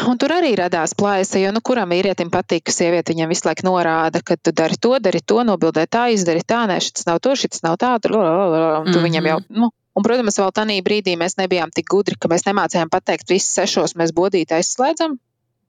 un 0.07 0.19
tur 0.21 0.31
arī 0.31 0.53
radās 0.55 0.93
plājas, 0.95 1.33
jo 1.41 1.51
nu, 1.51 1.59
kuram 1.65 1.91
vīrietim 1.91 2.29
patīk, 2.31 2.69
ka 2.69 2.75
sieviete 2.75 3.11
viņam 3.11 3.33
visu 3.33 3.49
laiku 3.49 3.67
norāda, 3.67 4.21
ka 4.23 4.37
tu 4.39 4.53
dari 4.55 4.79
to, 4.79 4.93
dari 5.03 5.19
to, 5.19 5.41
nobildē 5.43 5.89
tā, 5.91 6.05
izdari 6.15 6.45
tā, 6.47 6.61
nē, 6.71 6.77
šis 6.85 7.09
nav 7.09 7.19
to, 7.25 7.35
šis 7.35 7.65
nav 7.67 7.75
tā, 7.83 7.97
tur, 8.05 8.15
un 8.15 8.23
tu 8.23 8.29
mm 8.31 8.95
-hmm. 8.95 9.07
viņam 9.09 9.27
jau, 9.33 9.41
nu, 9.49 9.73
Un, 9.95 10.03
protams, 10.03 10.39
vēl 10.41 10.51
tajā 10.51 10.83
brīdī 10.83 11.13
mēs 11.15 11.37
nebijām 11.39 11.71
tik 11.71 11.87
gudri, 11.93 12.17
ka 12.19 12.29
mēs 12.29 12.43
nemācījām 12.49 12.91
pateikt, 12.91 13.31
visus 13.31 13.55
sešos 13.55 13.95
mēs 13.95 14.11
bodīti 14.17 14.57
aizslēdzam. 14.57 15.19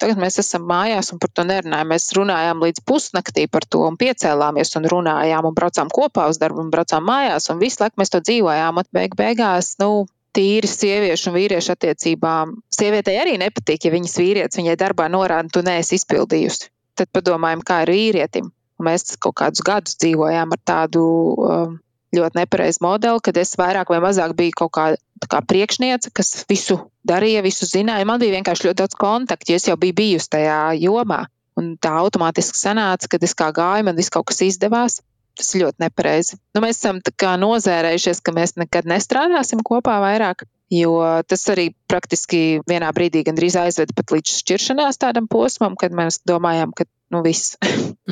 Tagad 0.01 0.19
mēs 0.19 0.39
esam 0.41 0.65
mājās 0.67 1.13
un 1.13 1.19
par 1.23 1.31
to 1.31 1.45
nerunājam. 1.47 1.91
Mēs 1.93 2.09
runājām 2.17 2.63
līdz 2.65 2.83
pusnaktī 2.89 3.45
par 3.51 3.63
to 3.69 3.85
un 3.87 3.95
piecēlāmies 3.99 4.75
un 4.79 4.89
runājām 4.91 5.47
un 5.47 5.55
braucām 5.55 5.91
kopā 5.93 6.27
uz 6.31 6.39
darbu 6.41 6.65
un 6.65 6.73
braucām 6.73 7.05
mājās 7.07 7.47
un 7.53 7.61
visu 7.61 7.83
laiku 7.83 8.01
mēs 8.01 8.11
to 8.11 8.21
dzīvojām. 8.25 8.81
Un 8.81 8.89
beig 8.95 9.15
beigās, 9.19 9.75
nu, 9.79 10.05
tīri 10.35 10.67
sieviešu 10.69 11.31
un 11.31 11.37
vīriešu 11.37 11.73
attiecībām. 11.75 12.57
Sievietei 12.73 13.15
arī 13.21 13.37
nepatīk, 13.39 13.87
ja 13.87 13.93
viņas 13.93 14.17
vīrietis 14.19 14.59
viņai 14.59 14.75
darbā 14.79 15.07
norāda, 15.11 15.51
tu 15.53 15.63
neesi 15.65 15.99
izpildījusi. 15.99 16.69
Tad 16.99 17.11
padomājam, 17.15 17.63
kā 17.65 17.81
ir 17.85 17.93
vīrietim. 17.95 18.51
Mēs 18.83 19.15
kaut 19.23 19.37
kādus 19.39 19.63
gadus 19.63 19.95
dzīvojām 20.03 20.51
ar 20.51 20.61
tādu 20.67 21.03
um, 21.39 21.77
ļoti 22.15 22.41
nepareizu 22.41 22.83
modeli, 22.83 23.23
kad 23.23 23.39
es 23.39 23.55
vairāk 23.59 23.91
vai 23.93 24.01
mazāk 24.03 24.35
biju 24.35 24.57
kaut 24.63 24.73
kā, 24.75 24.85
kā 25.31 25.41
priekšniece, 25.47 26.11
kas 26.15 26.35
visu 26.49 26.81
darīja, 27.07 27.43
visu 27.45 27.67
zināja. 27.69 28.07
Man 28.07 28.21
bija 28.21 28.35
vienkārši 28.37 28.69
ļoti 28.69 28.81
daudz 28.81 28.97
kontaktu, 28.99 29.51
jo 29.51 29.59
es 29.59 29.67
jau 29.69 29.77
biju 29.79 29.97
bijusi 29.97 30.31
tajā 30.37 30.59
jomā. 30.81 31.25
Un 31.55 31.75
tā 31.79 31.93
automātiski 32.01 32.59
sanāca, 32.59 33.09
kad 33.13 33.23
es 33.23 33.35
kā 33.37 33.51
gāju, 33.55 33.85
man 33.87 33.95
viss 33.95 34.11
kaut 34.11 34.27
kas 34.31 34.43
izdevās. 34.43 34.99
Tas 35.35 35.51
ir 35.51 35.65
ļoti 35.65 35.83
nepareizi. 35.83 36.37
Nu, 36.55 36.61
mēs 36.63 36.79
esam 36.79 37.01
nozērējušies, 37.41 38.21
ka 38.23 38.31
mēs 38.35 38.55
nekad 38.55 38.87
nestrādāsim 38.87 39.63
kopā 39.67 39.97
vairāk, 40.03 40.45
jo 40.71 40.95
tas 41.27 41.43
arī 41.51 41.73
praktiski 41.91 42.61
vienā 42.67 42.91
brīdī 42.95 43.25
gandrīz 43.27 43.57
aizveda 43.59 43.95
pat 43.97 44.15
līdz 44.15 44.37
šķiršanās 44.39 45.01
tādam 45.03 45.27
posmam, 45.27 45.75
kad 45.75 45.95
mēs 45.95 46.21
domājām, 46.23 46.71
ka 46.71 46.87
nu, 47.11 47.19
viss, 47.27 47.57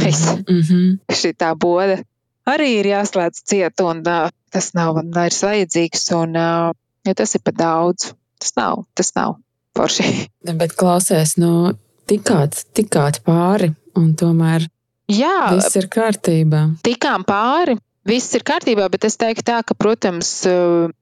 viss. 0.03 0.33
Mm 0.43 0.59
-hmm. 0.59 1.15
šī 1.15 1.31
tā 1.39 1.55
bode 1.55 2.03
arī 2.49 2.69
ir 2.79 2.89
jāslēdz 2.91 3.43
ciet, 3.47 3.83
un 3.83 4.03
uh, 4.03 4.27
tas 4.53 4.71
nav 4.77 4.99
vairs 5.15 5.41
vajadzīgs, 5.45 6.05
un 6.17 6.37
uh, 6.39 6.75
ja 7.07 7.15
tas 7.17 7.35
ir 7.35 7.43
par 7.45 7.57
daudz. 7.59 8.11
Tas 8.43 8.55
nav, 8.59 8.83
tas 8.97 9.13
nav 9.15 9.37
forši. 9.77 10.05
Bet 10.59 10.75
klausies, 10.75 11.37
nu, 11.39 11.73
tikāt, 12.11 12.65
tikāt 12.75 13.23
pāri, 13.23 13.71
un 13.99 14.11
tomēr 14.19 14.67
Jā, 15.11 15.53
viss 15.55 15.79
ir 15.79 15.89
kārtībā. 15.91 16.67
Tikām 16.85 17.25
pāri. 17.27 17.77
Viss 18.07 18.35
ir 18.35 18.43
kārtībā, 18.43 18.89
bet 18.91 19.05
es 19.07 19.15
teiktu, 19.15 19.45
tā, 19.47 19.61
ka, 19.63 19.77
protams, 19.79 20.27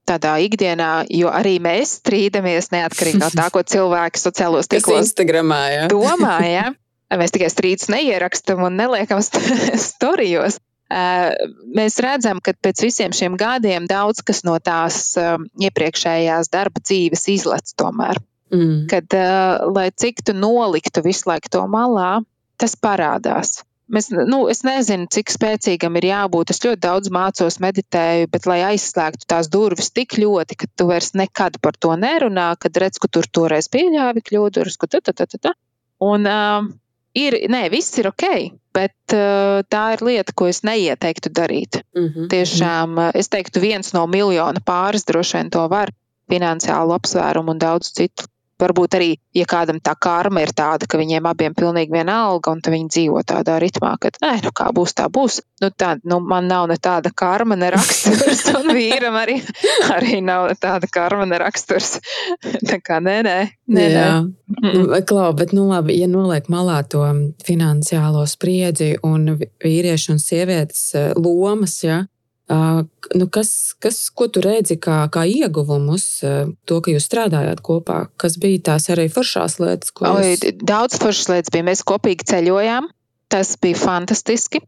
tādā 0.06 0.36
ikdienā, 0.46 1.08
jo 1.10 1.32
arī 1.34 1.56
mēs 1.58 1.96
strīdamies 1.98 2.70
neatkarīgi 2.76 3.18
no 3.18 3.30
tā, 3.34 3.48
ko 3.50 3.64
cilvēki 3.66 4.22
sociālos 4.22 4.70
tīklos 4.70 5.08
Instagramā, 5.08 5.62
ja? 5.74 5.88
domā. 5.90 6.36
Ja? 6.46 6.68
Mēs 7.18 7.34
tikai 7.34 7.50
strīdus 7.50 7.90
neierakstam 7.90 8.62
un 8.68 8.78
neliekam 8.78 9.24
storijos 9.90 10.60
mēs 11.78 12.00
redzam, 12.04 12.42
ka 12.44 12.54
pēc 12.58 12.84
visiem 12.84 13.16
šiem 13.16 13.38
gadiem 13.40 13.88
daudz 13.90 14.24
kas 14.26 14.44
no 14.48 14.58
tās 14.60 15.14
iepriekšējās 15.18 16.52
darba 16.52 16.84
dzīves 16.84 17.28
izlec 17.32 17.74
tomēr. 17.80 18.20
Mm. 18.52 18.88
Kad, 18.92 19.16
lai 19.72 19.90
cik 19.96 20.26
tu 20.28 20.36
noliktu 20.36 21.04
visu 21.06 21.30
laiku 21.32 21.54
to 21.54 21.64
malā, 21.72 22.20
tas 22.60 22.76
parādās. 22.76 23.62
Mēs, 23.92 24.08
nu, 24.14 24.46
es 24.48 24.62
nezinu, 24.64 25.10
cik 25.12 25.34
spēcīgam 25.34 25.98
ir 26.00 26.08
jābūt. 26.08 26.54
Es 26.54 26.62
ļoti 26.64 26.80
daudz 26.86 27.12
mācos, 27.12 27.58
meditēju, 27.64 28.30
bet, 28.32 28.48
lai 28.48 28.62
aizslēgtu 28.70 29.28
tās 29.28 29.50
durvis 29.52 29.92
tik 29.92 30.16
ļoti, 30.22 30.56
ka 30.62 30.70
tu 30.80 30.88
vairs 30.88 31.12
nekad 31.20 31.60
par 31.64 31.76
to 31.76 31.92
nerunā, 32.00 32.54
kad 32.62 32.80
redz, 32.80 33.02
ka 33.04 33.12
tur 33.12 33.28
toreiz 33.28 33.68
pieļāvi 33.74 34.24
kļūdu. 34.30 34.64
Un, 36.08 36.30
uh, 36.30 36.72
ir, 37.20 37.38
nē, 37.52 37.66
viss 37.74 38.00
ir 38.00 38.08
ok, 38.14 38.30
bet 38.74 39.16
uh, 39.16 39.62
tā 39.70 39.84
ir 39.96 40.04
lieta, 40.08 40.34
ko 40.36 40.48
es 40.48 40.62
neieteiktu 40.68 41.30
darīt. 41.30 41.82
Mm 41.96 42.08
-hmm. 42.08 42.28
Tiešām, 42.34 42.98
uh, 42.98 43.12
es 43.14 43.30
teiktu, 43.30 43.60
viens 43.60 43.94
no 43.94 44.08
miljona 44.08 44.60
pāris 44.66 45.06
droši 45.06 45.38
vien 45.38 45.50
to 45.50 45.68
var. 45.68 45.92
finansiālu 46.32 46.94
apsvērumu 46.96 47.52
un 47.52 47.58
daudz 47.60 47.92
citu 47.92 48.24
Varbūt 48.62 48.98
arī, 48.98 49.10
ja 49.36 49.46
kādam 49.50 49.80
tā 49.84 49.96
karma 50.00 50.44
ir 50.44 50.54
tāda, 50.56 50.88
ka 50.90 51.00
viņiem 51.02 51.26
abiem 51.30 51.56
pilnīgi 51.58 51.94
viena 51.94 52.20
alga, 52.28 52.54
un 52.54 52.62
viņi 52.62 52.92
dzīvo 52.94 53.24
tādā 53.28 53.58
ritmā, 53.62 53.96
ka, 54.02 54.12
nē, 54.22 54.34
nu 54.46 54.52
kā 54.56 54.70
būs, 54.76 54.94
tā 54.98 55.08
būs. 55.10 55.42
Nu, 55.62 55.70
tā, 55.74 55.96
nu, 56.08 56.20
man 56.26 56.48
nav 56.50 56.68
ne 56.72 56.78
tāda 56.82 57.12
karma, 57.14 57.58
ne 57.60 57.72
raksturs, 57.74 58.44
un 58.58 58.72
vīram 58.78 59.18
arī, 59.18 59.40
arī 59.94 60.22
nav 60.26 60.52
tāda 60.62 60.90
karma, 60.92 61.28
ne 61.30 61.42
raksturs. 61.42 61.98
tā 62.70 62.80
kā 62.82 63.02
nē, 63.04 63.18
nē. 63.28 63.38
nē, 63.74 63.88
nē. 63.98 64.08
Nu, 64.62 64.86
klau, 65.08 65.32
bet, 65.38 65.54
nu 65.58 65.68
labi, 65.70 65.98
ja 66.02 66.10
noliek 66.10 66.50
malā 66.52 66.82
to 66.90 67.04
finansiālo 67.46 68.24
spriedzi 68.30 68.96
un 69.06 69.36
vīriešu 69.40 70.16
un 70.16 70.22
sievietes 70.22 70.84
eh, 70.98 71.12
lomas, 71.18 71.80
ja, 71.86 72.04
Nu, 72.52 73.28
kas, 73.32 73.52
kas, 73.80 73.98
ko 74.16 74.28
tu 74.32 74.42
redzi 74.44 74.76
kā, 74.82 75.06
kā 75.14 75.24
ieguvumus, 75.30 76.06
to, 76.68 76.80
ka 76.84 76.92
jūs 76.92 77.08
strādājāt 77.08 77.62
kopā? 77.64 78.06
Kas 78.20 78.36
bija 78.42 78.64
tās 78.72 78.90
arī 78.92 79.08
foršās 79.14 79.60
lietas? 79.62 79.94
Oi, 80.04 80.34
jūs... 80.34 80.44
Daudz 80.68 81.00
foršas 81.00 81.30
lietas 81.32 81.54
bija. 81.54 81.68
Mēs 81.70 81.86
kopīgi 81.88 82.28
ceļojām. 82.34 82.90
Tas 83.32 83.54
bija 83.64 83.80
fantastiski, 83.80 84.60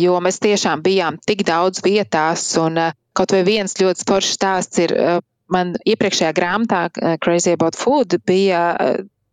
jo 0.00 0.14
mēs 0.24 0.40
tiešām 0.40 0.80
bijām 0.80 1.18
tik 1.28 1.44
daudz 1.48 1.82
vietās. 1.84 2.46
Un 2.62 2.80
kaut 3.12 3.34
vai 3.36 3.42
viens 3.44 3.76
ļoti 3.76 4.06
foršs 4.08 4.38
stāsts 4.38 4.80
ir 4.86 4.96
man 5.52 5.74
iepriekšējā 5.84 6.32
grāmatā, 6.36 6.86
Crazy 7.20 7.52
About 7.58 7.76
Food, 7.76 8.16
bija. 8.24 8.64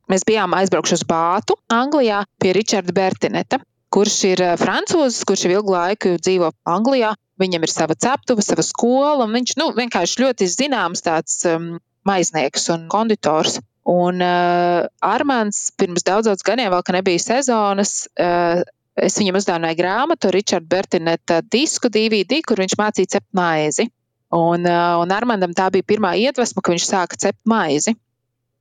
Mēs 0.07 0.23
bijām 0.23 0.53
aizbraukuši 0.55 0.95
uz 0.95 1.01
Bātu, 1.03 1.57
Anglijā, 1.75 2.21
pie 2.39 2.53
Richarda 2.55 2.93
Bertineta 2.95 3.57
kurš 3.97 4.17
ir 4.29 4.43
francūzis, 4.61 5.23
kurš 5.25 5.47
jau 5.47 5.55
ilgu 5.57 5.73
laiku 5.73 6.17
dzīvo 6.21 6.51
Anglijā. 6.69 7.15
Viņam 7.41 7.65
ir 7.65 7.71
sava 7.71 7.95
ceptuve, 7.97 8.43
sava 8.45 8.65
skola, 8.65 9.25
un 9.25 9.33
viņš 9.33 9.55
nu, 9.57 9.71
vienkārši 9.77 10.21
ļoti 10.23 10.47
zināms 10.53 11.01
tāds 11.05 11.39
um, 11.49 11.75
maiznieks 12.05 12.69
un 12.73 12.85
konditors. 12.93 13.59
Un 13.87 14.21
uh, 14.21 14.85
Armāns 15.05 15.69
pirms 15.79 16.05
daudzos 16.05 16.43
gadiem, 16.45 16.69
vēl, 16.73 16.83
kad 16.85 16.97
nebija 16.97 17.23
sezonas, 17.23 17.93
uh, 18.19 18.61
es 18.99 19.17
viņam 19.21 19.37
uzdāvināju 19.39 19.79
grāmatu, 19.79 20.33
Richarda 20.33 20.69
Bertineta 20.75 21.39
disku 21.45 21.89
DVD, 21.93 22.41
kur 22.45 22.61
viņš 22.61 22.77
mācīja 22.77 23.15
cept 23.17 23.29
maizi. 23.37 23.87
Un, 24.33 24.67
uh, 24.67 24.97
un 25.01 25.13
Armandam 25.15 25.55
tā 25.57 25.69
bija 25.73 25.87
pirmā 25.87 26.17
iedvesma, 26.19 26.61
ka 26.61 26.73
viņš 26.75 26.89
sāka 26.89 27.21
cept 27.21 27.41
maizi. 27.49 27.95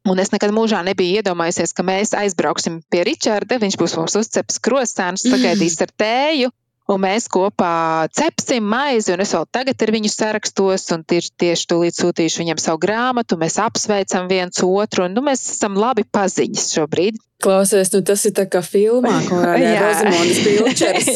Un 0.07 0.23
es 0.23 0.31
nekad 0.31 0.53
mūžā 0.55 0.85
nebiju 0.87 1.19
iedomājusies, 1.19 1.73
ka 1.75 1.83
mēs 1.87 2.15
aizbrauksim 2.15 2.79
pie 2.93 3.03
Ričarda. 3.09 3.59
Viņš 3.63 3.77
būs 3.81 3.97
mums 3.99 4.15
uzceps 4.21 4.61
krostānus, 4.63 5.27
sagaidīs 5.27 5.81
ar 5.83 5.91
tēju, 5.99 6.53
un 6.93 7.03
mēs 7.03 7.29
kopā 7.33 8.07
cepsim 8.15 8.67
maizi. 8.71 9.15
Un 9.15 9.25
es 9.25 9.35
vēl 9.37 9.47
tagad 9.55 9.87
ar 9.87 9.95
viņu 9.97 10.13
sarakstos, 10.13 10.89
un 10.95 11.05
tieši, 11.09 11.33
tieši 11.43 11.71
tūlīt 11.73 11.99
sūtīšu 11.99 12.45
viņam 12.45 12.63
savu 12.63 12.83
grāmatu. 12.87 13.39
Mēs 13.41 13.59
apsveicam 13.63 14.29
viens 14.31 14.63
otru, 14.65 15.07
un 15.07 15.17
nu, 15.17 15.25
mēs 15.27 15.49
esam 15.57 15.79
labi 15.81 16.07
paziņas 16.07 16.71
šobrīd. 16.79 17.23
Klausies, 17.43 17.91
nu 17.93 18.01
tas 18.07 18.23
ir 18.25 18.33
tā 18.37 18.47
kā 18.49 18.63
filmā, 18.65 19.19
ko 19.29 19.43
Rozamondas 19.43 20.39
Pilčers. 20.47 21.11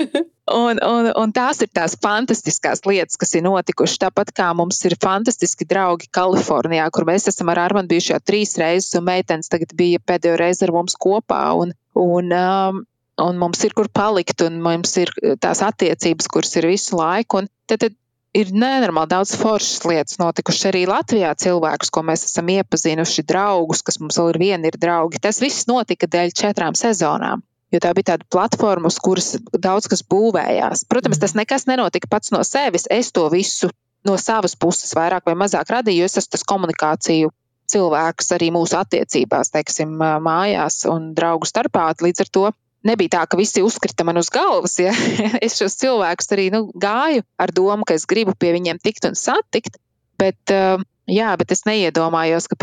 un, 0.64 0.80
un, 0.80 1.10
un 1.20 1.34
tās 1.36 1.60
ir 1.64 1.68
tās 1.74 1.98
fantastiskās 2.00 2.84
lietas, 2.88 3.18
kas 3.20 3.36
ir 3.36 3.44
notikušas. 3.44 4.00
Tāpat 4.06 4.32
kā 4.36 4.48
mums 4.56 4.80
ir 4.88 4.96
fantastiski 5.02 5.68
draugi 5.68 6.08
Kalifornijā, 6.16 6.88
kur 6.94 7.04
mēs 7.10 7.28
esam 7.32 7.52
ar 7.52 7.60
Armanu 7.66 7.92
bijuši 7.92 8.14
jau 8.14 8.22
trīs 8.24 8.56
reizes, 8.60 8.94
un 8.96 9.04
meitenes 9.10 9.52
tagad 9.52 9.76
bija 9.76 10.00
pēdējo 10.00 10.40
reizi 10.40 10.64
ar 10.64 10.74
mums 10.78 10.96
kopā. 10.96 11.44
Un, 11.60 11.76
un, 11.92 12.32
um, 12.32 12.82
un 13.22 13.38
mums 13.38 13.60
ir 13.66 13.74
kur 13.76 13.90
palikt, 13.92 14.42
un 14.46 14.60
mums 14.62 14.96
ir 15.00 15.12
tās 15.42 15.62
attiecības, 15.64 16.30
kuras 16.30 16.56
ir 16.58 16.68
visu 16.70 16.98
laiku. 16.98 17.42
Un 17.42 17.50
tad, 17.70 17.84
tad 17.84 17.96
ir 18.34 18.50
nenormāli 18.54 19.12
daudz 19.12 19.34
foršas 19.38 19.84
lietas 19.86 20.18
notikušas 20.20 20.70
arī 20.72 20.84
Latvijā. 20.90 21.32
Cilvēkus, 21.38 21.92
ko 21.94 22.02
mēs 22.06 22.26
esam 22.28 22.50
iepazinuši, 22.56 23.26
draugus, 23.28 23.84
kas 23.86 24.00
mums 24.02 24.18
vēl 24.18 24.34
ir 24.34 24.40
vieni 24.42 24.70
ir 24.72 24.78
draugi. 24.80 25.22
Tas 25.22 25.40
viss 25.42 25.68
notika 25.70 26.10
dēļ 26.10 26.34
četrām 26.34 26.78
sezonām. 26.78 27.44
Jo 27.72 27.80
tā 27.82 27.90
bija 27.96 28.12
tāda 28.12 28.26
platforma, 28.30 28.90
uz 28.90 29.00
kuras 29.02 29.32
daudz 29.50 29.88
kas 29.90 30.04
būvējās. 30.06 30.84
Protams, 30.90 31.18
tas 31.22 31.34
nekas 31.34 31.66
nenotika 31.66 32.10
pats 32.10 32.30
no 32.34 32.42
sevis. 32.46 32.86
Es 32.90 33.10
to 33.14 33.26
visu 33.32 33.70
no 34.06 34.18
savas 34.20 34.54
puses 34.54 34.92
vairāk 34.94 35.26
vai 35.26 35.34
mazāk 35.38 35.72
radīju, 35.72 36.04
jo 36.04 36.10
es 36.10 36.20
esmu 36.20 36.36
tas 36.36 36.46
komunikāciju 36.46 37.32
cilvēks 37.72 38.28
arī 38.36 38.50
mūsu 38.54 38.76
attiecībās, 38.76 39.50
teiksim, 39.54 39.96
mājās 39.96 40.84
un 40.90 41.14
draugu 41.16 41.48
starpā. 41.48 41.88
Līdz 42.04 42.24
ar 42.26 42.30
to 42.36 42.44
nebija 42.86 43.16
tā, 43.16 43.24
ka 43.28 43.38
visi 43.40 43.64
uzkrita 43.64 44.06
man 44.06 44.20
uz 44.20 44.30
galvas. 44.32 44.78
Ja? 44.82 44.92
es 45.44 45.58
šos 45.60 45.78
cilvēkus 45.80 46.32
arī 46.36 46.50
nu, 46.54 46.66
gāju 46.74 47.24
ar 47.40 47.54
domu, 47.54 47.86
ka 47.88 47.96
es 47.96 48.06
gribu 48.10 48.36
pie 48.38 48.54
viņiem 48.56 48.82
tikt 48.82 49.08
un 49.08 49.18
satikt. 49.18 49.80
Bet, 50.20 50.38
uh, 50.54 50.78
jā, 51.10 51.32
bet 51.40 51.50
es 51.50 51.64
neiedomājos, 51.66 52.46
ka 52.46 52.56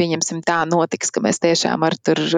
tā 0.48 0.60
notiks, 0.70 1.12
ka 1.12 1.20
mēs 1.24 1.42
tiešām 1.44 1.84
ar 1.84 1.98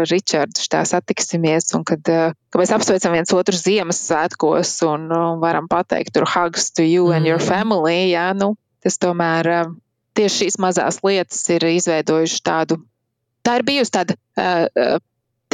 Ričardu 0.10 0.66
tā 0.72 0.82
satiksimies 0.90 1.70
un 1.78 1.86
kad, 1.86 2.02
uh, 2.10 2.34
ka 2.50 2.60
mēs 2.60 2.74
apsveicam 2.74 3.14
viens 3.14 3.34
otru 3.36 3.56
Ziemassvētkos 3.56 4.74
un 4.90 5.06
uh, 5.14 5.38
varam 5.44 5.70
pateikt, 5.70 6.16
tur 6.16 6.26
hugs 6.26 6.72
to 6.74 6.84
you 6.84 7.12
and 7.14 7.30
your 7.30 7.38
mm. 7.38 7.46
family. 7.46 8.10
Jā, 8.10 8.32
nu, 8.34 8.56
tas 8.82 8.98
tomēr 8.98 9.52
uh, 9.54 9.72
tieši 10.18 10.46
šīs 10.48 10.60
mazās 10.62 11.04
lietas 11.06 11.46
ir 11.54 11.70
izveidojušas 11.70 12.42
tādu. 12.42 12.82
Tā 13.44 13.60
ir 13.60 13.68
bijusi 13.68 13.94
tāda 13.94 14.18
uh, 14.18 14.98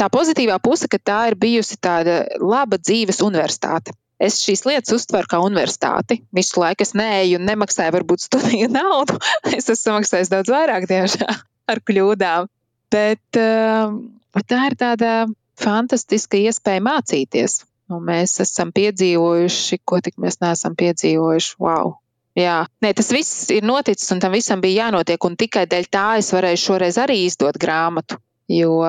tā 0.00 0.08
pozitīvā 0.12 0.58
puse, 0.64 0.88
ka 0.90 0.98
tā 0.98 1.20
ir 1.30 1.36
bijusi 1.40 1.76
tāda 1.82 2.22
laba 2.40 2.80
dzīves 2.80 3.20
universitāte. 3.24 3.94
Es 4.20 4.42
šīs 4.44 4.66
lietas 4.68 4.92
uztveru 4.92 5.28
kā 5.30 5.40
universitāti. 5.40 6.20
Visu 6.36 6.60
laiku 6.60 6.84
es 6.84 6.92
neeju 6.96 7.38
un 7.40 7.46
nemaksāju 7.48 7.94
varbūt 7.96 8.26
studiju 8.26 8.68
naudu. 8.78 9.16
es 9.48 9.64
esmu 9.64 9.80
samaksājis 9.80 10.32
daudz 10.32 10.52
vairāk, 10.52 10.88
diemžēl, 10.90 11.40
ar 11.72 11.82
kļūdām. 11.88 12.50
Bet, 12.92 13.40
uh, 13.40 13.96
bet 14.36 14.48
tā 14.50 14.66
ir 14.68 14.76
tāda 14.80 15.14
fantastiska 15.60 16.40
iespēja 16.40 16.84
mācīties. 16.84 17.64
Un 17.90 18.04
mēs 18.06 18.36
esam 18.44 18.70
piedzīvojuši, 18.74 19.80
ko 19.88 19.98
tik 20.04 20.20
mēs 20.22 20.38
neesam 20.44 20.76
piedzīvojuši. 20.78 21.56
Wow! 21.58 21.96
Jā, 22.38 22.60
Nē, 22.84 22.92
tas 22.94 23.08
viss 23.10 23.48
ir 23.50 23.64
noticis, 23.66 24.06
un 24.14 24.20
tam 24.22 24.36
visam 24.36 24.60
bija 24.62 24.84
jānotiek. 24.84 25.24
Tikai 25.40 25.64
dēļ 25.66 25.88
tā 25.90 26.04
es 26.20 26.30
varēju 26.30 26.60
šoreiz 26.62 27.00
arī 27.02 27.24
izdot 27.26 27.58
grāmatu. 27.58 28.20
Jo 28.50 28.80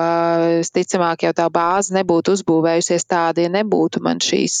visticamāk, 0.58 1.22
jau 1.28 1.32
tā 1.38 1.46
bāze 1.54 1.94
nebūtu 1.94 2.34
uzbūvējusies 2.34 3.06
tāda, 3.06 3.44
ja 3.44 3.52
nebūtu 3.52 4.02
man 4.02 4.18
šīs 4.22 4.56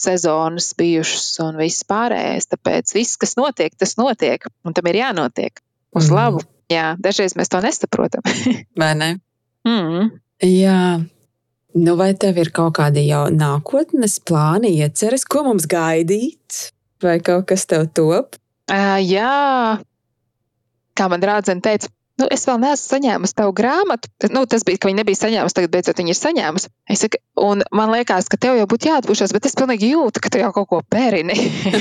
sezonas 0.00 0.70
bijušas 0.78 1.40
un 1.44 1.58
viss 1.60 1.86
pārējais. 1.88 2.48
Tāpēc 2.52 2.94
viss, 2.94 3.18
kas 3.20 3.36
notiek, 3.40 3.74
tas 3.76 3.96
notiek, 4.00 4.46
un 4.64 4.76
tam 4.76 4.90
ir 4.90 5.00
jānotiek 5.02 5.62
uz 5.96 6.10
mm. 6.10 6.16
labu. 6.16 6.44
Jā, 6.70 6.92
dažreiz 7.02 7.34
mēs 7.38 7.50
to 7.50 7.60
nesaprotam. 7.64 8.22
Vai 8.80 8.92
ne? 8.98 9.14
Mm. 9.66 10.12
Jā. 10.46 10.82
Nu, 11.70 11.94
vai 11.94 12.08
tev 12.18 12.40
ir 12.42 12.48
kaut 12.50 12.72
kādi 12.80 13.04
jau 13.06 13.28
nākotnes 13.30 14.16
plāni, 14.26 14.72
ieceres, 14.82 15.22
ko 15.22 15.44
mums 15.46 15.68
gaidīt? 15.70 16.72
Vai 17.02 17.20
kaut 17.22 17.46
kas 17.52 17.62
tev 17.70 17.84
top? 17.94 18.34
Uh, 18.66 18.98
jā, 18.98 19.78
kā 20.98 21.06
man 21.12 21.22
draudzene 21.22 21.62
teica, 21.62 21.86
nu, 22.20 22.28
es 22.32 22.44
vēl 22.48 22.60
neesmu 22.62 22.86
saņēmusi 22.86 23.36
tavu 23.38 23.54
grāmatu. 23.56 24.10
Nu, 24.32 24.44
tas 24.50 24.64
bija, 24.66 24.80
ka 24.80 24.90
viņa 24.90 25.00
nebija 25.00 25.20
saņēmusi, 25.20 25.56
tagad 25.56 25.72
beidzot 25.74 26.02
viņa 26.02 26.12
ir 26.12 26.18
saņēmusi. 26.18 26.70
Es 26.92 27.04
saku, 27.04 27.20
un 27.40 27.64
man 27.76 27.92
liekas, 27.94 28.28
ka 28.30 28.38
tev 28.40 28.58
jau 28.58 28.68
būtu 28.70 28.90
jāatpūšas, 28.90 29.34
bet 29.36 29.48
es 29.48 29.56
pilnīgi 29.58 29.92
jūtu, 29.94 30.22
ka 30.22 30.32
tu 30.32 30.42
jau 30.42 30.52
kaut 30.56 30.68
ko 30.70 30.82
perini. 30.84 31.36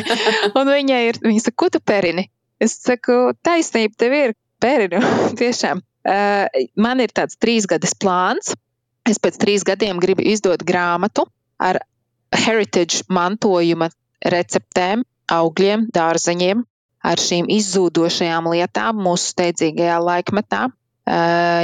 un 0.59 0.71
viņa 0.71 1.01
ir, 1.09 1.21
viņa 1.25 1.45
saka, 1.45 1.57
ko 1.63 1.71
tu 1.75 1.83
perini? 1.83 2.29
Es 2.63 2.79
saku, 2.79 3.19
taisnība 3.45 3.99
tev 3.99 4.15
ir 4.17 4.35
perini. 4.63 5.03
Tiešām. 5.39 5.83
Uh, 6.09 6.47
man 6.79 7.03
ir 7.03 7.11
tāds 7.15 7.37
trīs 7.39 7.67
gadus 7.69 7.95
plāns. 7.99 8.55
Es 9.09 9.19
pēc 9.21 9.39
trīs 9.41 9.65
gadiem 9.67 9.99
gribu 10.01 10.23
izdot 10.27 10.63
grāmatu 10.67 11.25
ar 11.59 11.81
heritage 12.35 13.03
mantojuma 13.09 13.89
receptēm, 14.21 15.03
augļiem, 15.31 15.87
dārzeņiem, 15.95 16.63
ar 17.05 17.21
šīm 17.21 17.47
izzūdošajām 17.53 18.49
lietām 18.53 18.99
mūsu 19.03 19.33
steidzīgajā 19.33 19.99
laikmetā, 20.03 20.65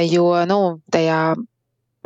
jo 0.08 0.30
nu, 0.48 0.60
tajā 0.92 1.20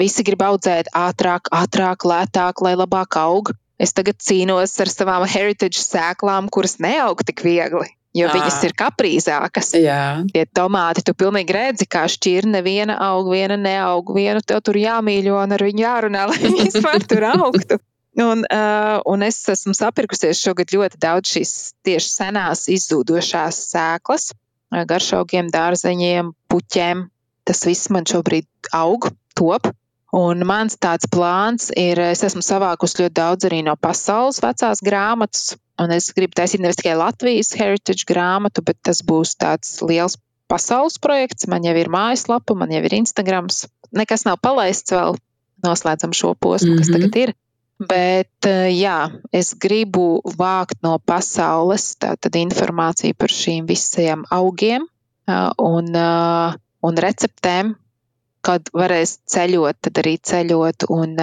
visi 0.00 0.24
grib 0.26 0.42
audzēt 0.44 0.90
ātrāk, 0.96 1.50
ātrāk, 1.54 2.06
lētāk, 2.08 2.64
lai 2.64 2.74
labāk 2.78 3.20
aug. 3.20 3.52
Es 3.80 3.94
tagad 3.96 4.20
cīnos 4.20 4.74
ar 4.82 4.90
savām 4.92 5.24
heritage 5.28 5.80
sēklām, 5.80 6.50
kuras 6.52 6.76
neaug 6.84 7.22
tik 7.24 7.44
viegli. 7.46 7.88
Jo 8.16 8.26
à. 8.26 8.34
viņas 8.34 8.56
ir 8.66 8.74
kaprīzākas. 8.74 9.70
Jā. 9.78 10.00
Tie 10.34 10.42
tomāti, 10.50 11.04
tu 11.06 11.14
pilnīgi 11.14 11.54
redzi, 11.54 11.86
kā 11.86 12.08
šķirne 12.10 12.58
viena 12.66 12.98
aug, 13.06 13.30
viena 13.30 13.54
neaug, 13.60 14.10
vienu 14.16 14.42
tev 14.42 14.64
tur 14.66 14.80
jāmīļo 14.80 15.36
un 15.38 15.54
ar 15.54 15.64
viņu 15.68 15.84
jārunā, 15.84 16.26
lai 16.32 16.40
viņas 16.48 16.80
var 16.82 17.06
tur 17.06 17.28
augtu. 17.30 17.78
Un, 18.20 18.44
uh, 18.44 19.00
un 19.08 19.22
es 19.22 19.38
esmu 19.48 19.72
sapirkusies 19.76 20.40
šogad 20.42 20.72
ļoti 20.74 21.00
daudz 21.00 21.34
šīs 21.34 21.52
tieši 21.86 22.10
senās 22.10 22.66
izzūdošās 22.72 23.60
sēklas, 23.70 24.30
garšaugiem, 24.70 25.50
dārzeņiem, 25.54 26.34
puķiem. 26.50 27.08
Tas 27.48 27.64
viss 27.66 27.90
man 27.90 28.06
šobrīd 28.06 28.46
aug, 28.76 29.08
top. 29.38 29.70
Un 30.10 30.42
mans 30.42 30.74
tāds 30.74 31.06
plāns 31.06 31.68
ir, 31.78 32.00
es 32.10 32.24
esmu 32.26 32.42
savākusi 32.42 33.04
ļoti 33.04 33.14
daudz 33.14 33.46
arī 33.46 33.60
no 33.62 33.76
pasaules 33.78 34.40
vecās 34.42 34.82
grāmatas, 34.82 35.52
un 35.78 35.94
es 35.94 36.10
gribu 36.16 36.34
taisīt 36.34 36.62
nevis 36.64 36.80
tikai 36.80 36.96
Latvijas 36.98 37.52
heritage 37.54 38.08
grāmatu, 38.10 38.64
bet 38.66 38.80
tas 38.82 39.04
būs 39.06 39.36
tāds 39.38 39.78
liels 39.86 40.18
pasaules 40.50 40.98
projekts, 40.98 41.46
man 41.46 41.62
jau 41.62 41.76
ir 41.78 41.92
mājaslapa, 41.94 42.56
man 42.58 42.74
jau 42.74 42.82
ir 42.82 42.96
Instagrams. 42.98 43.68
Nekas 43.94 44.26
nav 44.26 44.40
palaists 44.42 44.90
vēl, 44.90 45.14
noslēdzam 45.62 46.10
šo 46.16 46.34
posmu, 46.34 46.72
mm 46.72 46.74
-hmm. 46.74 46.82
kas 46.82 46.90
mhm. 46.90 46.98
tagad 46.98 47.22
ir. 47.22 47.34
Bet 47.80 48.44
jā, 48.68 48.96
es 49.32 49.54
gribu 49.56 50.20
vākt 50.36 50.82
no 50.84 50.98
pasaules 51.00 51.94
tātad 51.96 52.36
informāciju 52.36 53.16
par 53.16 53.32
šīm 53.32 53.64
visiem 53.68 54.26
augiem 54.28 54.84
un, 55.56 55.88
un 56.84 57.00
receptēm, 57.04 57.72
kad 58.44 58.68
varēs 58.76 59.18
ceļot, 59.28 59.78
tad 59.84 60.00
arī 60.02 60.14
ceļot 60.20 60.86
un, 60.92 61.16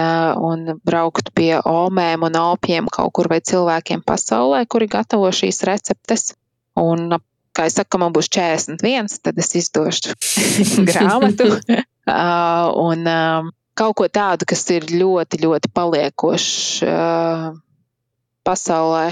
un 0.48 0.66
braukt 0.86 1.32
pie 1.34 1.56
omēm 1.58 2.26
un 2.28 2.38
opiem 2.42 2.90
kaut 2.94 3.14
kur 3.14 3.30
vai 3.30 3.40
cilvēkiem 3.42 4.04
pasaulē, 4.06 4.64
kuri 4.70 4.90
gatavo 4.90 5.30
šīs 5.34 5.62
receptes. 5.66 6.32
Un 6.78 7.18
kā 7.54 7.66
es 7.66 7.78
saku, 7.78 7.98
man 8.02 8.14
būs 8.14 8.30
41, 8.34 9.10
tad 9.22 9.38
es 9.42 9.54
izdošu 9.58 10.14
grāmatu. 10.90 11.54
un 12.88 13.10
kaut 13.78 13.96
ko 14.00 14.08
tādu, 14.10 14.48
kas 14.48 14.64
ir 14.74 14.88
ļoti, 14.90 15.40
ļoti 15.44 15.70
paliekošs 15.74 16.50
uh, 16.86 17.48
pasaulē. 18.46 19.06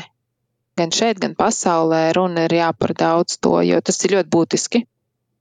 Gan 0.76 0.92
šeit, 0.92 1.20
gan 1.22 1.36
pasaulē 1.38 2.10
runa 2.16 2.44
ir 2.48 2.58
jā 2.58 2.68
par 2.76 2.92
daudz 2.98 3.38
to, 3.40 3.60
jo 3.64 3.80
tas 3.80 4.02
ir 4.04 4.18
ļoti 4.18 4.32
būtiski. 4.34 4.82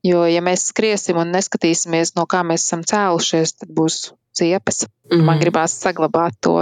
Jo, 0.06 0.24
ja 0.30 0.42
mēs 0.46 0.70
skriesim 0.70 1.18
un 1.18 1.34
neskatīsimies, 1.34 2.14
no 2.16 2.28
kā 2.30 2.44
mēs 2.46 2.68
esam 2.68 2.86
cēlušies, 2.86 3.58
tad 3.60 3.74
būs 3.74 4.14
ciepes. 4.38 4.86
Mm. 5.10 5.26
Man 5.26 5.42
gribās 5.42 5.74
saglabāt 5.82 6.38
to 6.46 6.60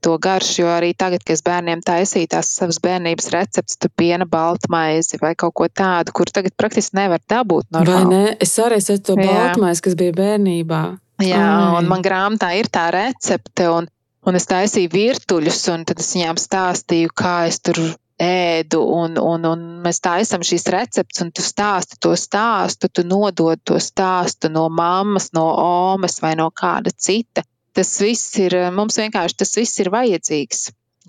to 0.00 0.18
garšu, 0.18 0.62
jo 0.62 0.68
arī 0.72 0.94
tagad, 0.96 1.20
kad 1.24 1.34
es 1.34 1.42
bērniem 1.44 1.82
taisīju 1.84 2.30
tās 2.32 2.50
savas 2.56 2.78
bērnības 2.84 3.28
receptes, 3.34 3.76
tur 3.76 3.90
piena 3.96 4.24
baltmaizi 4.28 5.20
vai 5.20 5.34
kaut 5.38 5.54
ko 5.60 5.68
tādu, 5.68 6.14
kur 6.16 6.30
tagad 6.32 6.54
praktiski 6.56 6.96
nevar 6.96 7.20
dabūt 7.28 7.68
normāli. 7.74 8.06
Vai 8.08 8.14
ne? 8.14 8.36
Es 8.40 8.56
arī 8.62 8.80
esmu 8.80 8.96
to 9.04 9.18
baltmaizi, 9.20 9.84
kas 9.84 9.98
bija 9.98 10.14
bērnībā. 10.16 10.82
Jā, 11.22 11.44
Ai. 11.44 11.78
un 11.78 11.88
man 11.90 12.02
grāmatā 12.04 12.52
ir 12.58 12.68
tā 12.70 12.88
recepte, 12.94 13.68
un, 13.74 13.88
un 14.26 14.38
es 14.38 14.46
taisīju 14.50 14.92
virtuļus, 14.92 15.64
un 15.74 15.86
tad 15.88 16.02
es 16.02 16.12
viņām 16.14 16.38
stāstīju, 16.38 17.10
kā 17.16 17.34
es 17.50 17.58
tur 17.64 17.80
ēdu, 18.22 18.80
un, 18.82 19.18
un, 19.22 19.44
un 19.46 19.66
mēs 19.82 20.02
taisām 20.02 20.42
šīs 20.46 20.66
receptes, 20.74 21.22
un 21.22 21.30
tu 21.34 21.42
stāsti 21.42 21.98
to 22.02 22.14
stāstu, 22.18 22.90
tu 22.90 23.06
nodod 23.06 23.62
to 23.66 23.78
stāstu 23.82 24.50
no 24.50 24.68
mammas, 24.70 25.30
no 25.34 25.46
omas 25.64 26.18
vai 26.22 26.34
no 26.38 26.50
kāda 26.54 26.94
cita 26.94 27.46
tas 27.78 27.94
viss 28.02 28.34
ir, 28.42 28.56
mums 28.74 28.98
vienkārši 28.98 29.38
tas 29.38 29.54
viss 29.54 29.78
ir 29.78 29.92
vajadzīgs. 29.94 30.68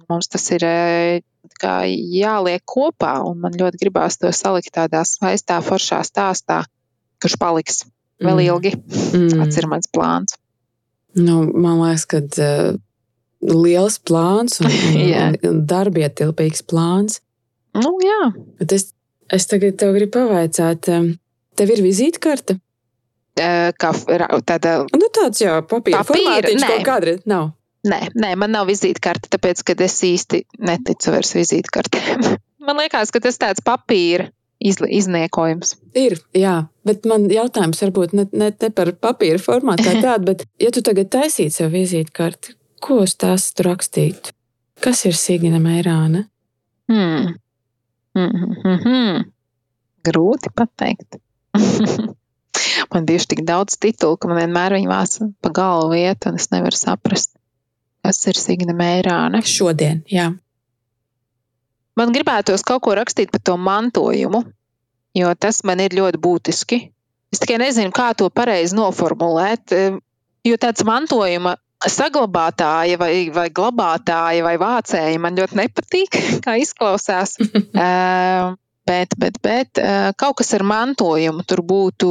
Mums 0.09 0.29
tas 0.31 0.43
ir 0.53 0.65
eh, 0.67 1.21
jāliek 2.13 2.63
kopā, 2.65 3.15
un 3.25 3.39
man 3.41 3.57
ļoti 3.57 3.81
gribās 3.81 4.19
to 4.21 4.29
salikt 4.35 4.75
tādā 4.77 5.01
skaistā, 5.07 5.59
foršā 5.65 6.03
stāstā, 6.05 6.61
kurš 7.21 7.39
paliks 7.41 7.81
vēl 8.23 8.35
mm. 8.35 8.45
ilgi. 8.47 8.75
Mm. 9.15 9.33
Tas 9.39 9.59
ir 9.61 9.67
mans 9.71 9.89
plāns. 9.95 10.37
Nu, 11.17 11.41
man 11.49 11.81
liekas, 11.81 12.05
ka 12.09 12.21
uh, 12.21 12.77
liels 13.49 13.99
plāns 14.05 14.61
un, 14.63 14.69
un, 14.69 15.37
un 15.51 15.59
darbietilpīgs 15.69 16.63
plāns. 16.69 17.19
Nu, 17.77 17.95
jā. 18.03 18.31
Bet 18.61 18.75
es, 18.77 18.89
es 19.31 19.47
tagad 19.49 19.77
tev 19.79 19.95
gribu 19.97 20.17
pavaicāt, 20.19 20.89
tev 21.59 21.75
ir 21.75 21.85
vizītkarte? 21.85 22.59
kā 23.39 23.91
tāda. 24.43 24.73
Nu, 24.95 25.07
tāds 25.15 25.39
jau 25.39 25.59
papīra, 25.63 26.01
papīra 26.03 26.07
formātiņš 26.09 26.65
kaut 26.67 26.85
kāda 26.87 27.15
nav. 27.29 27.51
Nē, 27.87 27.99
nē, 28.11 28.33
man 28.35 28.51
nav 28.51 28.67
vizītkarte, 28.67 29.29
tāpēc, 29.31 29.61
ka 29.63 29.75
es 29.85 29.95
īsti 30.03 30.41
neticu 30.67 31.13
vairs 31.13 31.31
vizītkartēm. 31.37 32.25
man 32.67 32.81
liekas, 32.81 33.13
ka 33.15 33.21
tas 33.23 33.39
tāds 33.39 33.63
papīra 33.63 34.27
izniekojums. 34.59 35.75
Ir, 35.97 36.17
jā, 36.35 36.55
bet 36.87 37.07
man 37.09 37.29
jautājums 37.31 37.81
varbūt 37.85 38.15
ne, 38.17 38.25
ne, 38.35 38.49
ne 38.51 38.71
par 38.75 38.91
papīra 38.99 39.39
formātu 39.41 39.87
kā 39.87 39.95
tādu, 40.05 40.33
bet 40.33 40.45
ja 40.61 40.71
tu 40.75 40.83
tagad 40.85 41.11
taisītu 41.15 41.55
sev 41.55 41.71
vizītkarti, 41.75 42.55
ko 42.83 43.01
uz 43.05 43.15
tās 43.19 43.49
tu 43.55 43.65
rakstītu? 43.67 44.35
Kas 44.79 45.03
ir 45.07 45.17
Sigina 45.19 45.59
Meirāne? 45.63 46.25
Hmm. 46.89 47.35
Hmm, 48.17 48.55
hmm. 48.63 49.25
Grūti 50.07 50.51
pateikt. 50.55 51.19
Man 52.93 53.05
bieži 53.05 53.33
tik 53.33 53.43
daudz 53.45 53.77
titulu, 53.81 54.17
ka 54.17 54.29
man 54.29 54.39
vienmēr 54.41 54.73
viņi 54.75 54.89
vāc 54.89 55.15
pa 55.43 55.51
galvu 55.53 55.97
iet, 55.99 56.25
un 56.25 56.39
es 56.39 56.49
nevaru 56.49 56.75
saprast, 56.75 57.35
kas 58.05 58.21
ir 58.31 58.39
Signe 58.39 58.73
Meirāne. 58.75 59.43
Šodien, 59.45 60.01
jā. 60.09 60.31
Man 61.99 62.13
gribētos 62.15 62.63
kaut 62.63 62.85
ko 62.85 62.95
rakstīt 62.95 63.33
par 63.33 63.41
to 63.43 63.57
mantojumu, 63.59 64.45
jo 65.19 65.31
tas 65.35 65.63
man 65.67 65.81
ir 65.83 65.97
ļoti 65.97 66.21
būtiski. 66.23 66.79
Es 67.33 67.41
tikai 67.43 67.59
nezinu, 67.61 67.91
kā 67.93 68.13
to 68.17 68.29
pareizi 68.33 68.77
noformulēt, 68.77 69.73
jo 70.47 70.59
tāds 70.61 70.85
mantojuma 70.87 71.57
saglabātāja 71.79 72.97
vai, 72.99 73.13
vai 73.35 73.49
glabātāja 73.55 74.43
vai 74.43 74.55
vācēja 74.59 75.19
man 75.21 75.37
ļoti 75.37 75.59
nepatīk, 75.59 76.17
kā 76.45 76.55
izklausās. 76.63 77.35
uh, 77.39 78.55
bet, 78.89 79.15
bet, 79.19 79.41
bet 79.43 79.83
kaut 80.17 80.39
kas 80.39 80.55
ar 80.57 80.65
mantojumu 80.65 81.45
tur 81.47 81.63
būtu 81.67 82.09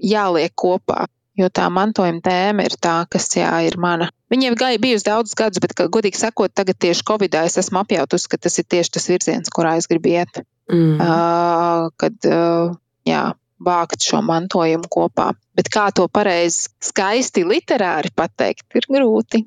jāliek 0.00 0.54
kopā. 0.56 1.04
Jo 1.38 1.48
tā 1.52 1.68
mantojuma 1.72 2.20
tēma 2.24 2.64
ir 2.66 2.74
tā, 2.82 3.02
kas 3.10 3.28
jā, 3.36 3.50
ir 3.66 3.78
mana. 3.80 4.10
Viņa 4.30 4.50
jau 4.52 4.70
bijusi 4.78 5.06
daudzus 5.08 5.34
gadus, 5.38 5.58
bet, 5.62 5.74
godīgi 5.90 6.18
sakot, 6.20 6.52
tagad 6.54 6.78
tieši 6.78 7.02
Covid-19 7.08 7.50
es 7.50 7.58
esmu 7.64 7.82
apjautus, 7.82 8.28
ka 8.30 8.38
tas 8.38 8.60
ir 8.62 8.66
tieši 8.70 8.92
tas 8.94 9.08
virziens, 9.10 9.50
kurā 9.50 9.74
es 9.80 9.90
gribu 9.90 10.12
iet. 10.12 10.42
Mm. 10.70 11.00
Uh, 11.02 11.88
kad, 11.98 12.14
uh, 12.30 12.76
jā, 13.08 13.24
vākt 13.58 14.06
šo 14.06 14.20
mantojumu 14.22 14.86
kopā. 14.92 15.32
Bet 15.58 15.72
kā 15.74 15.88
to 15.94 16.06
pareizi, 16.08 16.70
skaisti 16.78 17.42
literāri 17.44 18.12
pateikt, 18.14 18.68
ir 18.78 18.86
grūti. 18.86 19.42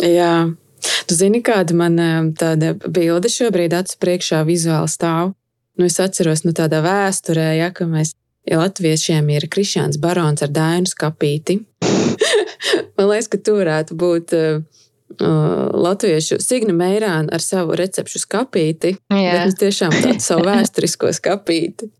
Jā, 0.00 0.32
tu 1.04 1.18
zini, 1.18 1.42
kāda 1.44 1.76
man 1.76 2.32
tāda 2.40 2.72
bilde 2.80 3.28
šobrīd 3.28 3.76
acu 3.82 4.00
priekšā 4.00 4.40
vizuāli 4.48 4.88
stāv. 4.88 5.34
Nu, 5.76 5.86
es 5.88 6.00
atceros, 6.00 6.42
nu, 6.48 6.56
tādā 6.56 6.80
vēsturē, 6.84 7.52
ja, 7.60 7.68
ka 7.76 7.84
mēs 7.88 8.16
Ja 8.48 8.56
latviešiem 8.58 9.28
ir 9.34 9.44
Krišāns 9.52 9.98
Barons 10.00 10.40
ar 10.42 10.48
Dainu 10.50 10.88
skapīti, 10.88 11.58
man 12.96 13.10
liekas, 13.10 13.30
ka 13.32 13.40
tu 13.44 13.56
varētu 13.58 13.96
būt 14.00 14.34
uh, 14.36 14.60
latviešu 15.20 16.40
Signa 16.42 16.74
Meirāna 16.76 17.34
ar 17.34 17.44
savu 17.44 17.78
recepšu 17.78 18.22
skapīti. 18.24 18.96
Jā. 19.12 19.44
Bet 19.44 19.58
tiešām 19.62 19.94
tādu 19.96 20.20
savu 20.24 20.46
vēsturisko 20.50 21.12
skapīti. 21.16 21.90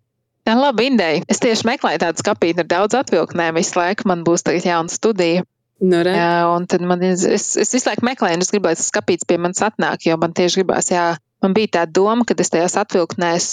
Tā 0.47 0.57
ir 0.57 0.61
laba 0.63 0.85
ideja. 0.85 1.25
Es 1.31 1.43
tieši 1.43 1.67
meklēju 1.69 2.01
tādu 2.03 2.23
skapīti 2.23 2.63
ar 2.63 2.69
daudz 2.71 2.97
atvilktnēm. 2.99 3.59
Visu 3.61 3.77
laiku 3.79 4.09
man 4.09 4.25
būs 4.27 4.47
tagad 4.47 4.67
jauna 4.67 4.93
studija. 4.93 5.45
Nu, 5.81 6.03
re. 6.05 6.13
jā, 6.13 6.33
un 6.53 6.67
tad 6.69 6.85
man, 6.85 7.01
es, 7.07 7.25
es 7.57 7.73
visu 7.73 7.89
laiku 7.89 8.05
meklēju, 8.05 8.37
un 8.37 8.45
es 8.45 8.51
gribēju, 8.53 8.77
tas 8.77 8.91
skapīts 8.93 9.25
pie 9.25 9.39
manis 9.41 9.63
atnāk, 9.65 10.05
jo 10.05 10.19
man 10.21 10.35
tieši 10.37 10.61
gribās, 10.61 10.91
jā, 10.93 11.07
man 11.41 11.55
bija 11.57 11.73
tā 11.79 11.85
doma, 11.89 12.27
ka 12.29 12.37
es 12.37 12.53
tajās 12.53 12.77
atvilktnēs, 12.83 13.47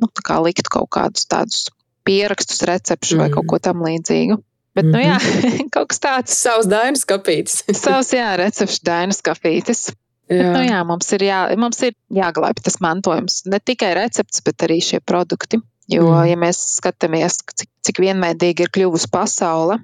nu, 0.00 0.08
kā 0.08 0.38
liktu 0.40 0.72
kaut 0.72 0.88
kādus 0.96 1.28
tādus 1.28 1.66
pierakstus, 2.08 2.64
recepšu 2.64 3.18
mm. 3.18 3.20
vai 3.20 3.28
kaut 3.34 3.48
ko 3.50 3.60
tam 3.60 3.84
līdzīgu. 3.84 4.38
Bet, 4.76 4.84
mm 4.84 4.92
-hmm. 4.92 4.96
nu 4.96 5.00
jā, 5.00 5.16
mhm. 5.16 5.68
kaut 5.74 5.88
kas 5.88 6.02
tāds. 6.04 6.34
Savs 6.36 6.68
dainas 6.68 7.06
kapītis. 7.08 7.62
Savs, 7.84 8.12
jā, 8.12 8.34
recepšu 8.36 8.82
dainas 8.84 9.22
kapītis. 9.24 9.88
Jā. 10.28 10.42
Bet, 10.42 10.52
nu 10.52 10.62
jā, 10.66 10.82
mums 10.84 11.12
ir, 11.16 11.22
jā, 11.22 11.40
mums 11.56 11.80
ir 11.86 11.94
jāglābj 12.12 12.60
tas 12.66 12.80
mantojums. 12.84 13.44
Ne 13.46 13.60
tikai 13.62 13.94
recepts, 13.94 14.42
bet 14.44 14.66
arī 14.66 14.80
šie 14.82 15.00
produkti. 15.00 15.62
Jo, 15.88 16.02
mm. 16.10 16.26
ja 16.26 16.36
mēs 16.36 16.60
skatāmies, 16.80 17.38
cik, 17.54 17.68
cik 17.86 18.00
vienveidīgi 18.02 18.66
ir 18.66 18.70
kļuvusi 18.74 19.06
pasaule, 19.12 19.78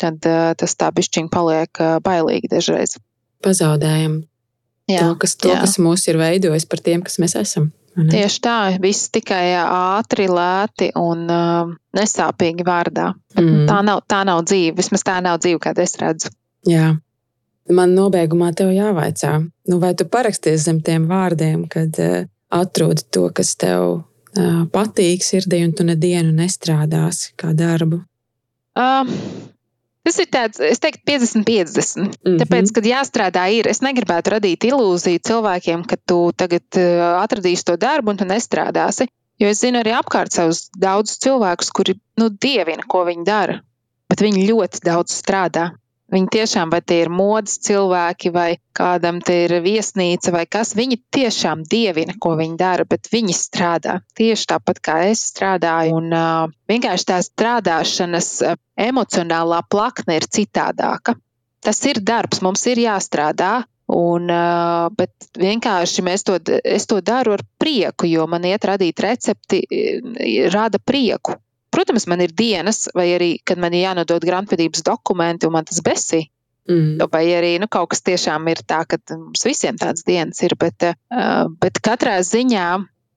tad 0.00 0.24
uh, 0.24 0.54
tas 0.56 0.74
tā 0.80 0.88
bišķiņ 0.96 1.28
paliek 1.28 1.80
uh, 1.80 1.98
bailīgi 2.00 2.48
dažreiz. 2.48 2.96
Pazaudējam 3.44 4.22
jā, 4.88 5.02
to, 5.04 5.14
kas, 5.20 5.36
to, 5.36 5.52
jā. 5.52 5.60
kas 5.60 5.76
mūs 5.82 6.08
ir 6.08 6.16
veidojis 6.16 6.64
par 6.66 6.80
tiem, 6.80 7.04
kas 7.04 7.20
mēs 7.20 7.36
esam. 7.36 7.68
Tieši 7.92 8.40
tā, 8.40 8.56
viss 8.80 9.10
tikai 9.12 9.52
ātri, 9.60 10.24
lēti 10.30 10.88
un 10.96 11.26
uh, 11.28 11.72
nesāpīgi 11.96 12.64
vārdā. 12.64 13.10
Mm. 13.36 13.66
Tā, 13.68 13.80
nav, 13.84 14.00
tā 14.08 14.22
nav 14.24 14.40
dzīve, 14.48 14.78
vismaz 14.78 15.04
tā 15.04 15.18
nav 15.24 15.42
dzīve, 15.42 15.60
kāda 15.60 15.84
es 15.84 15.98
redzu. 16.00 16.32
Jā. 16.68 16.94
Man 17.72 17.92
nobeigumā 17.94 18.50
tev 18.56 18.72
jāvaicā, 18.74 19.34
nu, 19.68 19.78
vai 19.82 19.92
tu 19.98 20.06
paraksties 20.08 20.64
zem 20.64 20.80
tiem 20.84 21.04
vārdiem, 21.10 21.66
kad 21.70 22.00
uh, 22.00 22.24
atrodi 22.52 23.04
to, 23.12 23.26
kas 23.36 23.54
tev 23.60 23.84
uh, 23.92 24.64
patīk 24.72 25.24
sirdī, 25.24 25.60
un 25.66 25.76
tu 25.76 25.84
nedienu 25.86 26.32
nestrādāsi 26.40 27.36
kā 27.38 27.52
darbu? 27.56 28.00
Uh, 28.72 29.12
Tas 30.02 30.18
ir 30.18 30.28
tāds, 30.34 30.58
es 30.66 30.80
teiktu, 30.82 31.04
50-50. 31.06 31.98
Mm 31.98 32.10
-hmm. 32.10 32.38
Tāpēc, 32.42 32.72
kad 32.74 32.86
jāstrādā, 32.86 33.44
ir, 33.54 33.68
es 33.70 33.82
negribētu 33.86 34.34
radīt 34.34 34.66
ilūziju 34.66 35.22
cilvēkiem, 35.28 35.84
ka 35.86 35.96
tu 36.06 36.32
tagad 36.36 36.66
uh, 36.78 37.22
atradīsi 37.22 37.64
to 37.64 37.76
darbu 37.76 38.10
un 38.10 38.16
tu 38.16 38.24
nestrādāsi. 38.24 39.06
Jo 39.38 39.48
es 39.48 39.60
zinu 39.62 39.78
arī 39.78 39.94
apkārt 39.94 40.34
savus 40.34 40.68
daudzus 40.78 41.18
cilvēkus, 41.18 41.70
kuri 41.70 41.94
nu, 42.18 42.28
dievina, 42.28 42.82
ko 42.86 43.04
viņi 43.04 43.24
dara, 43.24 43.60
bet 44.10 44.20
viņi 44.20 44.48
ļoti 44.50 44.82
daudz 44.84 45.14
strādā. 45.22 45.70
Viņi 46.12 46.28
tiešām, 46.34 46.68
vai 46.72 46.82
tie 46.84 46.98
ir 47.06 47.10
modes 47.12 47.54
cilvēki, 47.64 48.32
vai 48.34 48.48
kādam 48.76 49.22
te 49.24 49.38
ir 49.46 49.54
viesnīca, 49.64 50.34
vai 50.34 50.44
kas, 50.44 50.74
viņi 50.76 50.98
tiešām 51.16 51.62
dievina, 51.64 52.18
ko 52.20 52.34
viņi 52.36 52.58
dara, 52.60 52.84
bet 52.88 53.08
viņi 53.12 53.36
strādā 53.36 53.98
tieši 54.20 54.48
tāpat, 54.52 54.82
kā 54.84 54.98
es 55.08 55.24
strādāju. 55.32 55.96
Un 55.96 56.12
uh, 56.12 56.52
vienkārši 56.68 57.08
tā 57.08 57.20
strādāšanas 57.24 58.30
emocionālā 58.76 59.62
plakne 59.72 60.20
ir 60.20 60.28
citādāka. 60.28 61.16
Tas 61.64 61.80
ir 61.88 62.02
darbs, 62.04 62.42
mums 62.44 62.66
ir 62.68 62.84
jāstrādā, 62.84 63.62
Un, 63.92 64.30
uh, 64.30 64.88
bet 64.96 65.26
vienkārši 65.36 66.04
to, 66.24 66.38
es 66.64 66.86
to 66.88 67.00
daru 67.04 67.34
ar 67.36 67.42
prieku, 67.60 68.06
jo 68.08 68.26
man 68.26 68.46
iet 68.48 68.64
radīt 68.64 69.00
recepti, 69.04 69.60
rada 70.54 70.78
prieku. 70.78 71.36
Protams, 71.72 72.06
man 72.10 72.20
ir 72.20 72.34
dienas, 72.36 72.84
vai 72.94 73.08
arī, 73.16 73.32
kad 73.48 73.60
man 73.60 73.72
ir 73.72 73.86
jānodod 73.86 74.24
grāmatvedības 74.28 74.84
dokumenti, 74.84 75.48
un 75.48 75.56
man 75.56 75.68
tas 75.68 75.80
besī. 75.84 76.26
Mm. 76.68 77.00
Vai 77.10 77.24
arī 77.34 77.56
nu, 77.58 77.66
kaut 77.66 77.90
kas 77.90 78.04
tiešām 78.06 78.46
ir 78.52 78.60
tā, 78.68 78.84
ka 78.86 79.00
mums 79.16 79.42
visiem 79.46 79.78
tādas 79.80 80.04
dienas 80.06 80.38
ir, 80.46 80.54
bet, 80.60 80.84
uh, 80.86 81.48
bet 81.62 81.80
katrā 81.82 82.20
ziņā 82.22 82.66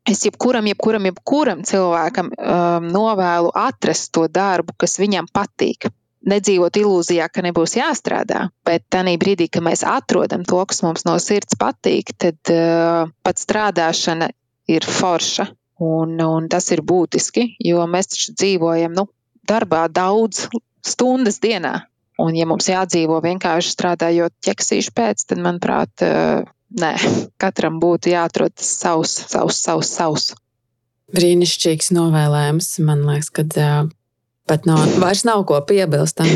es 0.09 0.23
jebkuram, 0.25 0.65
jebkuram, 0.71 1.05
jebkuram 1.09 1.61
cilvēkam 1.67 2.31
um, 2.31 2.87
novēlu 2.93 3.51
atrast 3.57 4.11
to 4.15 4.25
darbu, 4.31 4.73
kas 4.81 4.97
viņam 5.01 5.29
patīk. 5.33 5.89
Nedzīvot 6.25 6.79
ilūzijā, 6.81 7.27
ka 7.29 7.43
nebūs 7.45 7.75
jāstrādā, 7.77 8.47
bet 8.65 8.87
tajā 8.89 9.13
brīdī, 9.21 9.45
kad 9.51 9.61
mēs 9.65 9.83
atrodam 9.85 10.41
to, 10.47 10.63
kas 10.65 10.81
mums 10.81 11.05
no 11.05 11.19
sirds 11.21 11.53
patīk, 11.59 12.15
tad 12.17 12.39
uh, 12.53 13.11
pat 13.21 13.41
strādāšana 13.41 14.31
ir 14.73 14.89
forša. 14.89 15.51
Un, 15.83 16.15
un 16.23 16.47
tas 16.47 16.69
ir 16.71 16.81
būtiski, 16.87 17.57
jo 17.59 17.83
mēs 17.91 18.13
taču 18.13 18.35
dzīvojam 18.37 18.93
nu, 18.95 19.09
darbā 19.47 19.85
daudz 19.91 20.45
stundas 20.85 21.41
dienā. 21.43 21.81
Un, 22.21 22.31
ja 22.37 22.47
mums 22.47 22.69
jādzīvo 22.71 23.17
vienkārši 23.25 23.73
strādājot 23.73 24.31
ķeksīšu 24.45 24.93
pēc, 24.95 25.25
tad, 25.27 25.41
manuprāt, 25.43 25.91
eh, 26.05 26.45
nē, 26.79 26.93
katram 27.43 27.81
būtu 27.83 28.13
jāatrod 28.13 28.55
savs, 28.61 29.17
savs, 29.27 29.59
savs, 29.59 29.91
savs. 29.91 30.31
Brīnišķīgs 31.15 31.91
novēlējums. 31.93 32.71
Man 32.87 33.03
liekas, 33.05 33.29
ka 33.35 33.43
uh, 33.45 33.89
pat 34.49 34.65
nav, 34.65 34.87
vairs 35.03 35.25
nav 35.27 35.45
ko 35.49 35.61
piebilst. 35.67 36.23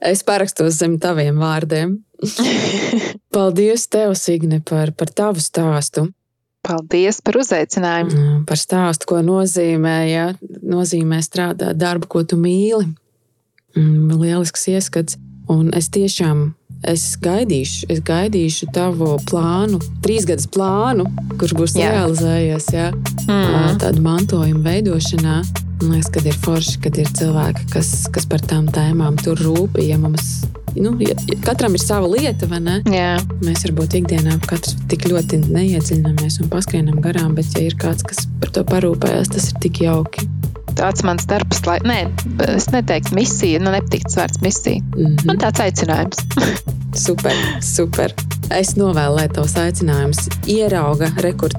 Es 0.00 0.22
parakstos 0.24 0.78
zem 0.80 0.94
taviem 0.96 1.36
vārdiem. 1.36 1.98
Paldies, 3.36 3.82
tev, 3.92 4.14
Signe, 4.16 4.62
par, 4.64 4.94
par 4.96 5.12
tavu 5.12 5.42
stāstu. 5.44 6.06
Paldies 6.66 7.22
par 7.24 7.38
uzaicinājumu. 7.40 8.44
Par 8.48 8.60
stāstu, 8.60 9.08
ko 9.08 9.22
nozīmē, 9.24 9.96
ja, 10.10 10.26
nozīmē 10.60 11.22
strādāt 11.24 11.78
darbu, 11.80 12.08
ko 12.10 12.24
tu 12.28 12.36
mīli. 12.40 12.90
Mm, 13.78 14.10
lielisks 14.20 14.68
ieskats. 14.68 15.16
Un 15.50 15.72
es 15.74 15.88
tiešām 15.90 16.50
es 16.86 17.14
gaidīšu, 17.20 17.88
es 17.92 18.02
gaidīšu 18.04 18.70
tavu 18.74 19.16
plānu, 19.28 19.80
trīs 20.04 20.26
gadus 20.28 20.48
plānu, 20.52 21.06
kurš 21.40 21.56
būs 21.58 21.76
jā. 21.78 21.90
realizējies 21.94 22.70
jā, 22.74 22.90
mm. 23.26 23.80
tādu 23.82 24.04
mantojumu 24.04 24.64
veidošanā. 24.64 25.40
Man 25.80 25.94
liekas, 25.96 26.10
ka 26.12 26.20
ir 26.28 26.36
forši, 26.44 26.78
kad 26.84 26.98
ir 27.00 27.12
cilvēki, 27.16 27.68
kas, 27.72 27.92
kas 28.12 28.26
par 28.28 28.42
tām 28.44 28.66
tēmām 28.68 29.16
tur 29.20 29.40
rūpīgi. 29.40 29.94
Ja 29.94 30.00
mums 30.00 30.42
nu, 30.76 30.92
ja, 31.00 31.16
katram 31.44 31.74
ir 31.74 31.82
sava 31.82 32.08
lieta, 32.10 32.48
vai 32.50 32.60
ne? 32.64 32.76
Jā. 32.92 33.14
Mēs 33.44 33.64
varbūt 33.66 33.96
ikdienā 34.02 34.36
katrs 34.44 34.76
tik 34.92 35.08
ļoti 35.10 35.40
neiedziļināmies 35.48 36.40
un 36.44 36.50
paskrienam 36.52 37.00
garām, 37.04 37.32
bet, 37.38 37.48
ja 37.56 37.64
ir 37.70 37.78
kāds, 37.80 38.04
kas 38.06 38.26
par 38.42 38.52
to 38.54 38.64
parūpējas, 38.68 39.32
tas 39.34 39.50
ir 39.50 39.64
tik 39.64 39.82
jauki. 39.86 40.28
Tāds 40.78 41.04
mans 41.06 41.26
darbs, 41.28 41.62
lai, 41.66 41.78
nē, 41.86 41.98
es 42.48 42.68
neteiktu 42.72 43.14
misija, 43.16 43.60
nu 43.62 43.72
nepatīk 43.74 44.06
tas 44.06 44.16
vārds 44.20 44.42
misija. 44.44 44.82
Mm 44.82 45.06
-hmm. 45.06 45.26
Man 45.26 45.38
tāds 45.38 45.60
aicinājums. 45.60 46.18
super, 47.06 47.34
super. 47.60 48.14
Es 48.50 48.76
novēlu, 48.76 49.16
lai 49.16 49.28
tavs 49.28 49.56
aicinājums 49.56 50.28
ierauga 50.46 51.10
rekord 51.16 51.54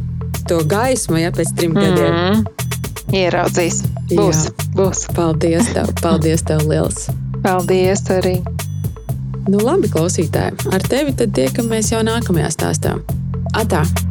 to 0.48 0.64
gaismu, 0.64 1.18
ja 1.18 1.32
pēc 1.32 1.56
trim 1.56 1.72
mm 1.72 1.78
-hmm. 1.78 1.96
gadiem. 1.96 2.46
Ieraudzīs. 3.14 3.84
Būs, 4.12 4.46
Jā. 4.46 4.52
būs. 4.76 5.08
Paldies 5.16 5.74
tev, 5.74 5.88
paldies 6.02 6.44
tev 6.44 6.68
liels. 6.68 7.10
Paldies 7.44 8.04
arī. 8.10 8.42
Nu, 9.50 9.58
labi, 9.58 9.88
klausītāji, 9.88 10.52
ar 10.72 10.82
tevi 10.82 11.14
tad 11.14 11.34
tiekamies 11.34 11.92
jau 11.92 12.04
nākamajā 12.04 12.50
stāstā. 12.54 13.00
Atā! 13.54 14.11